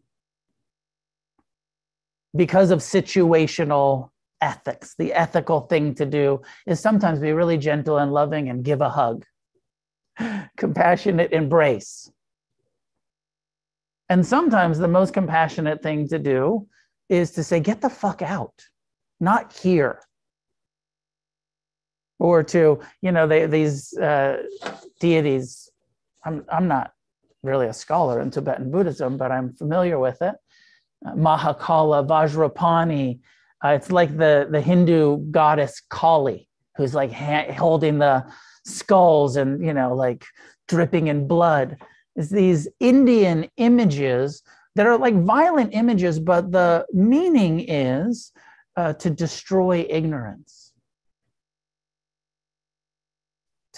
because 2.36 2.72
of 2.72 2.80
situational 2.80 4.10
ethics. 4.42 4.96
The 4.98 5.14
ethical 5.14 5.62
thing 5.62 5.96
to 5.96 6.06
do 6.06 6.42
is 6.66 6.80
sometimes 6.80 7.20
be 7.20 7.34
really 7.34 7.58
gentle 7.58 7.98
and 7.98 8.12
loving 8.12 8.50
and 8.50 8.64
give 8.64 8.82
a 8.82 8.90
hug, 8.90 9.26
compassionate 10.58 11.34
embrace. 11.34 12.10
And 14.10 14.26
sometimes 14.26 14.78
the 14.78 14.88
most 14.88 15.14
compassionate 15.14 15.84
thing 15.84 16.08
to 16.10 16.20
do 16.20 16.68
is 17.10 17.32
to 17.32 17.44
say, 17.44 17.60
get 17.60 17.82
the 17.82 17.90
fuck 17.90 18.22
out, 18.22 18.54
not 19.20 19.54
here. 19.54 20.02
Or 22.20 22.44
to 22.44 22.80
you 23.02 23.12
know 23.12 23.28
they, 23.28 23.46
these 23.46 23.96
uh, 23.98 24.44
deities 25.00 25.70
I'm, 26.26 26.44
I'm 26.52 26.68
not 26.68 26.92
really 27.44 27.68
a 27.68 27.74
scholar 27.74 28.20
in 28.22 28.32
tibetan 28.32 28.72
buddhism 28.72 29.18
but 29.18 29.32
i'm 29.32 29.54
familiar 29.54 30.00
with 30.00 30.20
it. 30.24 30.36
Uh, 31.06 31.12
mahakala 31.14 32.08
vajrapani 32.08 33.20
uh, 33.64 33.70
it's 33.70 33.92
like 33.92 34.18
the, 34.18 34.48
the 34.50 34.60
hindu 34.60 35.18
goddess 35.30 35.80
kali 35.90 36.50
who's 36.76 36.96
like 36.96 37.12
ha- 37.12 37.52
holding 37.54 38.00
the 38.00 38.26
skulls 38.66 39.36
and 39.36 39.64
you 39.64 39.74
know 39.74 39.94
like 39.94 40.26
dripping 40.68 41.08
in 41.08 41.28
blood 41.28 41.78
is 42.18 42.30
these 42.30 42.68
indian 42.80 43.50
images 43.58 44.44
that 44.76 44.86
are 44.86 44.98
like 44.98 45.16
violent 45.24 45.74
images 45.74 46.20
but 46.20 46.52
the 46.52 46.86
meaning 46.94 47.64
is 47.68 48.34
uh, 48.76 48.94
to 48.94 49.10
destroy 49.10 49.86
ignorance 49.90 50.68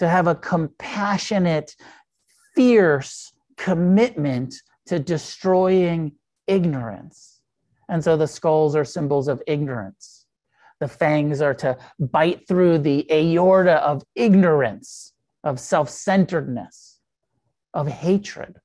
to 0.00 0.08
have 0.08 0.26
a 0.26 0.34
compassionate, 0.34 1.76
fierce 2.54 3.34
commitment 3.58 4.54
to 4.86 4.98
destroying 4.98 6.12
ignorance. 6.46 7.42
And 7.90 8.02
so 8.02 8.16
the 8.16 8.26
skulls 8.26 8.74
are 8.74 8.84
symbols 8.86 9.28
of 9.28 9.42
ignorance. 9.46 10.24
The 10.80 10.88
fangs 10.88 11.42
are 11.42 11.52
to 11.56 11.76
bite 11.98 12.48
through 12.48 12.78
the 12.78 13.06
aorta 13.12 13.74
of 13.84 14.02
ignorance, 14.14 15.12
of 15.44 15.60
self 15.60 15.90
centeredness, 15.90 16.89
of 17.72 17.88
hatred. 17.88 18.60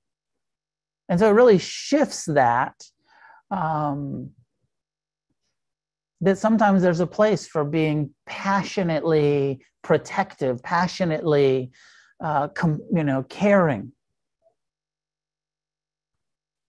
And 1.09 1.19
so 1.19 1.29
it 1.29 1.33
really 1.33 1.59
shifts 1.59 2.25
that. 2.25 2.83
Um, 3.51 4.31
that 6.21 6.37
sometimes 6.37 6.81
there's 6.81 7.01
a 7.01 7.07
place 7.07 7.45
for 7.45 7.63
being 7.63 8.09
passionately 8.25 9.59
protective, 9.83 10.63
passionately, 10.63 11.71
uh, 12.23 12.47
com, 12.47 12.79
you 12.91 13.03
know, 13.03 13.23
caring. 13.23 13.91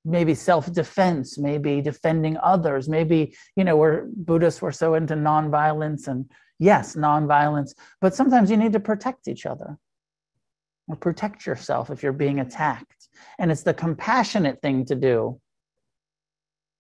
Maybe 0.04 0.34
self-defense, 0.34 1.38
maybe 1.38 1.80
defending 1.80 2.36
others, 2.42 2.88
maybe 2.88 3.34
you 3.56 3.64
know, 3.64 3.76
we're 3.76 4.06
Buddhists. 4.14 4.60
We're 4.60 4.72
so 4.72 4.94
into 4.94 5.14
nonviolence, 5.14 6.06
and 6.06 6.30
yes, 6.58 6.94
nonviolence. 6.94 7.74
But 8.00 8.14
sometimes 8.14 8.50
you 8.50 8.56
need 8.56 8.72
to 8.74 8.80
protect 8.80 9.26
each 9.26 9.46
other, 9.46 9.78
or 10.88 10.96
protect 10.96 11.46
yourself 11.46 11.90
if 11.90 12.02
you're 12.02 12.12
being 12.12 12.40
attacked. 12.40 13.08
And 13.38 13.50
it's 13.50 13.62
the 13.62 13.74
compassionate 13.74 14.60
thing 14.62 14.84
to 14.86 14.94
do 14.94 15.40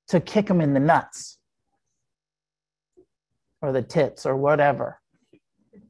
to 0.08 0.20
kick 0.20 0.46
them 0.46 0.60
in 0.60 0.72
the 0.72 0.80
nuts 0.80 1.38
or 3.60 3.72
the 3.72 3.82
tits 3.82 4.26
or 4.26 4.36
whatever 4.36 5.00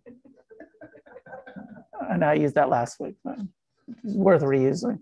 and 2.10 2.24
I 2.24 2.34
used 2.34 2.54
that 2.54 2.68
last 2.68 3.00
week, 3.00 3.16
but 3.24 3.38
it's 4.04 4.14
worth 4.14 4.42
reusing. 4.42 5.00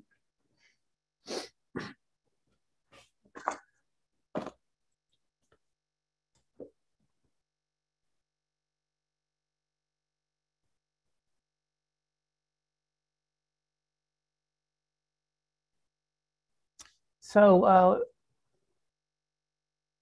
So, 17.35 17.65
uh, 17.65 17.99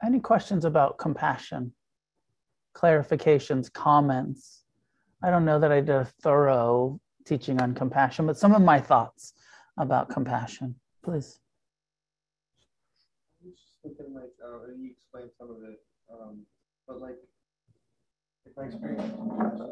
any 0.05 0.21
questions 0.21 0.67
about 0.67 0.99
compassion, 0.99 1.73
clarifications, 2.77 3.73
comments? 3.73 4.65
I 5.25 5.31
don't 5.31 5.47
know 5.47 5.59
that 5.59 5.73
I 5.73 5.81
did 5.81 5.95
a 5.95 6.05
thorough 6.21 7.01
teaching 7.25 7.59
on 7.63 7.75
compassion, 7.75 8.27
but 8.27 8.37
some 8.37 8.55
of 8.55 8.61
my 8.61 8.79
thoughts 8.79 9.33
about 9.79 10.11
compassion, 10.11 10.75
please. 11.03 11.41
I 13.43 13.49
was 13.49 13.55
just 13.55 13.81
thinking, 13.83 14.13
like, 14.15 14.33
uh, 14.45 14.65
and 14.69 14.83
you 14.83 14.91
explained 14.91 15.31
some 15.39 15.49
of 15.53 15.57
it, 15.63 15.81
um, 16.13 16.43
but 16.87 17.01
like, 17.01 17.17
if 18.45 18.59
I 18.59 18.65
experience 18.65 19.01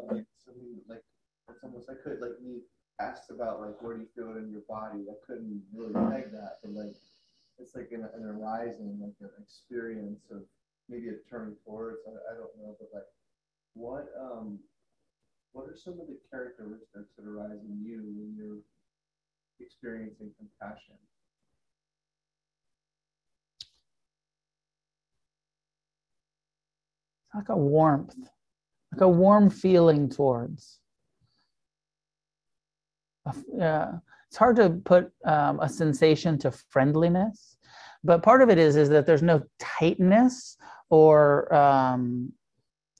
like, 0.09 0.25
something 0.43 0.81
like, 0.89 1.03
it's 1.47 1.63
almost 1.63 1.91
I 1.91 1.93
could 2.03 2.21
like 2.21 2.41
me 2.43 2.61
asked 2.99 3.29
about 3.29 3.61
like 3.61 3.79
where 3.81 3.97
do 3.97 4.01
you 4.01 4.07
feel 4.15 4.35
it 4.35 4.39
in 4.39 4.49
your 4.49 4.65
body. 4.67 5.05
I 5.09 5.13
couldn't 5.27 5.61
really 5.75 5.93
peg 5.93 6.31
that, 6.31 6.57
but 6.63 6.73
like, 6.73 6.95
it's 7.61 7.75
like 7.75 7.89
an, 7.91 8.07
an 8.15 8.25
arising, 8.25 8.97
like 9.01 9.13
an 9.21 9.29
experience 9.41 10.25
of 10.31 10.41
maybe 10.89 11.09
a 11.09 11.29
turning 11.29 11.55
towards. 11.63 11.99
I, 12.07 12.33
I 12.33 12.35
don't 12.35 12.49
know, 12.57 12.75
but 12.79 12.89
like, 12.93 13.03
what 13.73 14.07
um, 14.19 14.59
what 15.53 15.67
are 15.67 15.75
some 15.75 15.93
of 15.93 16.07
the 16.07 16.17
characteristics 16.29 17.11
that 17.17 17.25
arise 17.25 17.59
in 17.63 17.83
you 17.85 18.01
when 18.17 18.35
you're 18.35 18.61
experiencing 19.59 20.31
compassion? 20.37 20.95
It's 27.27 27.35
like 27.35 27.49
a 27.49 27.57
warmth, 27.57 28.15
like 28.91 29.01
a 29.01 29.09
warm 29.09 29.49
feeling 29.49 30.09
towards. 30.09 30.79
Yeah, 33.55 33.99
it's 34.31 34.37
hard 34.37 34.55
to 34.55 34.69
put 34.69 35.11
um, 35.25 35.59
a 35.59 35.67
sensation 35.67 36.37
to 36.37 36.51
friendliness, 36.69 37.57
but 38.01 38.23
part 38.23 38.41
of 38.41 38.49
it 38.49 38.57
is 38.57 38.77
is 38.77 38.87
that 38.87 39.05
there's 39.05 39.21
no 39.21 39.43
tightness 39.59 40.55
or 40.89 41.53
um, 41.53 42.31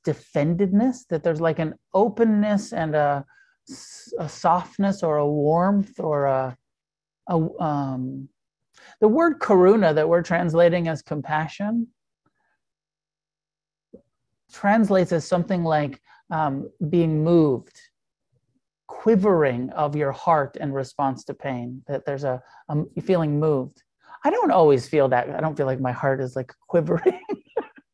defendedness. 0.04 1.06
That 1.08 1.24
there's 1.24 1.40
like 1.40 1.60
an 1.60 1.76
openness 1.94 2.74
and 2.74 2.96
a, 2.96 3.26
a 4.20 4.28
softness 4.28 5.04
or 5.04 5.20
a 5.20 5.32
warmth 5.32 6.02
or 6.02 6.26
a, 6.26 6.58
a 7.30 7.64
um, 7.64 8.28
the 9.00 9.08
word 9.08 9.40
karuna 9.40 9.96
that 9.96 10.10
we're 10.10 10.24
translating 10.24 10.90
as 10.90 11.02
compassion 11.02 11.88
translates 14.52 15.14
as 15.14 15.24
something 15.24 15.64
like 15.64 16.02
um, 16.30 16.70
being 16.90 17.24
moved, 17.24 17.80
quivering 19.02 19.72
of 19.72 19.96
your 19.96 20.12
heart 20.12 20.58
in 20.58 20.72
response 20.72 21.24
to 21.24 21.34
pain, 21.34 21.82
that 21.88 22.06
there's 22.06 22.24
a, 22.24 22.40
a 22.70 23.02
feeling 23.02 23.40
moved. 23.40 23.82
I 24.24 24.30
don't 24.30 24.52
always 24.52 24.88
feel 24.88 25.10
that. 25.10 25.28
I 25.32 25.42
don't 25.42 25.58
feel 25.58 25.66
like 25.66 25.80
my 25.80 25.92
heart 25.92 26.22
is 26.22 26.36
like 26.36 26.54
quivering 26.68 27.20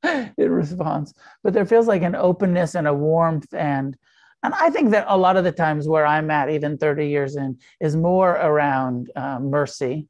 in 0.04 0.52
response, 0.52 1.14
but 1.44 1.54
there 1.54 1.66
feels 1.66 1.88
like 1.88 2.02
an 2.02 2.14
openness 2.14 2.76
and 2.76 2.88
a 2.88 2.94
warmth 2.94 3.54
and 3.54 3.96
and 4.44 4.54
I 4.54 4.70
think 4.70 4.92
that 4.92 5.06
a 5.08 5.18
lot 5.18 5.38
of 5.38 5.46
the 5.46 5.52
times 5.52 5.88
where 5.88 6.06
I'm 6.06 6.30
at, 6.30 6.50
even 6.50 6.78
30 6.78 7.08
years 7.08 7.38
in, 7.38 7.58
is 7.80 7.96
more 7.96 8.32
around 8.32 9.10
uh, 9.16 9.40
mercy 9.40 10.08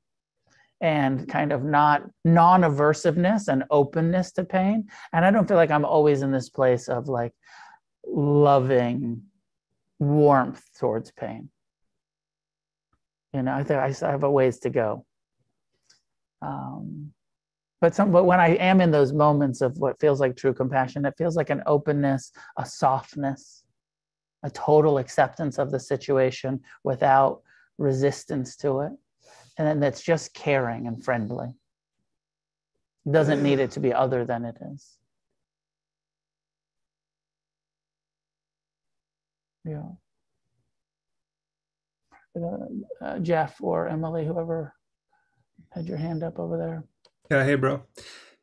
and 0.81 1.29
kind 1.29 1.53
of 1.53 1.63
not 1.63 2.03
non-aversiveness 2.25 3.47
and 3.47 3.63
openness 3.71 4.31
to 4.31 4.43
pain 4.43 4.87
and 5.11 5.25
i 5.25 5.31
don't 5.31 5.47
feel 5.47 5.57
like 5.57 5.71
i'm 5.71 5.83
always 5.83 6.21
in 6.21 6.31
this 6.31 6.49
place 6.49 6.87
of 6.87 7.07
like 7.07 7.33
loving 8.05 9.23
warmth 9.99 10.63
towards 10.79 11.11
pain 11.11 11.49
you 13.33 13.41
know 13.41 13.53
i 13.53 13.63
think 13.63 13.79
i 13.79 14.09
have 14.09 14.23
a 14.23 14.31
ways 14.31 14.59
to 14.59 14.69
go 14.69 15.05
um, 16.41 17.11
but 17.81 17.95
some 17.95 18.11
but 18.11 18.25
when 18.25 18.39
i 18.39 18.49
am 18.55 18.79
in 18.79 18.91
those 18.91 19.11
moments 19.11 19.61
of 19.61 19.77
what 19.77 19.99
feels 19.99 20.19
like 20.19 20.35
true 20.35 20.53
compassion 20.53 21.05
it 21.05 21.15
feels 21.17 21.35
like 21.35 21.49
an 21.49 21.63
openness 21.65 22.31
a 22.57 22.65
softness 22.65 23.63
a 24.43 24.49
total 24.51 24.99
acceptance 24.99 25.57
of 25.57 25.71
the 25.71 25.79
situation 25.79 26.59
without 26.83 27.41
resistance 27.79 28.55
to 28.55 28.81
it 28.81 28.91
and 29.57 29.67
then 29.67 29.79
that's 29.79 30.01
just 30.01 30.33
caring 30.33 30.87
and 30.87 31.03
friendly. 31.03 31.47
Doesn't 33.09 33.41
need 33.41 33.59
it 33.59 33.71
to 33.71 33.79
be 33.79 33.93
other 33.93 34.25
than 34.25 34.45
it 34.45 34.57
is. 34.73 34.97
Yeah. 39.67 39.83
Uh, 42.35 43.05
uh, 43.05 43.19
Jeff 43.19 43.57
or 43.61 43.87
Emily, 43.87 44.25
whoever 44.25 44.73
had 45.71 45.87
your 45.87 45.97
hand 45.97 46.23
up 46.23 46.39
over 46.39 46.57
there. 46.57 46.83
Yeah, 47.31 47.43
hey, 47.43 47.55
bro. 47.55 47.83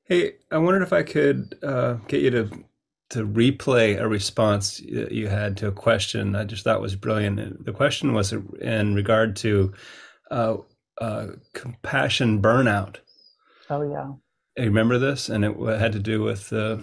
Hey, 0.04 0.34
I 0.50 0.58
wondered 0.58 0.82
if 0.82 0.92
I 0.92 1.02
could 1.02 1.58
uh, 1.62 1.94
get 2.08 2.20
you 2.20 2.30
to 2.30 2.64
to 3.10 3.26
replay 3.26 4.00
a 4.00 4.08
response 4.08 4.80
you 4.80 5.28
had 5.28 5.56
to 5.58 5.68
a 5.68 5.72
question 5.72 6.34
I 6.34 6.44
just 6.44 6.64
thought 6.64 6.80
was 6.80 6.96
brilliant. 6.96 7.64
The 7.64 7.72
question 7.72 8.12
was 8.12 8.32
in 8.32 8.94
regard 8.94 9.36
to 9.36 9.72
uh, 10.30 10.56
uh, 11.00 11.26
compassion 11.52 12.40
burnout. 12.42 12.96
Oh 13.70 13.82
yeah. 13.82 14.12
You 14.56 14.64
remember 14.64 14.98
this, 14.98 15.28
and 15.28 15.44
it 15.44 15.56
had 15.78 15.92
to 15.92 15.98
do 15.98 16.22
with 16.22 16.52
uh, 16.52 16.78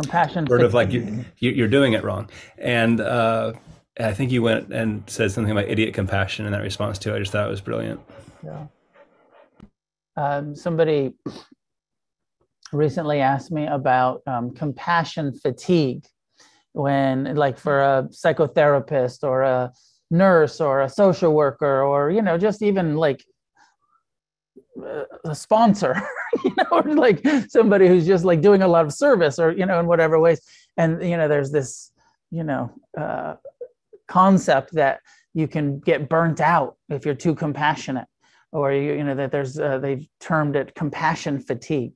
compassion. 0.00 0.46
Sort 0.46 0.62
of 0.62 0.74
like 0.74 0.92
you, 0.92 1.24
you 1.38 1.64
are 1.64 1.68
doing 1.68 1.94
it 1.94 2.04
wrong, 2.04 2.30
and 2.58 3.00
uh, 3.00 3.52
I 3.98 4.12
think 4.12 4.30
you 4.30 4.42
went 4.42 4.72
and 4.72 5.02
said 5.08 5.32
something 5.32 5.50
about 5.50 5.68
idiot 5.68 5.94
compassion 5.94 6.44
in 6.46 6.52
that 6.52 6.62
response 6.62 6.98
too. 6.98 7.14
I 7.14 7.18
just 7.18 7.32
thought 7.32 7.46
it 7.46 7.50
was 7.50 7.60
brilliant. 7.60 8.00
Yeah. 8.44 8.66
Um, 10.16 10.54
somebody 10.54 11.14
recently 12.72 13.20
asked 13.20 13.50
me 13.50 13.66
about 13.66 14.22
um, 14.26 14.50
compassion 14.50 15.32
fatigue 15.32 16.04
when, 16.72 17.34
like, 17.36 17.58
for 17.58 17.80
a 17.80 18.08
psychotherapist 18.10 19.22
or 19.22 19.42
a 19.42 19.72
nurse 20.10 20.60
or 20.60 20.82
a 20.82 20.88
social 20.88 21.32
worker 21.32 21.82
or 21.82 22.10
you 22.10 22.22
know 22.22 22.38
just 22.38 22.62
even 22.62 22.96
like 22.96 23.24
a 25.24 25.34
sponsor 25.34 26.00
you 26.44 26.54
know 26.56 26.64
or 26.70 26.82
like 26.94 27.26
somebody 27.48 27.88
who's 27.88 28.06
just 28.06 28.24
like 28.24 28.40
doing 28.40 28.62
a 28.62 28.68
lot 28.68 28.84
of 28.84 28.92
service 28.92 29.38
or 29.38 29.50
you 29.52 29.66
know 29.66 29.80
in 29.80 29.86
whatever 29.86 30.20
ways 30.20 30.40
and 30.76 31.02
you 31.02 31.16
know 31.16 31.26
there's 31.26 31.50
this 31.50 31.90
you 32.30 32.44
know 32.44 32.70
uh, 32.96 33.34
concept 34.08 34.74
that 34.74 35.00
you 35.34 35.48
can 35.48 35.80
get 35.80 36.08
burnt 36.08 36.40
out 36.40 36.76
if 36.88 37.04
you're 37.04 37.14
too 37.14 37.34
compassionate 37.34 38.06
or 38.52 38.72
you, 38.72 38.94
you 38.94 39.04
know 39.04 39.14
that 39.14 39.30
there's 39.30 39.58
uh, 39.58 39.78
they've 39.78 40.06
termed 40.20 40.56
it 40.56 40.74
compassion 40.74 41.40
fatigue. 41.40 41.92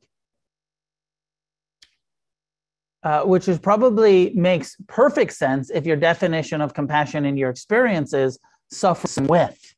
Uh, 3.02 3.22
which 3.22 3.48
is 3.48 3.58
probably 3.58 4.30
makes 4.34 4.76
perfect 4.86 5.32
sense 5.32 5.70
if 5.70 5.86
your 5.86 5.96
definition 5.96 6.60
of 6.60 6.74
compassion 6.74 7.24
in 7.24 7.34
your 7.34 7.48
experience 7.48 8.12
is 8.12 8.38
suffering 8.70 9.26
with 9.26 9.74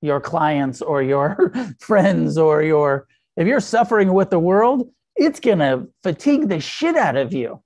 your 0.00 0.20
clients 0.20 0.80
or 0.80 1.02
your 1.02 1.52
friends 1.80 2.38
or 2.38 2.62
your 2.62 3.08
if 3.36 3.48
you're 3.48 3.58
suffering 3.58 4.12
with 4.12 4.30
the 4.30 4.38
world 4.38 4.88
it's 5.16 5.40
going 5.40 5.58
to 5.58 5.88
fatigue 6.02 6.48
the 6.48 6.60
shit 6.60 6.96
out 6.96 7.16
of 7.16 7.32
you. 7.32 7.62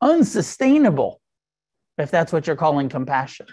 Unsustainable 0.00 1.20
if 1.98 2.10
that's 2.10 2.32
what 2.32 2.46
you're 2.46 2.56
calling 2.56 2.88
compassion 2.88 3.46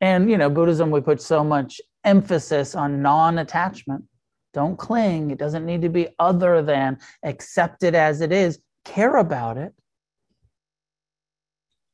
and 0.00 0.30
you 0.30 0.36
know 0.36 0.50
buddhism 0.50 0.90
we 0.90 1.00
put 1.00 1.20
so 1.20 1.44
much 1.44 1.80
emphasis 2.04 2.74
on 2.74 3.02
non-attachment 3.02 4.04
don't 4.52 4.78
cling 4.78 5.30
it 5.30 5.38
doesn't 5.38 5.66
need 5.66 5.82
to 5.82 5.88
be 5.88 6.08
other 6.18 6.62
than 6.62 6.98
accept 7.24 7.82
it 7.82 7.94
as 7.94 8.20
it 8.20 8.32
is 8.32 8.60
care 8.84 9.16
about 9.16 9.56
it 9.56 9.74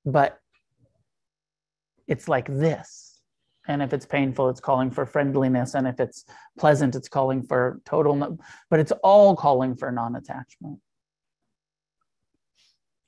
but 0.04 0.40
it's 2.06 2.28
like 2.28 2.46
this. 2.46 3.20
And 3.68 3.82
if 3.82 3.92
it's 3.92 4.06
painful, 4.06 4.48
it's 4.48 4.60
calling 4.60 4.90
for 4.90 5.04
friendliness. 5.04 5.74
And 5.74 5.88
if 5.88 5.98
it's 5.98 6.24
pleasant, 6.56 6.94
it's 6.94 7.08
calling 7.08 7.42
for 7.42 7.80
total, 7.84 8.14
no, 8.14 8.38
but 8.70 8.78
it's 8.78 8.92
all 9.02 9.34
calling 9.34 9.74
for 9.74 9.90
non 9.90 10.14
attachment. 10.14 10.78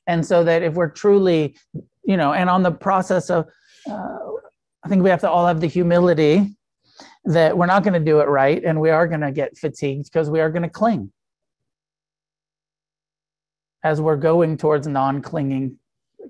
And 0.09 0.27
so 0.27 0.43
that 0.43 0.63
if 0.65 0.75
we're 0.75 0.91
truly, 0.91 1.55
you 2.03 2.17
know, 2.17 2.33
and 2.33 2.51
on 2.51 2.65
the 2.65 2.73
process 2.73 3.31
of, 3.31 3.47
uh, 3.89 4.19
I 4.83 4.89
think 4.89 5.05
we 5.05 5.11
have 5.11 5.21
to 5.21 5.31
all 5.31 5.47
have 5.47 5.61
the 5.61 5.67
humility 5.69 6.57
that 7.27 7.57
we're 7.57 7.67
not 7.67 7.85
going 7.85 7.95
to 7.95 8.05
do 8.05 8.19
it 8.21 8.25
right 8.25 8.65
and 8.65 8.81
we 8.81 8.91
are 8.91 9.07
going 9.07 9.21
to 9.21 9.31
get 9.31 9.57
fatigued 9.57 10.05
because 10.05 10.31
we 10.31 10.41
are 10.41 10.51
going 10.51 10.63
to 10.63 10.69
cling. 10.69 11.13
As 13.85 14.01
we're 14.01 14.17
going 14.17 14.57
towards 14.57 14.89
non 14.89 15.23
clinging 15.23 15.79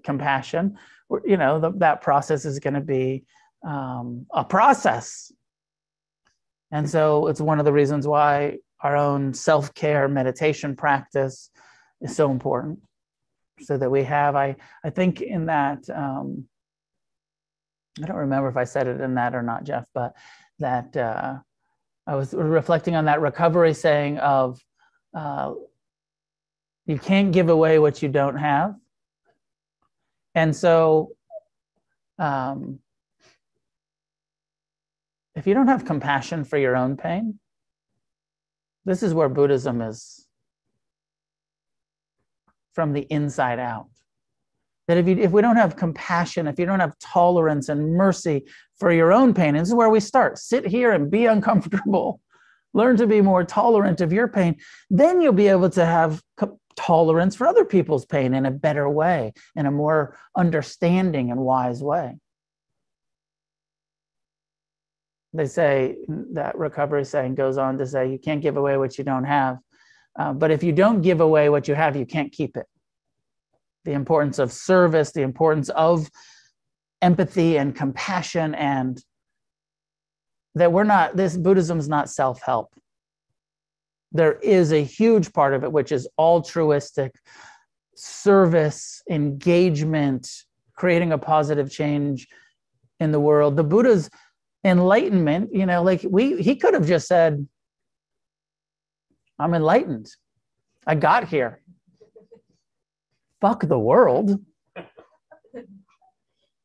compassion 0.05 0.77
you 1.25 1.37
know 1.37 1.59
the, 1.59 1.73
that 1.79 2.03
process 2.03 2.45
is 2.45 2.59
going 2.59 2.75
to 2.75 2.81
be 2.81 3.25
um, 3.67 4.27
a 4.33 4.45
process. 4.45 5.33
And 6.71 6.89
so 6.89 7.29
it's 7.29 7.41
one 7.41 7.59
of 7.59 7.65
the 7.65 7.73
reasons 7.73 8.07
why 8.07 8.59
our 8.83 8.95
own 8.95 9.33
self-care 9.35 10.07
meditation 10.07 10.77
practice 10.77 11.51
is 12.01 12.15
so 12.15 12.31
important 12.31 12.81
so 13.61 13.77
that 13.77 13.91
we 13.91 14.03
have 14.03 14.37
i 14.37 14.55
i 14.85 14.91
think 14.91 15.21
in 15.21 15.47
that 15.47 15.89
um, 15.91 16.45
i 18.03 18.07
don't 18.07 18.17
remember 18.17 18.49
if 18.49 18.57
i 18.57 18.65
said 18.65 18.87
it 18.87 19.01
in 19.01 19.15
that 19.15 19.35
or 19.35 19.43
not 19.43 19.65
jeff 19.65 19.85
but 19.95 20.15
that 20.59 20.97
uh, 20.97 21.37
i 22.07 22.15
was 22.15 22.35
reflecting 22.35 22.97
on 22.97 23.05
that 23.05 23.21
recovery 23.21 23.75
saying 23.75 24.19
of 24.19 24.61
uh, 25.15 25.53
you 26.89 26.99
can't 26.99 27.33
give 27.33 27.51
away 27.51 27.79
what 27.79 28.03
you 28.03 28.09
don't 28.09 28.37
have. 28.37 28.75
And 30.35 30.57
so, 30.57 31.13
um, 32.19 32.81
if 35.35 35.47
you 35.47 35.53
don't 35.53 35.69
have 35.69 35.85
compassion 35.85 36.45
for 36.45 36.57
your 36.57 36.77
own 36.77 36.97
pain, 36.97 37.39
this 38.87 39.03
is 39.03 39.13
where 39.13 39.29
Buddhism 39.29 39.83
is 39.83 40.27
from 42.79 42.93
the 42.93 43.09
inside 43.11 43.59
out. 43.59 43.89
That 44.87 44.99
if, 44.99 45.09
you, 45.09 45.19
if 45.19 45.33
we 45.33 45.43
don't 45.43 45.57
have 45.57 45.75
compassion, 45.75 46.47
if 46.47 46.61
you 46.61 46.65
don't 46.65 46.79
have 46.79 46.97
tolerance 47.01 47.69
and 47.69 47.95
mercy 47.95 48.45
for 48.79 48.93
your 48.93 49.13
own 49.13 49.35
pain, 49.35 49.57
and 49.57 49.59
this 49.59 49.71
is 49.71 49.75
where 49.75 49.91
we 49.91 49.99
start 49.99 50.39
sit 50.39 50.65
here 50.65 50.93
and 50.93 51.11
be 51.11 51.27
uncomfortable, 51.35 52.21
learn 52.75 52.97
to 52.99 53.09
be 53.09 53.21
more 53.21 53.43
tolerant 53.43 54.01
of 54.01 54.13
your 54.13 54.29
pain, 54.29 54.55
then 54.91 55.21
you'll 55.21 55.33
be 55.33 55.49
able 55.49 55.69
to 55.71 55.85
have 55.85 56.23
tolerance 56.77 57.35
for 57.35 57.49
other 57.49 57.65
people's 57.65 58.07
pain 58.07 58.33
in 58.33 58.47
a 58.47 58.53
better 58.53 58.89
way, 58.89 59.33
in 59.57 59.67
a 59.67 59.73
more 59.73 60.17
understanding 60.37 61.33
and 61.33 61.41
wise 61.41 61.83
way. 61.83 62.17
They 65.33 65.47
say 65.47 65.97
that 66.35 66.57
recovery 66.57 67.05
saying 67.05 67.35
goes 67.35 67.59
on 67.59 67.77
to 67.79 67.89
say, 67.89 68.09
you 68.09 68.21
can't 68.21 68.41
give 68.41 68.57
away 68.57 68.77
what 68.77 68.99
you 68.99 69.03
don't 69.03 69.25
have. 69.25 69.59
Uh, 70.19 70.33
but 70.33 70.51
if 70.51 70.63
you 70.63 70.73
don't 70.73 71.01
give 71.01 71.21
away 71.21 71.49
what 71.49 71.69
you 71.69 71.75
have, 71.75 71.97
you 71.97 72.05
can't 72.05 72.33
keep 72.33 72.57
it. 72.57 72.67
The 73.85 73.93
importance 73.93 74.39
of 74.39 74.53
service, 74.53 75.13
the 75.13 75.23
importance 75.23 75.69
of 75.71 76.11
empathy 77.01 77.57
and 77.57 77.75
compassion, 77.75 78.55
and 78.57 79.01
that 80.57 80.73
we're 80.73 80.85
not, 80.85 81.17
this 81.17 81.37
Buddhism 81.37 81.79
is 81.79 81.89
not 81.89 82.11
self 82.11 82.43
help. 82.43 82.75
There 84.11 84.35
is 84.41 84.73
a 84.73 84.83
huge 84.83 85.33
part 85.33 85.55
of 85.55 85.63
it, 85.63 85.71
which 85.71 85.93
is 85.93 86.09
altruistic 86.19 87.15
service, 87.95 89.03
engagement, 89.11 90.29
creating 90.75 91.13
a 91.13 91.19
positive 91.19 91.71
change 91.71 92.27
in 93.01 93.13
the 93.13 93.21
world. 93.21 93.57
The 93.57 93.65
Buddha's 93.65 94.11
enlightenment, 94.65 95.51
you 95.53 95.67
know, 95.67 95.83
like 95.83 96.05
we, 96.09 96.41
he 96.43 96.57
could 96.57 96.75
have 96.75 96.87
just 96.87 97.07
said, 97.07 97.47
I'm 99.39 99.55
enlightened. 99.55 100.09
I 100.87 100.95
got 100.95 101.29
here. 101.29 101.63
Fuck 103.41 103.67
the 103.69 103.79
world. 103.79 104.39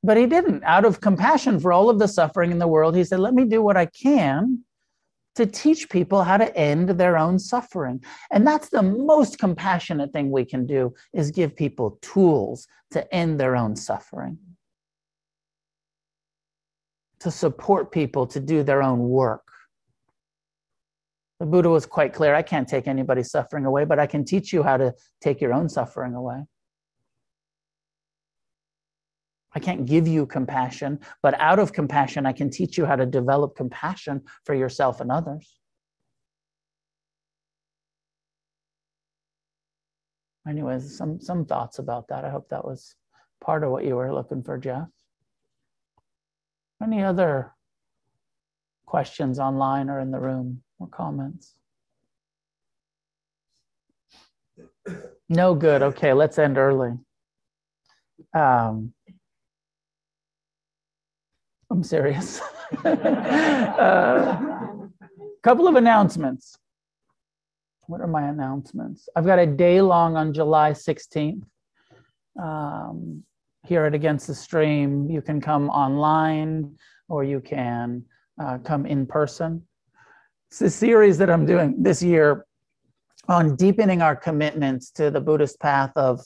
But 0.04 0.18
he 0.18 0.26
didn't. 0.26 0.64
Out 0.64 0.86
of 0.86 1.00
compassion 1.00 1.60
for 1.60 1.72
all 1.72 1.90
of 1.90 1.98
the 2.00 2.08
suffering 2.08 2.52
in 2.52 2.60
the 2.60 2.68
world, 2.68 2.96
he 2.96 3.04
said, 3.04 3.20
Let 3.20 3.34
me 3.34 3.46
do 3.46 3.62
what 3.62 3.78
I 3.78 3.86
can 3.86 4.64
to 5.36 5.46
teach 5.46 5.90
people 5.90 6.24
how 6.24 6.38
to 6.38 6.56
end 6.56 6.90
their 6.90 7.18
own 7.18 7.40
suffering. 7.40 8.04
And 8.32 8.46
that's 8.46 8.70
the 8.70 8.84
most 8.84 9.40
compassionate 9.40 10.12
thing 10.14 10.30
we 10.30 10.46
can 10.46 10.66
do 10.66 10.94
is 11.14 11.32
give 11.32 11.56
people 11.56 11.98
tools 12.02 12.68
to 12.92 13.12
end 13.14 13.40
their 13.40 13.56
own 13.56 13.76
suffering. 13.76 14.38
To 17.22 17.32
support 17.32 17.92
people 17.92 18.28
to 18.28 18.40
do 18.40 18.64
their 18.64 18.84
own 18.84 19.00
work. 19.00 19.44
The 21.40 21.46
Buddha 21.46 21.70
was 21.70 21.86
quite 21.86 22.14
clear 22.14 22.36
I 22.36 22.42
can't 22.42 22.68
take 22.68 22.88
anybody's 22.88 23.32
suffering 23.32 23.66
away, 23.66 23.86
but 23.86 24.00
I 24.00 24.08
can 24.08 24.24
teach 24.24 24.54
you 24.54 24.64
how 24.64 24.78
to 24.78 24.94
take 25.22 25.42
your 25.42 25.54
own 25.54 25.68
suffering 25.68 26.14
away. 26.14 26.44
I 29.56 29.60
can't 29.60 29.86
give 29.86 30.08
you 30.08 30.26
compassion, 30.26 31.00
but 31.22 31.40
out 31.40 31.60
of 31.60 31.74
compassion, 31.74 32.26
I 32.26 32.34
can 32.34 32.50
teach 32.50 32.78
you 32.78 32.86
how 32.86 32.96
to 32.96 33.06
develop 33.06 33.56
compassion 33.56 34.24
for 34.46 34.56
yourself 34.56 35.00
and 35.00 35.12
others. 35.12 35.60
Anyways, 40.48 40.98
some, 40.98 41.22
some 41.22 41.46
thoughts 41.46 41.80
about 41.80 42.08
that. 42.10 42.26
I 42.26 42.30
hope 42.30 42.50
that 42.50 42.66
was 42.66 42.96
part 43.42 43.64
of 43.64 43.72
what 43.72 43.86
you 43.86 43.96
were 43.96 44.14
looking 44.14 44.44
for, 44.44 44.58
Jeff. 44.58 44.88
Any 46.82 47.04
other 47.04 47.54
questions 48.86 49.40
online 49.40 49.90
or 49.90 50.00
in 50.00 50.12
the 50.12 50.20
room? 50.20 50.63
More 50.80 50.90
comments? 50.90 51.56
No 55.30 55.56
good. 55.56 55.82
Okay, 55.82 56.14
let's 56.14 56.38
end 56.38 56.58
early. 56.58 56.98
Um, 58.34 58.94
I'm 61.70 61.84
serious. 61.84 62.42
A 62.84 62.90
uh, 63.82 64.88
couple 65.42 65.68
of 65.68 65.76
announcements. 65.76 66.58
What 67.88 68.02
are 68.02 68.08
my 68.08 68.28
announcements? 68.28 69.10
I've 69.16 69.26
got 69.26 69.40
a 69.40 69.46
day 69.46 69.82
long 69.82 70.16
on 70.16 70.34
July 70.34 70.72
16th. 70.72 71.44
Um, 72.42 73.24
here 73.66 73.86
at 73.86 73.94
Against 73.94 74.28
the 74.28 74.36
Stream, 74.36 75.10
you 75.10 75.22
can 75.22 75.40
come 75.40 75.70
online 75.70 76.76
or 77.08 77.24
you 77.24 77.40
can 77.40 78.04
uh, 78.42 78.58
come 78.60 78.86
in 78.86 79.06
person. 79.06 79.64
It's 80.54 80.62
a 80.62 80.70
series 80.70 81.18
that 81.18 81.32
I'm 81.32 81.48
doing 81.48 81.82
this 81.82 82.04
year 82.04 82.46
on 83.28 83.56
deepening 83.56 84.04
our 84.04 84.16
commitments 84.16 84.92
to 84.92 85.10
the 85.10 85.20
Buddhist 85.20 85.60
path 85.60 85.92
of 85.96 86.22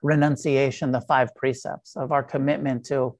renunciation, 0.00 0.92
the 0.92 1.00
five 1.00 1.34
precepts 1.34 1.96
of 1.96 2.12
our 2.12 2.22
commitment 2.22 2.86
to 2.86 3.18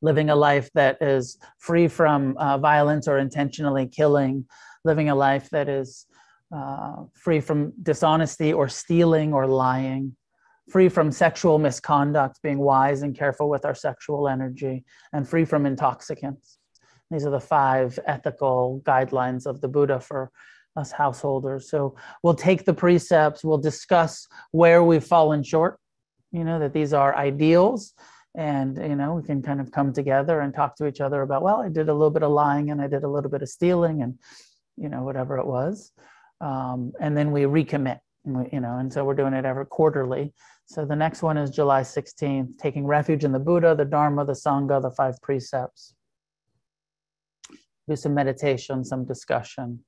living 0.00 0.30
a 0.30 0.34
life 0.34 0.70
that 0.72 0.96
is 1.02 1.36
free 1.58 1.86
from 1.86 2.34
uh, 2.38 2.56
violence 2.56 3.06
or 3.08 3.18
intentionally 3.18 3.86
killing, 3.86 4.46
living 4.86 5.10
a 5.10 5.14
life 5.14 5.50
that 5.50 5.68
is 5.68 6.06
uh, 6.50 6.94
free 7.12 7.40
from 7.40 7.74
dishonesty 7.82 8.54
or 8.54 8.70
stealing 8.70 9.34
or 9.34 9.46
lying, 9.46 10.16
free 10.70 10.88
from 10.88 11.12
sexual 11.12 11.58
misconduct, 11.58 12.40
being 12.42 12.58
wise 12.58 13.02
and 13.02 13.14
careful 13.18 13.50
with 13.50 13.66
our 13.66 13.74
sexual 13.74 14.30
energy, 14.30 14.82
and 15.12 15.28
free 15.28 15.44
from 15.44 15.66
intoxicants. 15.66 16.56
These 17.12 17.26
are 17.26 17.30
the 17.30 17.40
five 17.40 17.98
ethical 18.06 18.80
guidelines 18.84 19.46
of 19.46 19.60
the 19.60 19.68
Buddha 19.68 20.00
for 20.00 20.30
us 20.76 20.90
householders. 20.90 21.68
So 21.68 21.96
we'll 22.22 22.34
take 22.34 22.64
the 22.64 22.74
precepts, 22.74 23.44
we'll 23.44 23.58
discuss 23.58 24.26
where 24.52 24.82
we've 24.82 25.04
fallen 25.04 25.42
short, 25.42 25.78
you 26.30 26.44
know, 26.44 26.58
that 26.58 26.72
these 26.72 26.92
are 26.92 27.14
ideals. 27.14 27.92
And, 28.34 28.78
you 28.78 28.96
know, 28.96 29.14
we 29.14 29.22
can 29.22 29.42
kind 29.42 29.60
of 29.60 29.70
come 29.70 29.92
together 29.92 30.40
and 30.40 30.54
talk 30.54 30.76
to 30.76 30.86
each 30.86 31.02
other 31.02 31.20
about, 31.20 31.42
well, 31.42 31.60
I 31.60 31.68
did 31.68 31.90
a 31.90 31.92
little 31.92 32.10
bit 32.10 32.22
of 32.22 32.32
lying 32.32 32.70
and 32.70 32.80
I 32.80 32.86
did 32.86 33.04
a 33.04 33.08
little 33.08 33.30
bit 33.30 33.42
of 33.42 33.50
stealing 33.50 34.02
and, 34.02 34.18
you 34.78 34.88
know, 34.88 35.02
whatever 35.02 35.36
it 35.36 35.46
was. 35.46 35.92
Um, 36.40 36.92
and 36.98 37.14
then 37.14 37.30
we 37.30 37.42
recommit, 37.42 38.00
you 38.24 38.60
know, 38.60 38.78
and 38.78 38.90
so 38.90 39.04
we're 39.04 39.14
doing 39.14 39.34
it 39.34 39.44
every 39.44 39.66
quarterly. 39.66 40.32
So 40.64 40.86
the 40.86 40.96
next 40.96 41.20
one 41.20 41.36
is 41.36 41.50
July 41.50 41.82
16th, 41.82 42.56
taking 42.56 42.86
refuge 42.86 43.24
in 43.24 43.32
the 43.32 43.38
Buddha, 43.38 43.74
the 43.74 43.84
Dharma, 43.84 44.24
the 44.24 44.32
Sangha, 44.32 44.80
the 44.80 44.90
five 44.92 45.20
precepts 45.20 45.94
do 47.88 47.96
some 47.96 48.14
meditation, 48.14 48.84
some 48.84 49.04
discussion. 49.04 49.80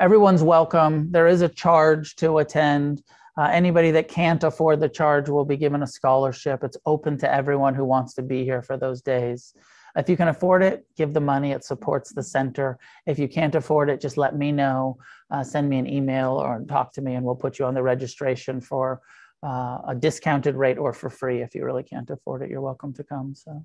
Everyone's 0.00 0.42
welcome. 0.42 1.12
There 1.12 1.26
is 1.26 1.42
a 1.42 1.48
charge 1.48 2.16
to 2.16 2.38
attend. 2.38 3.02
Uh, 3.38 3.48
anybody 3.52 3.90
that 3.92 4.08
can't 4.08 4.42
afford 4.42 4.80
the 4.80 4.88
charge 4.88 5.28
will 5.28 5.44
be 5.44 5.56
given 5.56 5.82
a 5.82 5.86
scholarship. 5.86 6.64
It's 6.64 6.76
open 6.86 7.18
to 7.18 7.32
everyone 7.32 7.74
who 7.74 7.84
wants 7.84 8.14
to 8.14 8.22
be 8.22 8.44
here 8.44 8.62
for 8.62 8.76
those 8.76 9.02
days. 9.02 9.54
If 9.96 10.08
you 10.08 10.16
can 10.16 10.28
afford 10.28 10.62
it, 10.62 10.84
give 10.96 11.14
the 11.14 11.20
money. 11.20 11.52
It 11.52 11.64
supports 11.64 12.12
the 12.12 12.22
center. 12.22 12.78
If 13.06 13.18
you 13.18 13.28
can't 13.28 13.54
afford 13.54 13.90
it, 13.90 14.00
just 14.00 14.16
let 14.16 14.36
me 14.36 14.52
know. 14.52 14.98
Uh, 15.30 15.42
send 15.42 15.68
me 15.68 15.78
an 15.78 15.88
email 15.88 16.32
or 16.32 16.64
talk 16.68 16.92
to 16.94 17.02
me, 17.02 17.14
and 17.14 17.24
we'll 17.24 17.34
put 17.36 17.58
you 17.58 17.64
on 17.64 17.74
the 17.74 17.82
registration 17.82 18.60
for 18.60 19.00
uh, 19.42 19.78
a 19.88 19.96
discounted 19.98 20.54
rate 20.54 20.78
or 20.78 20.92
for 20.92 21.10
free. 21.10 21.42
If 21.42 21.54
you 21.54 21.64
really 21.64 21.82
can't 21.82 22.08
afford 22.10 22.42
it, 22.42 22.50
you're 22.50 22.60
welcome 22.60 22.92
to 22.94 23.04
come. 23.04 23.34
So. 23.34 23.64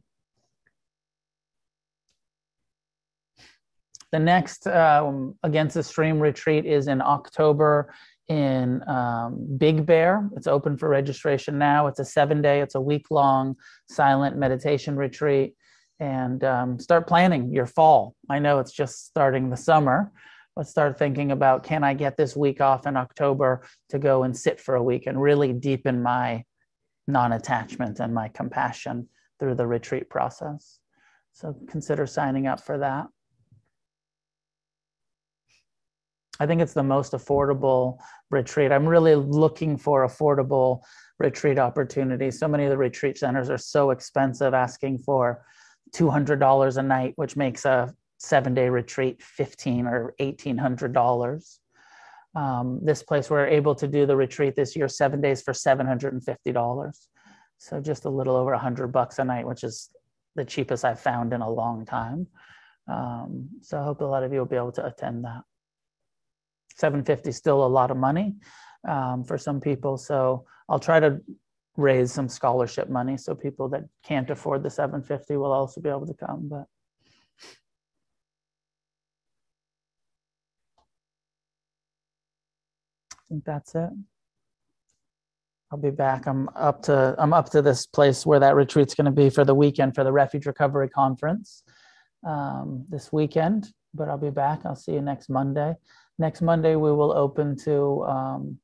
The 4.12 4.20
next 4.20 4.68
um, 4.68 5.36
Against 5.44 5.76
the 5.76 5.84
Stream 5.84 6.20
retreat 6.20 6.66
is 6.66 6.88
in 6.88 7.02
October 7.02 7.94
in 8.28 8.88
um, 8.88 9.46
Big 9.58 9.86
Bear. 9.86 10.30
It's 10.36 10.48
open 10.48 10.78
for 10.78 10.90
registration 10.90 11.58
now. 11.58 11.88
It's 11.88 12.00
a 12.00 12.06
seven 12.06 12.42
day, 12.42 12.62
it's 12.62 12.76
a 12.76 12.82
week 12.82 13.12
long 13.12 13.56
silent 13.90 14.38
meditation 14.38 14.96
retreat. 14.96 15.56
And 16.00 16.44
um, 16.44 16.80
start 16.80 17.08
planning 17.08 17.54
your 17.54 17.66
fall. 17.66 18.16
I 18.30 18.40
know 18.40 18.60
it's 18.60 18.74
just 18.74 19.06
starting 19.06 19.50
the 19.50 19.58
summer. 19.58 20.12
Let's 20.58 20.70
start 20.70 20.98
thinking 20.98 21.32
about 21.32 21.64
can 21.64 21.84
I 21.84 21.94
get 21.94 22.18
this 22.18 22.36
week 22.36 22.62
off 22.62 22.86
in 22.86 22.98
October 22.98 23.66
to 23.90 24.00
go 24.00 24.24
and 24.24 24.36
sit 24.36 24.60
for 24.60 24.76
a 24.76 24.84
week 24.84 25.08
and 25.08 25.22
really 25.22 25.54
deepen 25.54 26.02
my 26.02 26.44
non 27.08 27.34
attachment 27.34 28.00
and 28.00 28.14
my 28.14 28.30
compassion 28.30 29.08
through 29.40 29.56
the 29.56 29.68
retreat 29.68 30.10
process. 30.10 30.80
So 31.34 31.56
consider 31.70 32.08
signing 32.08 32.48
up 32.48 32.62
for 32.62 32.78
that. 32.78 33.08
I 36.40 36.46
think 36.46 36.62
it's 36.62 36.74
the 36.74 36.84
most 36.84 37.14
affordable 37.14 37.98
retreat. 38.30 38.72
I'm 38.72 38.88
really 38.88 39.16
looking 39.16 39.78
for 39.78 40.06
affordable 40.06 40.82
retreat 41.18 41.58
opportunities. 41.58 42.40
So 42.40 42.48
many 42.48 42.66
of 42.66 42.72
the 42.72 42.78
retreat 42.78 43.18
centers 43.18 43.50
are 43.50 43.58
so 43.58 43.92
expensive, 43.92 44.54
asking 44.54 45.00
for 45.00 45.46
$200 45.96 46.78
a 46.78 46.84
night, 46.84 47.14
which 47.16 47.38
makes 47.38 47.64
a 47.66 47.94
seven 48.18 48.54
day 48.54 48.70
retreat 48.70 49.22
15 49.22 49.88
or 49.88 50.14
$1,800. 50.20 51.60
Um, 52.36 52.82
this 52.84 53.02
place, 53.02 53.30
we're 53.30 53.48
able 53.48 53.76
to 53.76 53.88
do 53.88 54.06
the 54.06 54.16
retreat 54.16 54.56
this 54.56 54.76
year, 54.76 54.90
seven 54.90 55.22
days 55.22 55.42
for 55.42 55.54
$750. 55.54 57.08
So 57.58 57.80
just 57.80 58.04
a 58.04 58.10
little 58.10 58.36
over 58.36 58.52
100 58.52 58.88
bucks 58.88 59.20
a 59.20 59.24
night, 59.24 59.48
which 59.48 59.64
is 59.64 59.90
the 60.36 60.44
cheapest 60.44 60.84
I've 60.84 61.00
found 61.00 61.32
in 61.32 61.40
a 61.40 61.50
long 61.50 61.86
time. 61.86 62.28
Um, 62.90 63.50
so 63.62 63.80
I 63.80 63.84
hope 63.84 64.02
a 64.02 64.06
lot 64.06 64.24
of 64.24 64.34
you 64.34 64.40
will 64.40 64.46
be 64.46 64.58
able 64.58 64.74
to 64.74 64.86
attend 64.86 65.24
that. 65.24 65.44
750 66.76 67.30
is 67.30 67.38
still 67.38 67.66
a 67.66 67.68
lot 67.68 67.92
of 67.92 67.98
money 67.98 68.36
um, 68.88 69.24
for 69.24 69.38
some 69.38 69.60
people. 69.60 69.98
So 69.98 70.46
I'll 70.70 70.80
try 70.80 71.00
to 71.00 71.22
raise 71.78 72.12
some 72.12 72.30
scholarship 72.30 72.90
money 72.90 73.18
so 73.18 73.36
people 73.36 73.70
that 73.70 73.84
can't 74.04 74.30
afford 74.30 74.64
the 74.64 74.70
750 74.70 75.38
will 75.38 75.52
also 75.52 75.82
be 75.82 75.90
able 75.90 76.08
to 76.08 76.14
come. 76.14 76.48
But 76.50 76.66
I 83.14 83.22
think 83.30 83.44
that's 83.46 83.76
it. 83.76 83.90
I'll 85.72 85.80
be 85.80 85.90
back. 85.90 86.28
I'm 86.28 86.48
up 86.56 86.84
to 86.84 87.16
I'm 87.18 87.34
up 87.34 87.50
to 87.50 87.62
this 87.62 87.88
place 87.88 88.26
where 88.26 88.40
that 88.40 88.56
retreat's 88.56 88.94
going 88.94 89.06
to 89.06 89.12
be 89.12 89.30
for 89.30 89.44
the 89.44 89.56
weekend 89.56 89.96
for 89.96 90.04
the 90.04 90.12
Refuge 90.12 90.46
Recovery 90.46 90.88
Conference 90.90 91.64
um, 92.26 92.86
this 92.88 93.12
weekend 93.12 93.74
but 93.96 94.10
I'll 94.10 94.18
be 94.18 94.30
back. 94.30 94.66
I'll 94.66 94.76
see 94.76 94.94
you 94.94 95.02
next 95.02 95.30
Monday. 95.30 95.74
Next 96.18 96.42
Monday, 96.42 96.76
we 96.76 96.92
will 96.92 97.12
open 97.12 97.58
to 97.66 98.04
um, 98.06 98.60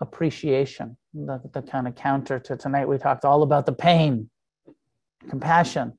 appreciation, 0.00 0.96
the, 1.12 1.40
the 1.52 1.62
kind 1.62 1.88
of 1.88 1.94
counter 1.94 2.38
to 2.38 2.56
tonight. 2.56 2.88
We 2.88 2.98
talked 2.98 3.24
all 3.24 3.42
about 3.42 3.66
the 3.66 3.72
pain, 3.72 4.30
compassion. 5.28 5.98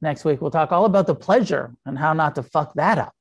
Next 0.00 0.24
week, 0.24 0.40
we'll 0.40 0.50
talk 0.50 0.70
all 0.70 0.84
about 0.84 1.06
the 1.06 1.14
pleasure 1.14 1.74
and 1.86 1.98
how 1.98 2.12
not 2.12 2.34
to 2.34 2.42
fuck 2.42 2.74
that 2.74 2.98
up 2.98 3.14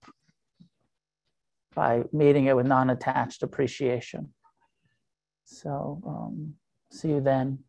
by 1.73 2.03
meeting 2.11 2.45
it 2.45 2.55
with 2.55 2.67
non 2.67 2.89
attached 2.89 3.41
appreciation. 3.41 4.33
So, 5.45 6.01
um, 6.05 6.55
see 6.91 7.09
you 7.09 7.21
then. 7.21 7.59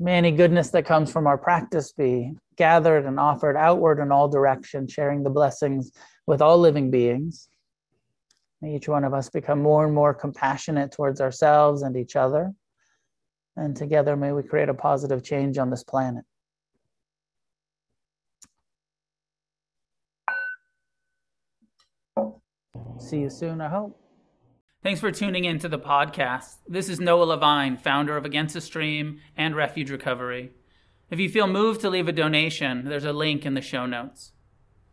May 0.00 0.14
any 0.14 0.30
goodness 0.30 0.70
that 0.70 0.86
comes 0.86 1.12
from 1.12 1.26
our 1.26 1.36
practice 1.36 1.92
be 1.92 2.36
gathered 2.58 3.06
and 3.06 3.18
offered 3.18 3.56
outward 3.56 4.00
in 4.00 4.12
all 4.12 4.28
directions, 4.28 4.92
sharing 4.92 5.22
the 5.22 5.30
blessings 5.30 5.90
with 6.26 6.42
all 6.42 6.58
living 6.58 6.90
beings. 6.90 7.48
May 8.60 8.74
each 8.74 8.88
one 8.88 9.04
of 9.04 9.14
us 9.14 9.30
become 9.30 9.62
more 9.62 9.86
and 9.86 9.94
more 9.94 10.12
compassionate 10.12 10.92
towards 10.92 11.20
ourselves 11.20 11.82
and 11.82 11.96
each 11.96 12.16
other. 12.16 12.52
And 13.56 13.74
together, 13.74 14.16
may 14.16 14.32
we 14.32 14.42
create 14.42 14.68
a 14.68 14.74
positive 14.74 15.22
change 15.22 15.56
on 15.56 15.70
this 15.70 15.84
planet. 15.84 16.24
See 22.98 23.20
you 23.20 23.30
soon, 23.30 23.60
I 23.60 23.68
hope. 23.68 23.98
Thanks 24.82 25.00
for 25.00 25.10
tuning 25.12 25.44
in 25.44 25.58
to 25.60 25.68
the 25.68 25.78
podcast. 25.78 26.56
This 26.66 26.88
is 26.88 27.00
Noah 27.00 27.24
Levine, 27.24 27.76
founder 27.76 28.16
of 28.16 28.24
Against 28.24 28.54
the 28.54 28.60
Stream 28.60 29.20
and 29.36 29.56
Refuge 29.56 29.90
Recovery. 29.90 30.52
If 31.10 31.18
you 31.18 31.28
feel 31.28 31.46
moved 31.46 31.80
to 31.80 31.90
leave 31.90 32.08
a 32.08 32.12
donation, 32.12 32.84
there's 32.84 33.04
a 33.04 33.12
link 33.12 33.46
in 33.46 33.54
the 33.54 33.62
show 33.62 33.86
notes. 33.86 34.32